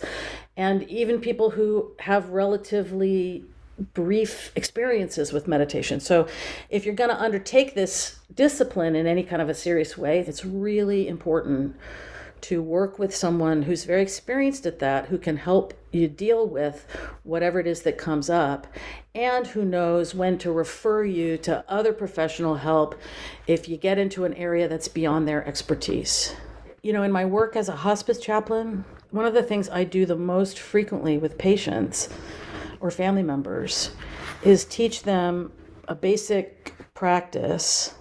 and 0.57 0.84
even 0.84 1.20
people 1.20 1.50
who 1.50 1.90
have 1.98 2.28
relatively 2.28 3.44
brief 3.92 4.52
experiences 4.55 5.32
with 5.32 5.48
meditation. 5.48 5.98
So, 5.98 6.28
if 6.70 6.86
you're 6.86 6.94
going 6.94 7.11
to 7.11 7.20
undertake 7.20 7.74
this 7.74 8.20
discipline 8.32 8.94
in 8.94 9.09
any 9.09 9.24
kind 9.24 9.42
of 9.42 9.48
a 9.48 9.55
serious 9.55 9.98
way, 9.98 10.20
it's 10.20 10.44
really 10.44 11.09
important 11.09 11.74
to 12.45 12.62
work 12.62 12.99
with 12.99 13.14
someone 13.14 13.62
who's 13.62 13.84
very 13.84 14.03
experienced 14.03 14.66
at 14.66 14.78
that, 14.78 15.07
who 15.07 15.18
can 15.18 15.36
help 15.36 15.74
you 15.92 16.09
deal 16.09 16.47
with 16.47 16.86
whatever 17.22 17.59
it 17.61 17.66
is 17.66 17.82
that 17.82 17.97
comes 17.99 18.28
up, 18.28 18.66
and 19.14 19.47
who 19.49 19.64
knows 19.64 20.14
when 20.14 20.36
to 20.38 20.53
refer 20.53 21.05
you 21.05 21.38
to 21.38 21.64
other 21.68 21.92
professional 21.92 22.57
help 22.57 22.95
if 23.47 23.68
you 23.68 23.76
get 23.76 23.99
into 23.99 24.24
an 24.24 24.34
area 24.34 24.68
that's 24.68 24.88
beyond 24.88 25.26
their 25.26 25.47
expertise. 25.47 26.34
you 26.84 26.92
know, 26.92 27.03
in 27.03 27.11
my 27.11 27.24
work 27.24 27.57
as 27.57 27.70
a 27.70 27.76
hospice 27.76 28.18
chaplain, 28.18 28.84
one 29.11 29.24
of 29.24 29.32
the 29.32 29.42
things 29.42 29.70
I 29.70 29.84
do 29.84 30.05
the 30.05 30.16
most 30.16 30.59
frequently 30.59 31.16
with 31.16 31.38
patients 31.38 32.11
or 32.78 32.90
family 32.90 33.22
members 33.22 33.92
is 34.42 34.66
teach 34.66 35.03
them 35.05 35.51
a 35.88 35.95
basic 35.95 36.74
practice 36.92 37.95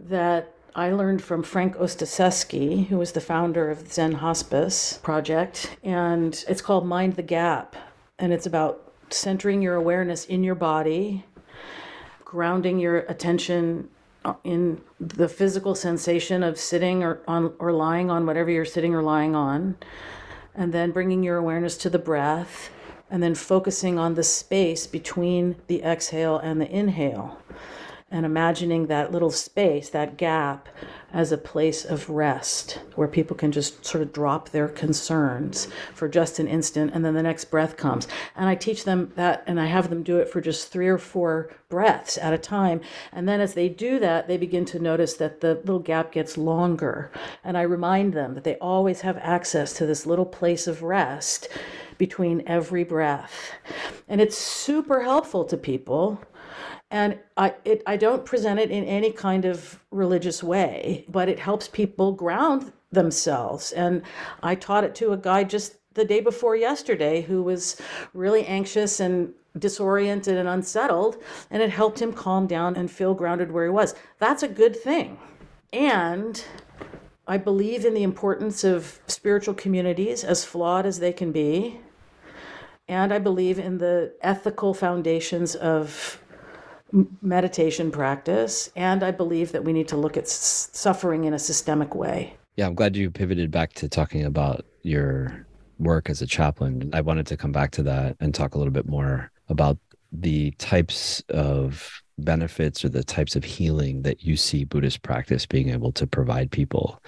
that 0.00 0.52
I 0.74 0.92
learned 0.92 1.22
from 1.22 1.42
Frank 1.42 1.76
Ostaseski, 1.76 2.86
who 2.86 2.98
was 2.98 3.12
the 3.12 3.20
founder 3.20 3.70
of 3.70 3.84
the 3.84 3.90
Zen 3.90 4.12
Hospice 4.12 5.00
Project, 5.02 5.76
and 5.82 6.44
it's 6.46 6.60
called 6.60 6.86
Mind 6.86 7.16
the 7.16 7.22
Gap. 7.22 7.74
And 8.18 8.32
it's 8.32 8.46
about 8.46 8.92
centering 9.10 9.62
your 9.62 9.76
awareness 9.76 10.24
in 10.26 10.44
your 10.44 10.54
body, 10.54 11.24
grounding 12.24 12.78
your 12.78 12.98
attention 13.00 13.88
in 14.44 14.80
the 15.00 15.28
physical 15.28 15.74
sensation 15.74 16.42
of 16.42 16.58
sitting 16.58 17.02
or 17.02 17.20
on 17.26 17.54
or 17.58 17.72
lying 17.72 18.10
on 18.10 18.26
whatever 18.26 18.50
you're 18.50 18.64
sitting 18.64 18.94
or 18.94 19.02
lying 19.02 19.34
on, 19.34 19.76
and 20.54 20.74
then 20.74 20.90
bringing 20.90 21.22
your 21.22 21.38
awareness 21.38 21.76
to 21.78 21.88
the 21.88 21.98
breath, 21.98 22.70
and 23.10 23.22
then 23.22 23.34
focusing 23.34 23.98
on 23.98 24.14
the 24.14 24.24
space 24.24 24.86
between 24.86 25.56
the 25.66 25.82
exhale 25.82 26.38
and 26.38 26.60
the 26.60 26.70
inhale 26.70 27.40
and 28.10 28.24
imagining 28.24 28.86
that 28.86 29.12
little 29.12 29.30
space, 29.30 29.90
that 29.90 30.16
gap, 30.16 30.68
as 31.12 31.32
a 31.32 31.38
place 31.38 31.84
of 31.84 32.10
rest 32.10 32.80
where 32.94 33.08
people 33.08 33.34
can 33.34 33.50
just 33.50 33.84
sort 33.84 34.02
of 34.02 34.12
drop 34.12 34.50
their 34.50 34.68
concerns 34.68 35.68
for 35.94 36.06
just 36.06 36.38
an 36.38 36.46
instant 36.46 36.90
and 36.92 37.02
then 37.04 37.14
the 37.14 37.22
next 37.22 37.46
breath 37.46 37.76
comes. 37.76 38.06
And 38.36 38.48
I 38.48 38.54
teach 38.54 38.84
them 38.84 39.12
that 39.16 39.42
and 39.46 39.58
I 39.58 39.66
have 39.66 39.88
them 39.88 40.02
do 40.02 40.18
it 40.18 40.28
for 40.28 40.40
just 40.40 40.70
three 40.70 40.88
or 40.88 40.98
four 40.98 41.50
breaths 41.70 42.18
at 42.18 42.34
a 42.34 42.38
time. 42.38 42.82
And 43.10 43.26
then 43.26 43.40
as 43.40 43.54
they 43.54 43.68
do 43.70 43.98
that, 44.00 44.28
they 44.28 44.36
begin 44.36 44.66
to 44.66 44.78
notice 44.78 45.14
that 45.14 45.40
the 45.40 45.54
little 45.54 45.78
gap 45.78 46.12
gets 46.12 46.36
longer. 46.36 47.10
And 47.42 47.56
I 47.56 47.62
remind 47.62 48.12
them 48.12 48.34
that 48.34 48.44
they 48.44 48.56
always 48.56 49.00
have 49.00 49.16
access 49.18 49.72
to 49.74 49.86
this 49.86 50.04
little 50.04 50.26
place 50.26 50.66
of 50.66 50.82
rest 50.82 51.48
between 51.96 52.42
every 52.46 52.84
breath. 52.84 53.52
And 54.08 54.20
it's 54.20 54.36
super 54.36 55.02
helpful 55.02 55.44
to 55.44 55.56
people 55.56 56.20
and 56.90 57.18
I, 57.36 57.54
it, 57.64 57.82
I 57.86 57.96
don't 57.96 58.24
present 58.24 58.58
it 58.58 58.70
in 58.70 58.84
any 58.84 59.12
kind 59.12 59.44
of 59.44 59.78
religious 59.90 60.42
way, 60.42 61.04
but 61.08 61.28
it 61.28 61.38
helps 61.38 61.68
people 61.68 62.12
ground 62.12 62.72
themselves. 62.90 63.72
And 63.72 64.02
I 64.42 64.54
taught 64.54 64.84
it 64.84 64.94
to 64.96 65.12
a 65.12 65.16
guy 65.16 65.44
just 65.44 65.76
the 65.94 66.04
day 66.04 66.20
before 66.20 66.56
yesterday 66.56 67.20
who 67.20 67.42
was 67.42 67.80
really 68.14 68.46
anxious 68.46 69.00
and 69.00 69.34
disoriented 69.58 70.36
and 70.36 70.48
unsettled, 70.48 71.22
and 71.50 71.62
it 71.62 71.70
helped 71.70 72.00
him 72.00 72.12
calm 72.12 72.46
down 72.46 72.76
and 72.76 72.90
feel 72.90 73.14
grounded 73.14 73.52
where 73.52 73.64
he 73.64 73.70
was. 73.70 73.94
That's 74.18 74.42
a 74.42 74.48
good 74.48 74.76
thing. 74.76 75.18
And 75.72 76.42
I 77.26 77.36
believe 77.36 77.84
in 77.84 77.92
the 77.92 78.02
importance 78.02 78.64
of 78.64 79.00
spiritual 79.06 79.54
communities, 79.54 80.24
as 80.24 80.44
flawed 80.44 80.86
as 80.86 81.00
they 81.00 81.12
can 81.12 81.32
be. 81.32 81.80
And 82.86 83.12
I 83.12 83.18
believe 83.18 83.58
in 83.58 83.76
the 83.76 84.14
ethical 84.22 84.72
foundations 84.72 85.54
of 85.54 86.22
meditation 87.22 87.90
practice. 87.90 88.70
And 88.76 89.02
I 89.02 89.10
believe 89.10 89.52
that 89.52 89.64
we 89.64 89.72
need 89.72 89.88
to 89.88 89.96
look 89.96 90.16
at 90.16 90.24
s- 90.24 90.70
suffering 90.72 91.24
in 91.24 91.34
a 91.34 91.38
systemic 91.38 91.94
way. 91.94 92.36
Yeah, 92.56 92.66
I'm 92.66 92.74
glad 92.74 92.96
you 92.96 93.10
pivoted 93.10 93.50
back 93.50 93.72
to 93.74 93.88
talking 93.88 94.24
about 94.24 94.64
your 94.82 95.46
work 95.78 96.10
as 96.10 96.22
a 96.22 96.26
chaplain. 96.26 96.90
I 96.92 97.00
wanted 97.00 97.26
to 97.28 97.36
come 97.36 97.52
back 97.52 97.70
to 97.72 97.82
that 97.84 98.16
and 98.20 98.34
talk 98.34 98.54
a 98.54 98.58
little 98.58 98.72
bit 98.72 98.88
more 98.88 99.30
about 99.48 99.78
the 100.10 100.50
types 100.52 101.22
of 101.28 102.02
benefits 102.18 102.84
or 102.84 102.88
the 102.88 103.04
types 103.04 103.36
of 103.36 103.44
healing 103.44 104.02
that 104.02 104.24
you 104.24 104.36
see 104.36 104.64
Buddhist 104.64 105.02
practice 105.02 105.46
being 105.46 105.70
able 105.70 105.92
to 105.92 106.06
provide 106.06 106.50
people. 106.50 107.00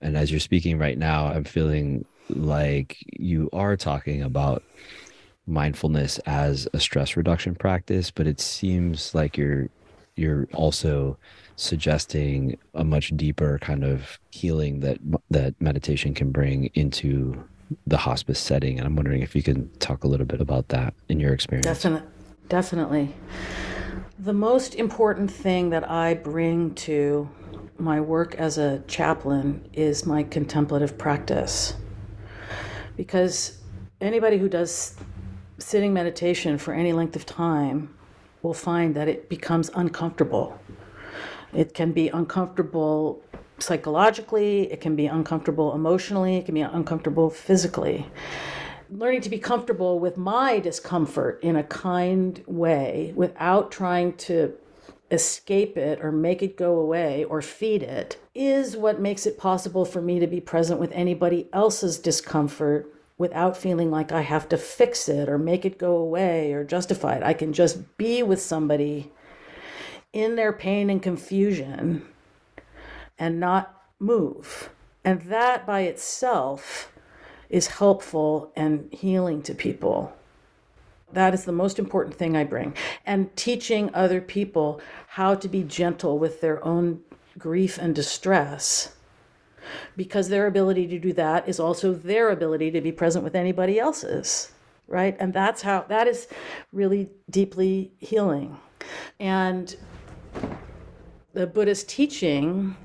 And 0.00 0.16
as 0.16 0.30
you're 0.30 0.40
speaking 0.40 0.78
right 0.78 0.98
now, 0.98 1.26
I'm 1.26 1.44
feeling 1.44 2.04
like 2.28 2.96
you 3.16 3.48
are 3.52 3.76
talking 3.76 4.22
about 4.22 4.64
mindfulness 5.46 6.18
as 6.20 6.68
a 6.72 6.80
stress 6.80 7.16
reduction 7.16 7.54
practice, 7.54 8.10
but 8.10 8.26
it 8.26 8.40
seems 8.40 9.14
like 9.14 9.36
you're 9.36 9.68
you're 10.16 10.48
also 10.54 11.18
suggesting 11.56 12.56
a 12.74 12.84
much 12.84 13.14
deeper 13.16 13.58
kind 13.58 13.84
of 13.84 14.18
healing 14.30 14.80
that 14.80 14.98
that 15.30 15.54
meditation 15.60 16.14
can 16.14 16.30
bring 16.30 16.70
into 16.74 17.44
the 17.86 17.98
hospice 17.98 18.38
setting. 18.38 18.78
And 18.78 18.86
i'm 18.86 18.96
wondering 18.96 19.22
if 19.22 19.34
you 19.34 19.42
can 19.42 19.68
talk 19.78 20.04
a 20.04 20.08
little 20.08 20.26
bit 20.26 20.40
about 20.40 20.68
that 20.68 20.94
in 21.08 21.20
your 21.20 21.32
experience. 21.32 21.66
Definitely 21.66 22.08
definitely. 22.48 23.14
The 24.18 24.32
most 24.32 24.74
important 24.74 25.30
thing 25.30 25.70
that 25.70 25.90
i 25.90 26.14
bring 26.14 26.74
to 26.74 27.28
my 27.78 28.00
work 28.00 28.34
as 28.36 28.56
a 28.56 28.82
chaplain 28.86 29.68
is 29.72 30.06
my 30.06 30.22
contemplative 30.22 30.96
practice. 30.96 31.74
Because 32.96 33.58
anybody 34.00 34.38
who 34.38 34.48
does 34.48 34.96
sitting 35.58 35.92
meditation 35.92 36.58
for 36.58 36.74
any 36.74 36.92
length 36.92 37.16
of 37.16 37.24
time 37.24 37.94
will 38.42 38.54
find 38.54 38.94
that 38.94 39.08
it 39.08 39.28
becomes 39.28 39.70
uncomfortable. 39.74 40.58
It 41.54 41.74
can 41.74 41.92
be 41.92 42.08
uncomfortable 42.08 43.22
psychologically, 43.58 44.70
it 44.70 44.80
can 44.80 44.96
be 44.96 45.06
uncomfortable 45.06 45.74
emotionally, 45.74 46.36
it 46.36 46.44
can 46.44 46.54
be 46.54 46.60
uncomfortable 46.60 47.30
physically. 47.30 48.06
Learning 48.90 49.22
to 49.22 49.30
be 49.30 49.38
comfortable 49.38 49.98
with 49.98 50.16
my 50.16 50.60
discomfort 50.60 51.40
in 51.42 51.56
a 51.56 51.64
kind 51.64 52.44
way 52.46 53.12
without 53.16 53.72
trying 53.72 54.12
to 54.14 54.52
escape 55.10 55.76
it 55.76 56.04
or 56.04 56.12
make 56.12 56.42
it 56.42 56.56
go 56.56 56.78
away 56.78 57.24
or 57.24 57.40
feed 57.40 57.82
it 57.82 58.18
is 58.34 58.76
what 58.76 59.00
makes 59.00 59.24
it 59.24 59.38
possible 59.38 59.84
for 59.84 60.02
me 60.02 60.18
to 60.18 60.26
be 60.26 60.40
present 60.40 60.80
with 60.80 60.90
anybody 60.92 61.48
else's 61.52 61.98
discomfort 61.98 62.92
without 63.18 63.56
feeling 63.56 63.90
like 63.90 64.12
I 64.12 64.22
have 64.22 64.48
to 64.50 64.58
fix 64.58 65.08
it 65.08 65.28
or 65.28 65.38
make 65.38 65.64
it 65.64 65.78
go 65.78 65.96
away 65.96 66.52
or 66.52 66.64
justify 66.64 67.14
it. 67.14 67.22
I 67.22 67.32
can 67.32 67.52
just 67.52 67.96
be 67.96 68.22
with 68.22 68.40
somebody 68.40 69.10
in 70.12 70.36
their 70.36 70.52
pain 70.52 70.90
and 70.90 71.02
confusion 71.02 72.06
and 73.18 73.40
not 73.40 73.82
move. 73.98 74.70
And 75.04 75.22
that 75.22 75.66
by 75.66 75.82
itself 75.82 76.92
is 77.48 77.68
helpful 77.68 78.52
and 78.56 78.92
healing 78.92 79.42
to 79.42 79.54
people. 79.54 80.14
That 81.12 81.32
is 81.32 81.44
the 81.44 81.52
most 81.52 81.78
important 81.78 82.16
thing 82.16 82.36
I 82.36 82.44
bring. 82.44 82.74
And 83.06 83.34
teaching 83.36 83.90
other 83.94 84.20
people 84.20 84.80
how 85.06 85.34
to 85.36 85.48
be 85.48 85.62
gentle 85.62 86.18
with 86.18 86.40
their 86.40 86.64
own 86.64 87.02
grief 87.38 87.78
and 87.78 87.94
distress 87.94 88.95
because 89.96 90.28
their 90.28 90.46
ability 90.46 90.86
to 90.86 90.98
do 90.98 91.12
that 91.12 91.48
is 91.48 91.60
also 91.60 91.92
their 91.92 92.30
ability 92.30 92.70
to 92.70 92.80
be 92.80 92.92
present 92.92 93.24
with 93.24 93.34
anybody 93.34 93.78
else's 93.78 94.52
right? 94.88 95.16
And 95.18 95.32
that's 95.32 95.62
how 95.62 95.84
that 95.88 96.06
is 96.06 96.28
really 96.72 97.10
deeply 97.30 97.92
healing. 97.98 98.58
And 99.18 99.74
the 101.32 101.46
buddhist 101.46 101.88
teaching 101.88 102.76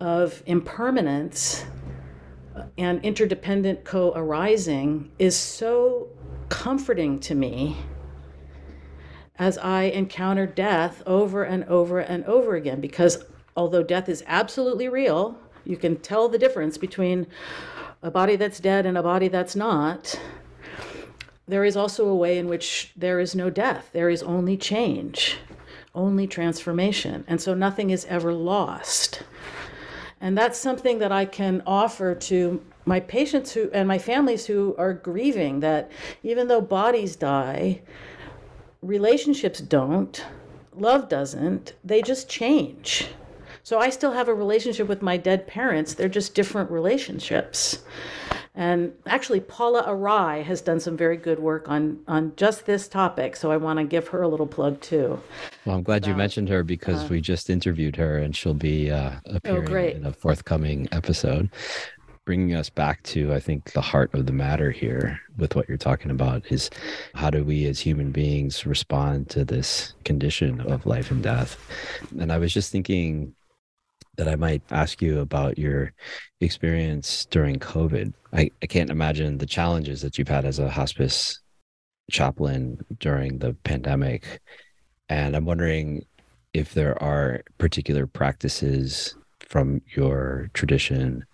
of 0.00 0.42
impermanence 0.46 1.64
and 2.78 3.02
interdependent 3.04 3.84
co-arising 3.84 5.10
is 5.18 5.36
so 5.36 6.08
comforting 6.48 7.18
to 7.20 7.34
me 7.34 7.76
as 9.38 9.58
I 9.58 9.84
encounter 9.84 10.46
death 10.46 11.02
over 11.06 11.42
and 11.42 11.64
over 11.64 11.98
and 11.98 12.24
over 12.24 12.54
again 12.54 12.80
because 12.80 13.24
although 13.56 13.82
death 13.82 14.08
is 14.08 14.22
absolutely 14.26 14.88
real 14.88 15.38
you 15.66 15.76
can 15.76 15.96
tell 15.96 16.28
the 16.28 16.38
difference 16.38 16.78
between 16.78 17.26
a 18.02 18.10
body 18.10 18.36
that's 18.36 18.60
dead 18.60 18.86
and 18.86 18.96
a 18.96 19.02
body 19.02 19.28
that's 19.28 19.56
not. 19.56 20.18
There 21.48 21.64
is 21.64 21.76
also 21.76 22.08
a 22.08 22.14
way 22.14 22.38
in 22.38 22.48
which 22.48 22.92
there 22.96 23.20
is 23.20 23.34
no 23.34 23.50
death, 23.50 23.90
there 23.92 24.08
is 24.08 24.22
only 24.22 24.56
change, 24.56 25.38
only 25.94 26.26
transformation. 26.26 27.24
And 27.26 27.40
so 27.40 27.54
nothing 27.54 27.90
is 27.90 28.04
ever 28.06 28.32
lost. 28.32 29.22
And 30.20 30.36
that's 30.36 30.58
something 30.58 30.98
that 30.98 31.12
I 31.12 31.24
can 31.24 31.62
offer 31.66 32.14
to 32.14 32.62
my 32.84 33.00
patients 33.00 33.52
who 33.52 33.70
and 33.72 33.86
my 33.86 33.98
families 33.98 34.46
who 34.46 34.74
are 34.78 34.94
grieving 34.94 35.60
that 35.60 35.90
even 36.22 36.48
though 36.48 36.60
bodies 36.60 37.16
die, 37.16 37.82
relationships 38.80 39.60
don't, 39.60 40.24
love 40.74 41.08
doesn't, 41.08 41.74
they 41.84 42.00
just 42.00 42.28
change. 42.28 43.08
So 43.66 43.80
I 43.80 43.90
still 43.90 44.12
have 44.12 44.28
a 44.28 44.32
relationship 44.32 44.86
with 44.86 45.02
my 45.02 45.16
dead 45.16 45.48
parents. 45.48 45.94
They're 45.94 46.08
just 46.08 46.36
different 46.36 46.70
relationships. 46.70 47.80
And 48.54 48.92
actually, 49.06 49.40
Paula 49.40 49.82
Arai 49.82 50.44
has 50.44 50.60
done 50.60 50.78
some 50.78 50.96
very 50.96 51.16
good 51.16 51.40
work 51.40 51.68
on, 51.68 51.98
on 52.06 52.32
just 52.36 52.66
this 52.66 52.86
topic. 52.86 53.34
So 53.34 53.50
I 53.50 53.56
want 53.56 53.80
to 53.80 53.84
give 53.84 54.06
her 54.06 54.22
a 54.22 54.28
little 54.28 54.46
plug 54.46 54.80
too. 54.80 55.20
Well, 55.64 55.78
I'm 55.78 55.82
glad 55.82 56.04
about, 56.04 56.10
you 56.10 56.14
mentioned 56.14 56.48
her 56.48 56.62
because 56.62 57.02
uh, 57.02 57.08
we 57.10 57.20
just 57.20 57.50
interviewed 57.50 57.96
her 57.96 58.18
and 58.18 58.36
she'll 58.36 58.54
be 58.54 58.92
uh, 58.92 59.16
appearing 59.24 59.94
oh, 59.94 59.96
in 59.96 60.06
a 60.06 60.12
forthcoming 60.12 60.86
episode. 60.92 61.50
Bringing 62.24 62.54
us 62.54 62.70
back 62.70 63.02
to, 63.02 63.34
I 63.34 63.40
think, 63.40 63.72
the 63.72 63.80
heart 63.80 64.14
of 64.14 64.26
the 64.26 64.32
matter 64.32 64.70
here 64.70 65.20
with 65.38 65.56
what 65.56 65.68
you're 65.68 65.76
talking 65.76 66.12
about 66.12 66.44
is 66.52 66.70
how 67.16 67.30
do 67.30 67.42
we 67.42 67.66
as 67.66 67.80
human 67.80 68.12
beings 68.12 68.64
respond 68.64 69.28
to 69.30 69.44
this 69.44 69.92
condition 70.04 70.60
of 70.60 70.86
life 70.86 71.10
and 71.10 71.20
death? 71.20 71.58
And 72.20 72.30
I 72.30 72.38
was 72.38 72.54
just 72.54 72.70
thinking 72.70 73.34
that 74.16 74.28
I 74.28 74.36
might 74.36 74.62
ask 74.70 75.02
you 75.02 75.20
about 75.20 75.58
your 75.58 75.92
experience 76.40 77.26
during 77.26 77.58
COVID. 77.58 78.12
I, 78.32 78.50
I 78.62 78.66
can't 78.66 78.90
imagine 78.90 79.38
the 79.38 79.46
challenges 79.46 80.02
that 80.02 80.18
you've 80.18 80.28
had 80.28 80.44
as 80.44 80.58
a 80.58 80.70
hospice 80.70 81.40
chaplain 82.10 82.78
during 82.98 83.38
the 83.38 83.54
pandemic. 83.64 84.40
And 85.08 85.36
I'm 85.36 85.44
wondering 85.44 86.04
if 86.52 86.74
there 86.74 87.00
are 87.02 87.42
particular 87.58 88.06
practices 88.06 89.14
from 89.40 89.80
your 89.94 90.50
tradition 90.54 91.24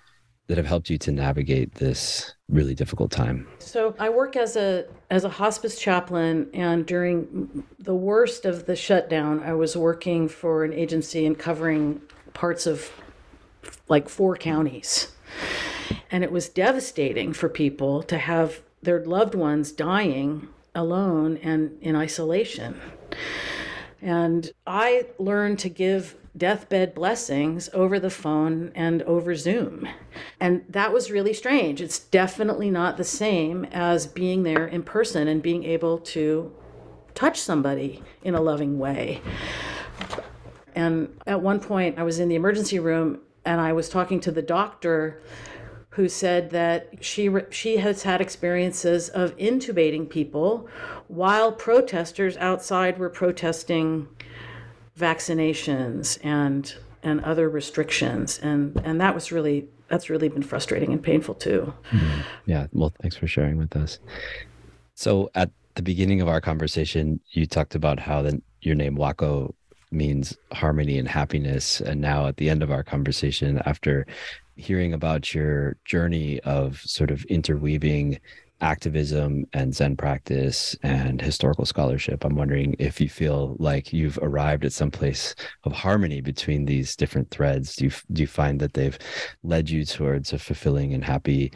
that 0.52 0.58
have 0.58 0.66
helped 0.66 0.90
you 0.90 0.98
to 0.98 1.12
navigate 1.12 1.74
this 1.76 2.34
really 2.48 2.74
difficult 2.74 3.10
time? 3.10 3.46
So 3.58 3.94
I 3.98 4.10
work 4.10 4.36
as 4.36 4.56
a 4.56 4.86
as 5.10 5.24
a 5.24 5.28
hospice 5.28 5.78
chaplain 5.80 6.50
and 6.52 6.84
during 6.84 7.64
the 7.78 7.94
worst 7.94 8.44
of 8.44 8.66
the 8.66 8.76
shutdown 8.76 9.42
I 9.42 9.54
was 9.54 9.76
working 9.76 10.28
for 10.28 10.64
an 10.64 10.72
agency 10.72 11.24
and 11.24 11.38
covering 11.38 12.02
parts 12.34 12.66
of 12.66 12.90
like 13.88 14.08
four 14.08 14.36
counties. 14.36 15.12
And 16.10 16.22
it 16.22 16.32
was 16.32 16.48
devastating 16.48 17.32
for 17.32 17.48
people 17.48 18.02
to 18.04 18.18
have 18.18 18.60
their 18.82 19.04
loved 19.04 19.34
ones 19.34 19.72
dying 19.72 20.48
alone 20.74 21.38
and 21.38 21.78
in 21.80 21.96
isolation. 21.96 22.80
And 24.00 24.50
I 24.66 25.06
learned 25.18 25.58
to 25.60 25.68
give 25.68 26.16
deathbed 26.36 26.94
blessings 26.94 27.68
over 27.72 28.00
the 28.00 28.10
phone 28.10 28.72
and 28.74 29.02
over 29.02 29.34
Zoom. 29.34 29.86
And 30.40 30.64
that 30.68 30.92
was 30.92 31.10
really 31.10 31.34
strange. 31.34 31.80
It's 31.80 31.98
definitely 31.98 32.70
not 32.70 32.96
the 32.96 33.04
same 33.04 33.64
as 33.66 34.06
being 34.06 34.42
there 34.42 34.66
in 34.66 34.82
person 34.82 35.28
and 35.28 35.42
being 35.42 35.64
able 35.64 35.98
to 35.98 36.52
touch 37.14 37.38
somebody 37.38 38.02
in 38.22 38.34
a 38.34 38.40
loving 38.40 38.78
way. 38.78 39.20
And 40.74 41.16
at 41.26 41.40
one 41.40 41.60
point, 41.60 41.98
I 41.98 42.02
was 42.02 42.18
in 42.18 42.28
the 42.28 42.34
emergency 42.34 42.78
room 42.78 43.20
and 43.44 43.60
I 43.60 43.72
was 43.72 43.88
talking 43.88 44.20
to 44.20 44.30
the 44.30 44.42
doctor 44.42 45.20
who 45.90 46.08
said 46.08 46.50
that 46.50 46.88
she 47.04 47.30
she 47.50 47.76
has 47.76 48.02
had 48.02 48.20
experiences 48.20 49.10
of 49.10 49.36
intubating 49.36 50.08
people 50.08 50.68
while 51.08 51.52
protesters 51.52 52.36
outside 52.38 52.98
were 52.98 53.10
protesting 53.10 54.08
vaccinations 54.98 56.18
and 56.24 56.74
and 57.02 57.22
other 57.24 57.48
restrictions. 57.48 58.38
And 58.38 58.80
and 58.84 59.00
that 59.00 59.14
was 59.14 59.32
really 59.32 59.68
that's 59.88 60.08
really 60.08 60.28
been 60.28 60.42
frustrating 60.42 60.92
and 60.92 61.02
painful 61.02 61.34
too. 61.34 61.74
Mm-hmm. 61.90 62.20
yeah. 62.46 62.66
Well 62.72 62.92
thanks 63.02 63.16
for 63.16 63.26
sharing 63.26 63.58
with 63.58 63.76
us. 63.76 63.98
So 64.94 65.30
at 65.34 65.50
the 65.74 65.82
beginning 65.82 66.22
of 66.22 66.28
our 66.28 66.40
conversation 66.40 67.20
you 67.32 67.44
talked 67.46 67.74
about 67.74 67.98
how 67.98 68.22
the, 68.22 68.40
your 68.62 68.74
name 68.74 68.96
wakoh 68.96 69.52
means 69.93 70.36
harmony 70.53 70.99
and 70.99 71.09
happiness 71.09 71.80
and 71.80 72.01
now 72.01 72.26
at 72.26 72.36
the 72.36 72.51
end 72.51 72.62
of 72.62 72.70
our 72.70 72.82
conversation 72.82 73.61
after 73.66 74.07
hearing 74.57 74.93
about 74.93 75.34
your 75.34 75.76
journey 75.84 76.40
of 76.40 76.78
sort 76.80 77.11
of 77.11 77.24
interweaving 77.24 78.18
activism 78.61 79.45
and 79.53 79.74
Zen 79.74 79.97
practice 79.97 80.76
and 80.82 81.20
historical 81.20 81.66
scholarship. 81.66 82.24
I'm 82.24 82.36
wondering 82.36 82.76
if 82.78 83.01
you 83.01 83.09
feel 83.09 83.57
like 83.59 83.93
you've 83.93 84.18
arrived 84.22 84.64
at 84.64 84.72
some 84.72 84.90
place 84.90 85.34
of 85.64 85.72
harmony 85.72 86.20
between 86.20 86.64
these 86.64 86.95
different 86.95 87.30
threads. 87.30 87.74
Do 87.76 87.86
you 87.86 87.90
do 88.12 88.22
you 88.22 88.26
find 88.28 88.61
that 88.61 88.74
they've 88.74 88.99
led 89.43 89.68
you 89.68 89.84
towards 89.84 90.32
a 90.32 90.38
fulfilling 90.38 90.95
and 90.95 91.05
happy 91.05 91.53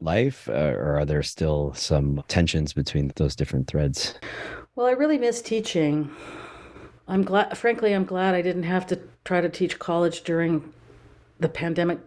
life, 0.00 0.48
uh, 0.48 0.74
or 0.76 0.98
are 0.98 1.04
there 1.04 1.22
still 1.22 1.72
some 1.74 2.22
tensions 2.28 2.72
between 2.72 3.12
those 3.16 3.36
different 3.36 3.68
threads? 3.68 4.14
Well, 4.74 4.86
I 4.86 4.92
really 4.92 5.18
miss 5.18 5.40
teaching. 5.40 6.10
I'm 7.08 7.22
glad, 7.22 7.56
frankly, 7.56 7.94
I'm 7.94 8.04
glad 8.04 8.34
I 8.34 8.42
didn't 8.42 8.64
have 8.64 8.86
to 8.88 9.00
try 9.24 9.40
to 9.40 9.48
teach 9.48 9.78
college 9.78 10.22
during 10.22 10.72
the 11.40 11.48
pandemic 11.48 11.98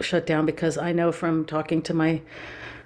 shutdown 0.00 0.46
because 0.46 0.76
I 0.76 0.92
know 0.92 1.12
from 1.12 1.44
talking 1.44 1.80
to 1.82 1.94
my 1.94 2.22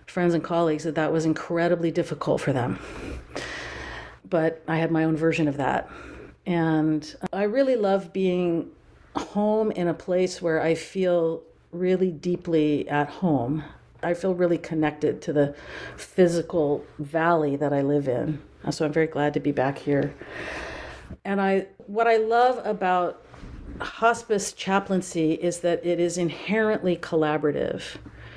friends 0.07 0.35
and 0.35 0.45
colleagues 0.45 0.85
that 0.85 0.95
that 0.97 1.12
was 1.12 1.25
incredibly 1.25 1.91
difficult 1.91 2.43
for 2.43 2.53
them. 2.53 2.79
But 4.29 4.62
I 4.68 4.77
had 4.77 4.91
my 4.91 5.05
own 5.05 5.16
version 5.16 5.49
of 5.49 5.57
that. 5.57 5.89
And 6.45 7.14
I 7.33 7.45
really 7.45 7.77
love 7.77 8.12
being 8.12 8.70
home 9.16 9.70
in 9.70 9.89
a 9.89 9.95
place 9.95 10.43
where 10.43 10.61
I 10.61 10.75
feel 10.75 11.43
really 11.70 12.11
deeply 12.11 12.87
at 12.89 13.09
home. 13.09 13.64
I 14.03 14.12
feel 14.14 14.35
really 14.35 14.59
connected 14.59 15.23
to 15.23 15.33
the 15.33 15.55
physical 15.97 16.85
valley 16.99 17.57
that 17.57 17.73
I 17.73 17.81
live 17.81 18.09
in. 18.09 18.43
So 18.70 18.85
I'm 18.85 18.93
very 18.93 19.07
glad 19.07 19.33
to 19.35 19.41
be 19.41 19.53
back 19.53 19.79
here. 19.79 20.14
And 21.25 21.41
I 21.41 21.67
what 21.87 22.07
I 22.07 22.17
love 22.17 22.65
about 22.65 23.25
hospice 23.81 24.53
chaplaincy 24.53 25.33
is 25.33 25.61
that 25.61 25.85
it 25.85 25.99
is 26.01 26.19
inherently 26.19 26.97
collaborative. 26.97 27.83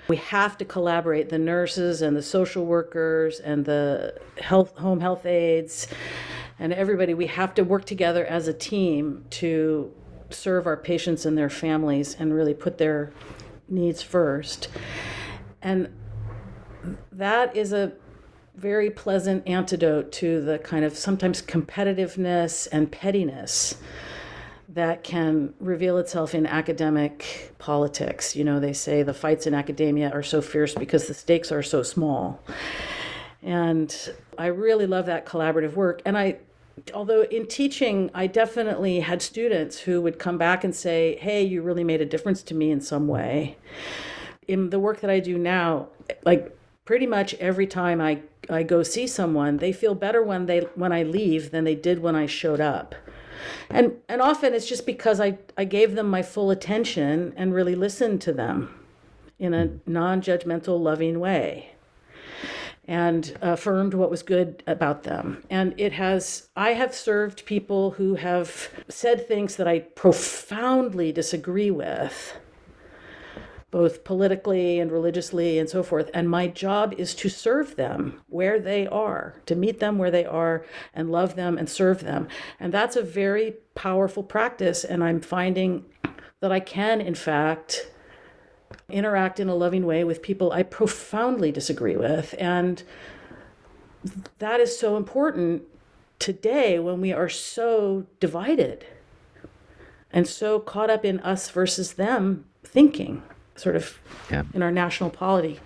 We 0.07 0.17
have 0.17 0.57
to 0.59 0.65
collaborate 0.65 1.29
the 1.29 1.39
nurses 1.39 2.01
and 2.01 2.15
the 2.15 2.21
social 2.21 2.65
workers 2.65 3.39
and 3.39 3.65
the 3.65 4.19
health 4.39 4.77
home 4.77 4.99
health 4.99 5.25
aides 5.25 5.87
and 6.59 6.73
everybody. 6.73 7.13
We 7.13 7.27
have 7.27 7.53
to 7.55 7.63
work 7.63 7.85
together 7.85 8.25
as 8.25 8.47
a 8.47 8.53
team 8.53 9.25
to 9.31 9.91
serve 10.29 10.67
our 10.67 10.77
patients 10.77 11.25
and 11.25 11.37
their 11.37 11.49
families 11.49 12.15
and 12.19 12.33
really 12.33 12.53
put 12.53 12.77
their 12.77 13.11
needs 13.67 14.01
first. 14.01 14.67
And 15.61 15.89
that 17.11 17.55
is 17.55 17.73
a 17.73 17.93
very 18.55 18.89
pleasant 18.89 19.47
antidote 19.47 20.11
to 20.13 20.41
the 20.41 20.59
kind 20.59 20.85
of 20.85 20.97
sometimes 20.97 21.41
competitiveness 21.41 22.67
and 22.71 22.91
pettiness 22.91 23.75
that 24.69 25.03
can 25.03 25.53
reveal 25.59 25.97
itself 25.97 26.35
in 26.35 26.45
academic 26.45 27.53
politics. 27.59 28.35
You 28.35 28.43
know, 28.43 28.59
they 28.59 28.73
say 28.73 29.03
the 29.03 29.13
fights 29.13 29.47
in 29.47 29.53
academia 29.53 30.11
are 30.11 30.23
so 30.23 30.41
fierce 30.41 30.73
because 30.73 31.07
the 31.07 31.13
stakes 31.13 31.51
are 31.51 31.63
so 31.63 31.83
small. 31.83 32.41
And 33.41 33.95
I 34.37 34.47
really 34.47 34.87
love 34.87 35.05
that 35.05 35.25
collaborative 35.25 35.73
work. 35.73 36.01
And 36.05 36.17
I, 36.17 36.37
although 36.93 37.21
in 37.23 37.47
teaching, 37.47 38.09
I 38.13 38.27
definitely 38.27 39.01
had 39.01 39.21
students 39.21 39.79
who 39.79 40.01
would 40.01 40.17
come 40.17 40.37
back 40.37 40.63
and 40.63 40.75
say, 40.75 41.17
hey, 41.21 41.43
you 41.43 41.61
really 41.61 41.83
made 41.83 42.01
a 42.01 42.05
difference 42.05 42.41
to 42.43 42.55
me 42.55 42.71
in 42.71 42.81
some 42.81 43.07
way. 43.07 43.57
In 44.47 44.71
the 44.71 44.79
work 44.79 44.99
that 45.01 45.09
I 45.09 45.19
do 45.19 45.37
now, 45.37 45.89
like 46.23 46.57
pretty 46.85 47.07
much 47.07 47.33
every 47.35 47.67
time 47.67 48.01
I, 48.01 48.21
I 48.49 48.63
go 48.63 48.83
see 48.83 49.07
someone, 49.07 49.57
they 49.57 49.71
feel 49.71 49.95
better 49.95 50.21
when 50.21 50.45
they 50.45 50.61
when 50.75 50.91
I 50.91 51.03
leave 51.03 51.51
than 51.51 51.63
they 51.63 51.75
did 51.75 51.99
when 51.99 52.15
I 52.15 52.25
showed 52.25 52.61
up 52.61 52.95
and 53.69 53.93
and 54.07 54.21
often 54.21 54.53
it's 54.53 54.67
just 54.67 54.85
because 54.85 55.19
I 55.19 55.37
I 55.57 55.65
gave 55.65 55.95
them 55.95 56.09
my 56.09 56.21
full 56.21 56.51
attention 56.51 57.33
and 57.35 57.53
really 57.53 57.75
listened 57.75 58.21
to 58.21 58.33
them 58.33 58.73
in 59.37 59.53
a 59.53 59.69
non-judgmental, 59.85 60.79
loving 60.79 61.19
way 61.19 61.71
and 62.87 63.35
affirmed 63.41 63.93
what 63.93 64.11
was 64.11 64.21
good 64.21 64.63
about 64.67 65.03
them. 65.03 65.43
And 65.49 65.73
it 65.77 65.93
has, 65.93 66.49
I 66.55 66.73
have 66.73 66.93
served 66.93 67.45
people 67.45 67.91
who 67.91 68.15
have 68.15 68.69
said 68.87 69.27
things 69.27 69.55
that 69.55 69.67
I 69.67 69.79
profoundly 69.79 71.11
disagree 71.11 71.71
with 71.71 72.37
both 73.75 74.05
politically 74.05 74.79
and 74.79 74.89
religiously 74.89 75.59
and 75.59 75.69
so 75.69 75.83
forth. 75.83 76.09
And 76.13 76.29
my 76.29 76.47
job 76.47 76.93
is 76.97 77.13
to 77.15 77.27
serve 77.27 77.75
them 77.75 78.21
where 78.29 78.57
they 78.57 78.87
are, 78.87 79.41
to 79.47 79.53
meet 79.53 79.81
them 79.81 79.97
where 79.97 80.09
they 80.09 80.23
are 80.23 80.65
and 80.93 81.11
love 81.11 81.35
them 81.35 81.57
and 81.57 81.69
serve 81.69 81.99
them. 81.99 82.29
And 82.57 82.73
that's 82.73 82.95
a 82.95 83.01
very 83.01 83.55
powerful 83.75 84.23
practice. 84.23 84.85
And 84.85 85.03
I'm 85.03 85.19
finding 85.19 85.83
that 86.39 86.53
I 86.53 86.61
can, 86.61 87.01
in 87.01 87.15
fact, 87.15 87.91
interact 88.87 89.41
in 89.41 89.49
a 89.49 89.55
loving 89.55 89.85
way 89.85 90.05
with 90.05 90.21
people 90.21 90.53
I 90.53 90.63
profoundly 90.63 91.51
disagree 91.51 91.97
with. 91.97 92.33
And 92.39 92.81
that 94.39 94.61
is 94.61 94.79
so 94.79 94.95
important 94.95 95.63
today 96.17 96.79
when 96.79 97.01
we 97.01 97.11
are 97.11 97.27
so 97.27 98.05
divided 98.21 98.85
and 100.13 100.25
so 100.25 100.61
caught 100.61 100.89
up 100.89 101.03
in 101.03 101.19
us 101.19 101.49
versus 101.49 101.95
them 101.95 102.45
thinking 102.63 103.21
sort 103.55 103.75
of 103.75 103.99
yeah. 104.29 104.43
in 104.53 104.61
our 104.61 104.71
national 104.71 105.09
polity. 105.09 105.59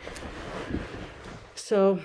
So 1.56 2.00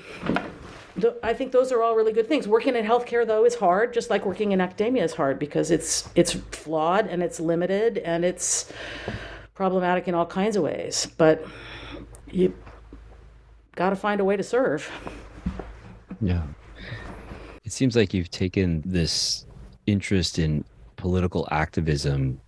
th- 1.00 1.14
I 1.22 1.34
think 1.34 1.52
those 1.52 1.72
are 1.72 1.82
all 1.82 1.94
really 1.96 2.12
good 2.12 2.28
things. 2.28 2.46
Working 2.46 2.76
in 2.76 2.84
healthcare 2.84 3.26
though 3.26 3.44
is 3.44 3.54
hard, 3.54 3.94
just 3.94 4.10
like 4.10 4.26
working 4.26 4.52
in 4.52 4.60
academia 4.60 5.04
is 5.04 5.14
hard 5.14 5.38
because 5.38 5.70
it's 5.70 6.08
it's 6.14 6.32
flawed 6.32 7.06
and 7.06 7.22
it's 7.22 7.40
limited 7.40 7.98
and 7.98 8.24
it's 8.24 8.72
problematic 9.54 10.08
in 10.08 10.14
all 10.14 10.26
kinds 10.26 10.56
of 10.56 10.62
ways. 10.62 11.06
But 11.16 11.46
you 12.30 12.54
got 13.76 13.90
to 13.90 13.96
find 13.96 14.20
a 14.20 14.24
way 14.24 14.36
to 14.36 14.42
serve. 14.42 14.90
Yeah. 16.20 16.42
It 17.64 17.72
seems 17.72 17.96
like 17.96 18.12
you've 18.12 18.30
taken 18.30 18.82
this 18.84 19.46
interest 19.86 20.38
in 20.38 20.64
political 20.96 21.48
activism 21.50 22.40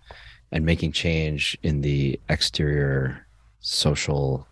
and 0.53 0.65
making 0.65 0.93
change 0.93 1.59
in 1.63 1.81
the 1.81 2.21
exterior 2.29 3.26
social 3.67 4.47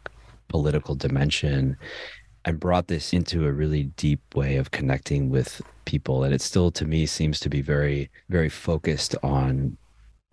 political 0.49 0.95
dimension 0.95 1.77
and 2.45 2.61
brought 2.61 2.89
this 2.89 3.13
into 3.13 3.47
a 3.47 3.53
really 3.53 3.85
deep 3.97 4.21
way 4.35 4.57
of 4.57 4.71
connecting 4.71 5.31
with 5.31 5.63
people 5.85 6.25
and 6.25 6.35
it 6.35 6.41
still 6.41 6.71
to 6.71 6.85
me 6.85 7.07
seems 7.07 7.39
to 7.39 7.49
be 7.49 7.61
very 7.61 8.11
very 8.29 8.49
focused 8.49 9.15
on 9.23 9.77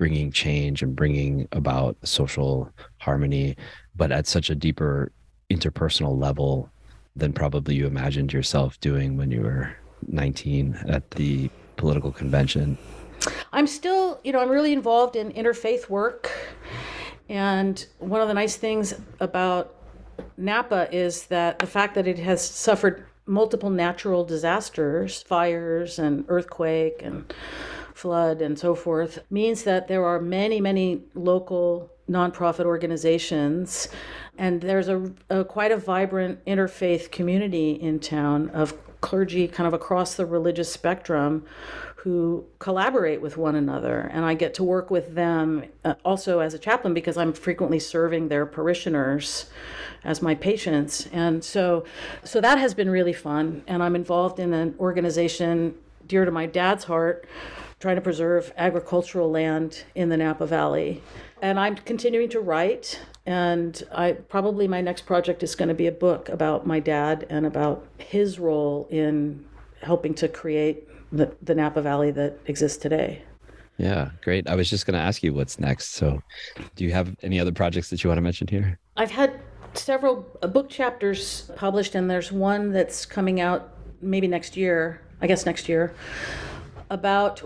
bringing 0.02 0.32
change 0.32 0.82
and 0.82 0.96
bringing 0.96 1.48
about 1.52 1.96
social 2.02 2.68
harmony, 2.98 3.56
but 3.96 4.12
at 4.12 4.26
such 4.26 4.50
a 4.50 4.56
deeper 4.56 5.12
interpersonal 5.52 6.20
level 6.20 6.72
than 7.16 7.32
probably 7.32 7.76
you 7.76 7.86
imagined 7.86 8.34
yourself 8.34 8.80
doing 8.80 9.16
when 9.16 9.30
you 9.30 9.42
were 9.42 9.72
19 10.08 10.74
at 10.88 11.12
the 11.12 11.52
political 11.76 12.12
convention. 12.12 12.80
I'm 13.54 13.68
still, 13.68 14.20
you 14.24 14.34
know, 14.34 14.40
I'm 14.40 14.50
really 14.50 14.74
involved 14.74 15.16
in 15.16 15.32
interfaith 15.34 15.88
work. 15.88 16.32
And 17.32 17.86
one 18.00 18.20
of 18.20 18.28
the 18.28 18.34
nice 18.34 18.58
things 18.58 18.94
about 19.22 19.74
Napa 20.36 20.90
is 20.94 21.28
that 21.28 21.60
the 21.60 21.66
fact 21.66 21.96
that 21.96 22.06
it 22.06 22.20
has 22.20 22.46
suffered 22.46 23.06
multiple 23.26 23.70
natural 23.70 24.26
disasters, 24.26 25.24
fires 25.24 25.98
and 25.98 26.26
earthquake 26.28 27.02
and 27.02 27.34
flood 27.94 28.42
and 28.42 28.60
so 28.60 28.76
forth, 28.76 29.20
means 29.30 29.64
that 29.64 29.88
there 29.88 30.04
are 30.04 30.20
many, 30.20 30.60
many 30.60 31.04
local 31.16 31.90
nonprofit 32.10 32.66
organizations. 32.66 33.88
And 34.38 34.60
there's 34.60 34.90
a, 34.90 35.10
a 35.30 35.46
quite 35.46 35.72
a 35.72 35.78
vibrant 35.78 36.44
interfaith 36.44 37.12
community 37.12 37.72
in 37.72 38.02
town 38.02 38.50
of 38.50 38.74
clergy 39.00 39.48
kind 39.48 39.68
of 39.68 39.74
across 39.74 40.16
the 40.16 40.26
religious 40.26 40.70
spectrum 40.70 41.46
who 42.04 42.44
collaborate 42.58 43.22
with 43.22 43.38
one 43.38 43.56
another. 43.56 44.10
And 44.12 44.26
I 44.26 44.34
get 44.34 44.56
to 44.56 44.64
work 44.64 44.90
with 44.90 45.14
them 45.14 45.66
uh, 45.86 45.94
also 46.04 46.40
as 46.40 46.56
a 46.56 46.58
chaplain 46.58 46.96
because 46.96 47.16
I'm 47.16 47.32
frequently 47.32 47.80
serving 47.80 48.28
their 48.28 48.48
parishioners 48.48 49.52
as 50.04 50.20
my 50.20 50.34
patients. 50.34 51.08
And 51.12 51.44
so, 51.44 51.86
so 52.24 52.42
that 52.42 52.58
has 52.58 52.74
been 52.74 52.90
really 52.90 53.14
fun. 53.14 53.64
And 53.68 53.84
I'm 53.84 53.96
involved 53.96 54.40
in 54.40 54.52
an 54.52 54.74
organization 54.80 55.76
dear 56.08 56.26
to 56.26 56.32
my 56.32 56.48
dad's 56.48 56.86
heart, 56.86 57.28
trying 57.80 57.98
to 57.98 58.02
preserve 58.02 58.52
agricultural 58.58 59.30
land 59.30 59.84
in 59.94 60.10
the 60.10 60.18
Napa 60.18 60.48
Valley. 60.48 61.04
And 61.40 61.60
I'm 61.60 61.76
continuing 61.76 62.30
to 62.30 62.40
write. 62.40 63.00
And 63.28 63.84
I 63.94 64.14
probably 64.14 64.68
my 64.68 64.82
next 64.82 65.06
project 65.06 65.44
is 65.44 65.54
going 65.54 65.70
to 65.70 65.76
be 65.76 65.86
a 65.86 65.92
book 65.92 66.30
about 66.30 66.66
my 66.66 66.80
dad 66.80 67.28
and 67.30 67.46
about 67.46 67.86
his 68.00 68.40
role 68.40 68.88
in 68.90 69.46
helping 69.84 70.16
to 70.16 70.28
create 70.28 70.88
the, 71.12 71.36
the 71.42 71.56
Napa 71.56 71.82
Valley 71.82 72.12
that 72.12 72.40
exists 72.46 72.78
today. 72.78 73.22
Yeah, 73.78 74.12
great. 74.24 74.48
I 74.48 74.56
was 74.56 74.70
just 74.70 74.86
going 74.86 74.94
to 74.94 75.00
ask 75.00 75.24
you 75.24 75.34
what's 75.34 75.60
next. 75.60 75.94
So, 75.94 76.22
do 76.76 76.84
you 76.84 76.92
have 76.92 77.16
any 77.24 77.40
other 77.40 77.52
projects 77.52 77.90
that 77.90 78.04
you 78.04 78.10
want 78.10 78.18
to 78.18 78.22
mention 78.22 78.48
here? 78.48 78.78
I've 78.98 79.12
had 79.12 79.40
several 79.74 80.26
uh, 80.42 80.48
book 80.48 80.70
chapters 80.70 81.50
published, 81.56 81.96
and 81.96 82.10
there's 82.10 82.32
one 82.32 82.72
that's 82.72 83.06
coming 83.06 83.42
out 83.42 83.70
maybe 84.02 84.28
next 84.28 84.56
year, 84.56 85.02
I 85.22 85.28
guess 85.28 85.46
next 85.46 85.68
year, 85.70 85.96
about 86.90 87.42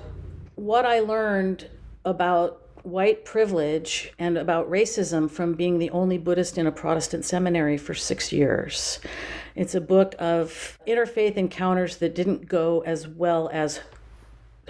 what 0.56 0.86
I 0.86 1.00
learned 1.00 1.70
about 2.04 2.65
white 2.86 3.26
privilege 3.26 4.14
and 4.20 4.38
about 4.38 4.70
racism 4.70 5.30
from 5.30 5.54
being 5.54 5.80
the 5.80 5.90
only 5.90 6.18
Buddhist 6.18 6.58
in 6.58 6.68
a 6.68 6.72
Protestant 6.72 7.26
seminary 7.26 7.78
for 7.78 7.94
six 7.94 8.32
years. 8.32 9.00
It's 9.56 9.76
a 9.76 9.82
book 9.82 10.16
of 10.20 10.78
interfaith 10.88 11.36
encounters 11.36 11.98
that 11.98 12.14
didn't 12.14 12.48
go 12.48 12.82
as 12.82 13.08
well 13.08 13.50
as 13.52 13.80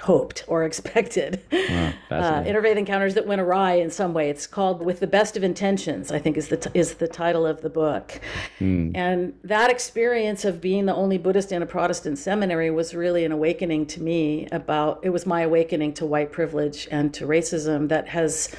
hoped 0.01 0.43
or 0.47 0.63
expected. 0.65 1.41
Wow, 1.51 1.93
uh, 2.11 2.43
interfaith 2.43 2.75
encounters 2.75 3.13
that 3.13 3.25
went 3.25 3.41
awry 3.41 3.73
in 3.73 3.89
some 3.89 4.13
way. 4.13 4.29
It's 4.29 4.47
called 4.47 4.81
"With 4.81 4.99
the 4.99 5.07
Best 5.07 5.37
of 5.37 5.43
Intentions." 5.43 6.11
I 6.11 6.19
think 6.19 6.37
is 6.37 6.49
the 6.49 6.57
t- 6.57 6.69
is 6.73 6.95
the 6.95 7.07
title 7.07 7.45
of 7.45 7.61
the 7.61 7.69
book. 7.69 8.19
Mm. 8.59 8.95
And 8.95 9.33
that 9.43 9.69
experience 9.69 10.45
of 10.45 10.61
being 10.61 10.85
the 10.85 10.95
only 10.95 11.17
Buddhist 11.17 11.51
in 11.51 11.61
a 11.61 11.65
Protestant 11.65 12.17
seminary 12.17 12.71
was 12.71 12.93
really 12.93 13.25
an 13.25 13.31
awakening 13.31 13.85
to 13.87 14.01
me 14.01 14.47
about. 14.51 14.99
It 15.03 15.09
was 15.09 15.25
my 15.25 15.41
awakening 15.41 15.93
to 15.95 16.05
white 16.05 16.31
privilege 16.31 16.87
and 16.91 17.13
to 17.13 17.25
racism 17.25 17.89
that 17.89 18.09
has 18.09 18.53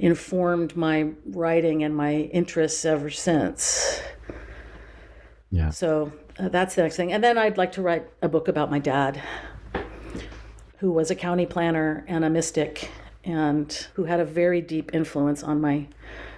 informed 0.00 0.76
my 0.76 1.10
writing 1.26 1.84
and 1.84 1.94
my 1.94 2.14
interests 2.32 2.84
ever 2.84 3.10
since. 3.10 4.00
Yeah. 5.50 5.70
So 5.70 6.12
uh, 6.38 6.48
that's 6.48 6.74
the 6.74 6.82
next 6.82 6.96
thing. 6.96 7.12
And 7.12 7.22
then 7.22 7.36
I'd 7.36 7.58
like 7.58 7.72
to 7.72 7.82
write 7.82 8.08
a 8.22 8.28
book 8.28 8.48
about 8.48 8.70
my 8.70 8.78
dad, 8.78 9.20
who 10.80 10.90
was 10.90 11.10
a 11.10 11.14
county 11.14 11.46
planner 11.46 12.04
and 12.08 12.24
a 12.24 12.30
mystic, 12.30 12.90
and 13.22 13.86
who 13.94 14.04
had 14.04 14.18
a 14.18 14.24
very 14.24 14.60
deep 14.60 14.90
influence 14.94 15.42
on 15.42 15.60
my 15.60 15.86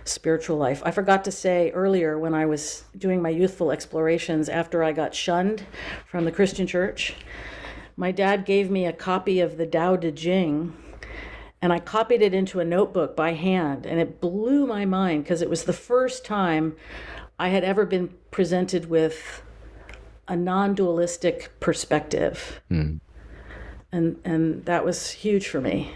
spiritual 0.05 0.57
life. 0.57 0.83
I 0.85 0.91
forgot 0.91 1.25
to 1.25 1.33
say 1.33 1.71
earlier 1.71 2.19
when 2.19 2.35
I 2.35 2.47
was 2.47 2.85
doing 2.97 3.23
my 3.23 3.29
youthful 3.29 3.71
explorations 3.71 4.49
after 4.49 4.83
I 4.83 4.91
got 4.93 5.15
shunned 5.15 5.65
from 6.07 6.25
the 6.25 6.33
Christian 6.33 6.67
church, 6.67 7.15
my 7.97 8.11
dad 8.11 8.45
gave 8.45 8.69
me 8.69 8.85
a 8.85 8.93
copy 8.93 9.39
of 9.39 9.59
the 9.59 9.67
Tao 9.67 9.97
Te 9.97 10.11
Ching 10.11 10.75
and 11.61 11.73
I 11.73 11.79
copied 11.79 12.23
it 12.23 12.35
into 12.35 12.59
a 12.59 12.65
notebook 12.65 13.15
by 13.15 13.35
hand 13.35 13.87
and 13.87 14.01
it 14.01 14.21
blew 14.21 14.67
my 14.67 14.85
mind 14.85 15.23
because 15.23 15.43
it 15.43 15.51
was 15.51 15.65
the 15.65 15.73
first 15.73 16.25
time 16.25 16.75
I 17.39 17.51
had 17.51 17.63
ever 17.63 17.87
been 17.87 18.13
presented 18.33 18.91
with 18.91 19.43
a 20.27 20.35
non-dualistic 20.35 21.53
perspective. 21.61 22.61
Mm. 22.69 23.01
And 23.93 24.19
and 24.25 24.65
that 24.65 24.85
was 24.85 25.11
huge 25.11 25.49
for 25.49 25.61
me. 25.61 25.93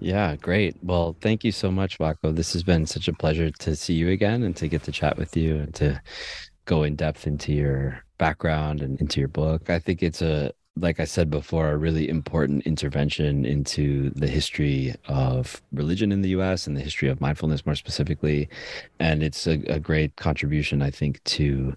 Yeah, 0.00 0.36
great. 0.36 0.76
Well, 0.82 1.14
thank 1.20 1.44
you 1.44 1.52
so 1.52 1.70
much, 1.70 1.98
Wakoh. 1.98 2.34
This 2.34 2.54
has 2.54 2.62
been 2.62 2.86
such 2.86 3.06
a 3.06 3.12
pleasure 3.12 3.50
to 3.50 3.76
see 3.76 3.92
you 3.92 4.08
again 4.08 4.42
and 4.42 4.56
to 4.56 4.66
get 4.66 4.82
to 4.84 4.92
chat 4.92 5.18
with 5.18 5.36
you 5.36 5.56
and 5.56 5.74
to 5.74 6.00
go 6.64 6.82
in 6.82 6.96
depth 6.96 7.26
into 7.26 7.52
your 7.52 8.02
background 8.16 8.80
and 8.80 8.98
into 8.98 9.20
your 9.20 9.28
book. 9.28 9.68
I 9.68 9.78
think 9.78 10.02
it's 10.02 10.22
a 10.22 10.52
like 10.76 11.00
I 11.00 11.04
said 11.04 11.30
before, 11.30 11.70
a 11.70 11.76
really 11.76 12.08
important 12.08 12.62
intervention 12.66 13.44
into 13.44 14.10
the 14.10 14.28
history 14.28 14.94
of 15.06 15.60
religion 15.72 16.12
in 16.12 16.22
the 16.22 16.30
US 16.30 16.66
and 16.66 16.76
the 16.76 16.80
history 16.80 17.08
of 17.08 17.20
mindfulness 17.20 17.66
more 17.66 17.74
specifically. 17.74 18.48
And 18.98 19.22
it's 19.22 19.46
a, 19.46 19.62
a 19.66 19.80
great 19.80 20.16
contribution, 20.16 20.80
I 20.80 20.90
think, 20.90 21.22
to 21.24 21.76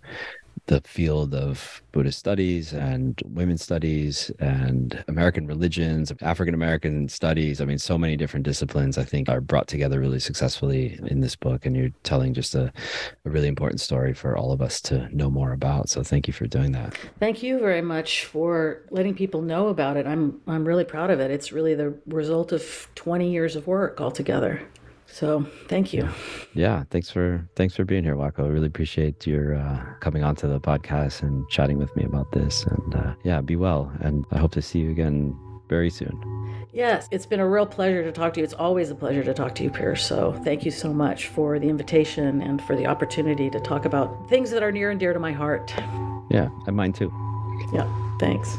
the 0.68 0.82
field 0.82 1.34
of 1.36 1.82
Buddhist 1.92 2.18
studies 2.18 2.74
and 2.74 3.22
women's 3.26 3.62
studies 3.62 4.32
and 4.40 5.04
American 5.08 5.46
religions, 5.46 6.12
African 6.22 6.54
American 6.54 7.10
studies. 7.10 7.60
I 7.60 7.66
mean, 7.66 7.78
so 7.78 7.98
many 7.98 8.16
different 8.16 8.46
disciplines 8.46 8.98
I 8.98 9.04
think 9.04 9.30
are 9.30 9.42
brought 9.42 9.68
together 9.68 10.00
really 10.00 10.20
successfully 10.20 11.00
in 11.08 11.20
this 11.20 11.36
book. 11.36 11.66
And 11.66 11.76
you're 11.76 11.92
telling 12.04 12.34
just 12.34 12.56
a, 12.56 12.72
a 13.26 13.30
really 13.30 13.48
important 13.48 13.82
story 13.82 14.14
for 14.14 14.38
all 14.38 14.52
of 14.52 14.62
us 14.62 14.80
to 14.82 15.14
know 15.16 15.30
more 15.30 15.52
about. 15.52 15.90
So 15.90 16.02
thank 16.02 16.28
you 16.28 16.34
for 16.34 16.48
doing 16.48 16.72
that. 16.72 16.98
Thank 17.20 17.44
you 17.44 17.60
very 17.60 17.82
much 17.82 18.26
for 18.26 18.84
letting 18.90 19.16
people 19.16 19.42
know 19.42 19.68
about 19.68 19.98
it. 19.98 20.08
I'm 20.08 20.42
I'm 20.48 20.66
really 20.66 20.86
proud 20.86 21.12
of 21.12 21.20
it. 21.20 21.30
It's 21.30 21.52
really 21.52 21.76
the 21.76 21.94
result 22.08 22.52
of 22.52 22.88
20 22.96 23.30
years 23.30 23.56
of 23.56 23.68
work 23.68 24.00
altogether. 24.00 24.62
So 25.14 25.46
thank 25.68 25.94
you. 25.94 26.10
Yeah, 26.56 26.86
thanks 26.90 27.12
for 27.12 27.48
thanks 27.56 27.76
for 27.76 27.86
being 27.86 28.04
here, 28.04 28.16
Wakoh. 28.16 28.46
I 28.46 28.48
really 28.48 28.66
appreciate 28.66 29.28
your 29.28 29.56
uh, 29.56 29.80
coming 30.00 30.24
onto 30.24 30.48
the 30.48 30.60
podcast 30.60 31.22
and 31.22 31.48
chatting 31.50 31.78
with 31.78 31.96
me 31.96 32.04
about 32.04 32.32
this. 32.32 32.64
And 32.64 32.96
uh, 32.96 33.14
yeah, 33.24 33.40
be 33.40 33.56
well, 33.56 33.92
and 34.02 34.26
I 34.32 34.40
hope 34.40 34.54
to 34.54 34.62
see 34.62 34.80
you 34.80 34.90
again 34.90 35.38
very 35.70 35.92
soon. 35.92 36.20
Yes, 36.74 37.08
it's 37.12 37.28
been 37.28 37.40
a 37.40 37.48
real 37.48 37.68
pleasure 37.68 38.04
to 38.04 38.12
talk 38.12 38.34
to 38.34 38.40
you. 38.40 38.44
It's 38.44 38.56
always 38.56 38.90
a 38.90 38.96
pleasure 38.96 39.24
to 39.24 39.36
talk 39.36 39.54
to 39.56 39.64
you, 39.64 39.70
Pierce. 39.70 40.04
So 40.04 40.34
thank 40.44 40.66
you 40.66 40.72
so 40.72 40.92
much 40.92 41.28
for 41.28 41.60
the 41.60 41.70
invitation 41.70 42.42
and 42.42 42.60
for 42.64 42.76
the 42.76 42.88
opportunity 42.88 43.52
to 43.52 43.60
talk 43.60 43.86
about 43.86 44.28
things 44.30 44.50
that 44.50 44.64
are 44.64 44.72
near 44.72 44.90
and 44.90 45.00
dear 45.00 45.14
to 45.14 45.20
my 45.20 45.32
heart. 45.32 45.72
Yeah, 46.32 46.50
and 46.66 46.76
mine 46.76 46.94
too. 46.94 47.12
Yeah, 47.72 47.88
thanks. 48.20 48.58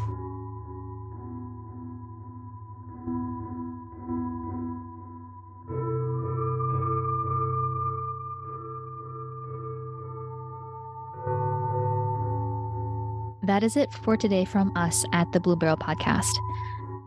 That 13.45 13.63
is 13.63 13.77
it 13.77 13.93
for 13.93 14.17
today 14.17 14.47
from 14.47 14.73
us 14.75 15.05
at 15.13 15.31
the 15.33 15.39
Blue 15.41 15.55
Beryl 15.55 15.77
Podcast. 15.77 16.33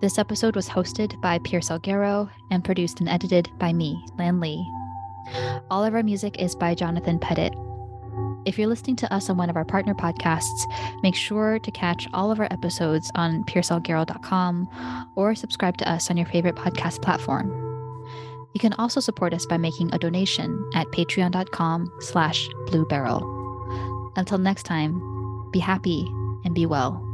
This 0.01 0.19
episode 0.19 0.55
was 0.55 0.69
hosted 0.69 1.19
by 1.19 1.39
Pierce 1.39 1.69
Salguero 1.69 2.29
and 2.51 2.63
produced 2.63 2.99
and 2.99 3.09
edited 3.09 3.49
by 3.57 3.73
me, 3.73 4.05
Lan 4.19 4.39
Lee. 4.39 4.63
All 5.71 5.83
of 5.83 5.95
our 5.95 6.03
music 6.03 6.39
is 6.39 6.53
by 6.53 6.75
Jonathan 6.75 7.17
Pettit. 7.17 7.55
If 8.45 8.59
you're 8.59 8.67
listening 8.67 8.97
to 8.97 9.11
us 9.11 9.31
on 9.31 9.37
one 9.37 9.49
of 9.49 9.55
our 9.55 9.65
partner 9.65 9.95
podcasts, 9.95 10.71
make 11.01 11.15
sure 11.15 11.57
to 11.57 11.71
catch 11.71 12.07
all 12.13 12.29
of 12.29 12.39
our 12.39 12.47
episodes 12.51 13.09
on 13.15 13.43
piercesalguero.com 13.45 15.09
or 15.15 15.33
subscribe 15.33 15.77
to 15.77 15.91
us 15.91 16.11
on 16.11 16.17
your 16.17 16.27
favorite 16.27 16.55
podcast 16.55 17.01
platform. 17.01 17.49
You 18.53 18.59
can 18.59 18.73
also 18.73 18.99
support 18.99 19.33
us 19.33 19.47
by 19.47 19.57
making 19.57 19.91
a 19.91 19.97
donation 19.97 20.69
at 20.75 20.85
patreon.com 20.89 21.91
slash 21.99 22.47
blueberyl. 22.67 24.11
Until 24.15 24.37
next 24.37 24.63
time, 24.63 25.01
be 25.51 25.57
happy 25.57 26.07
be 26.57 26.65
well. 26.65 27.06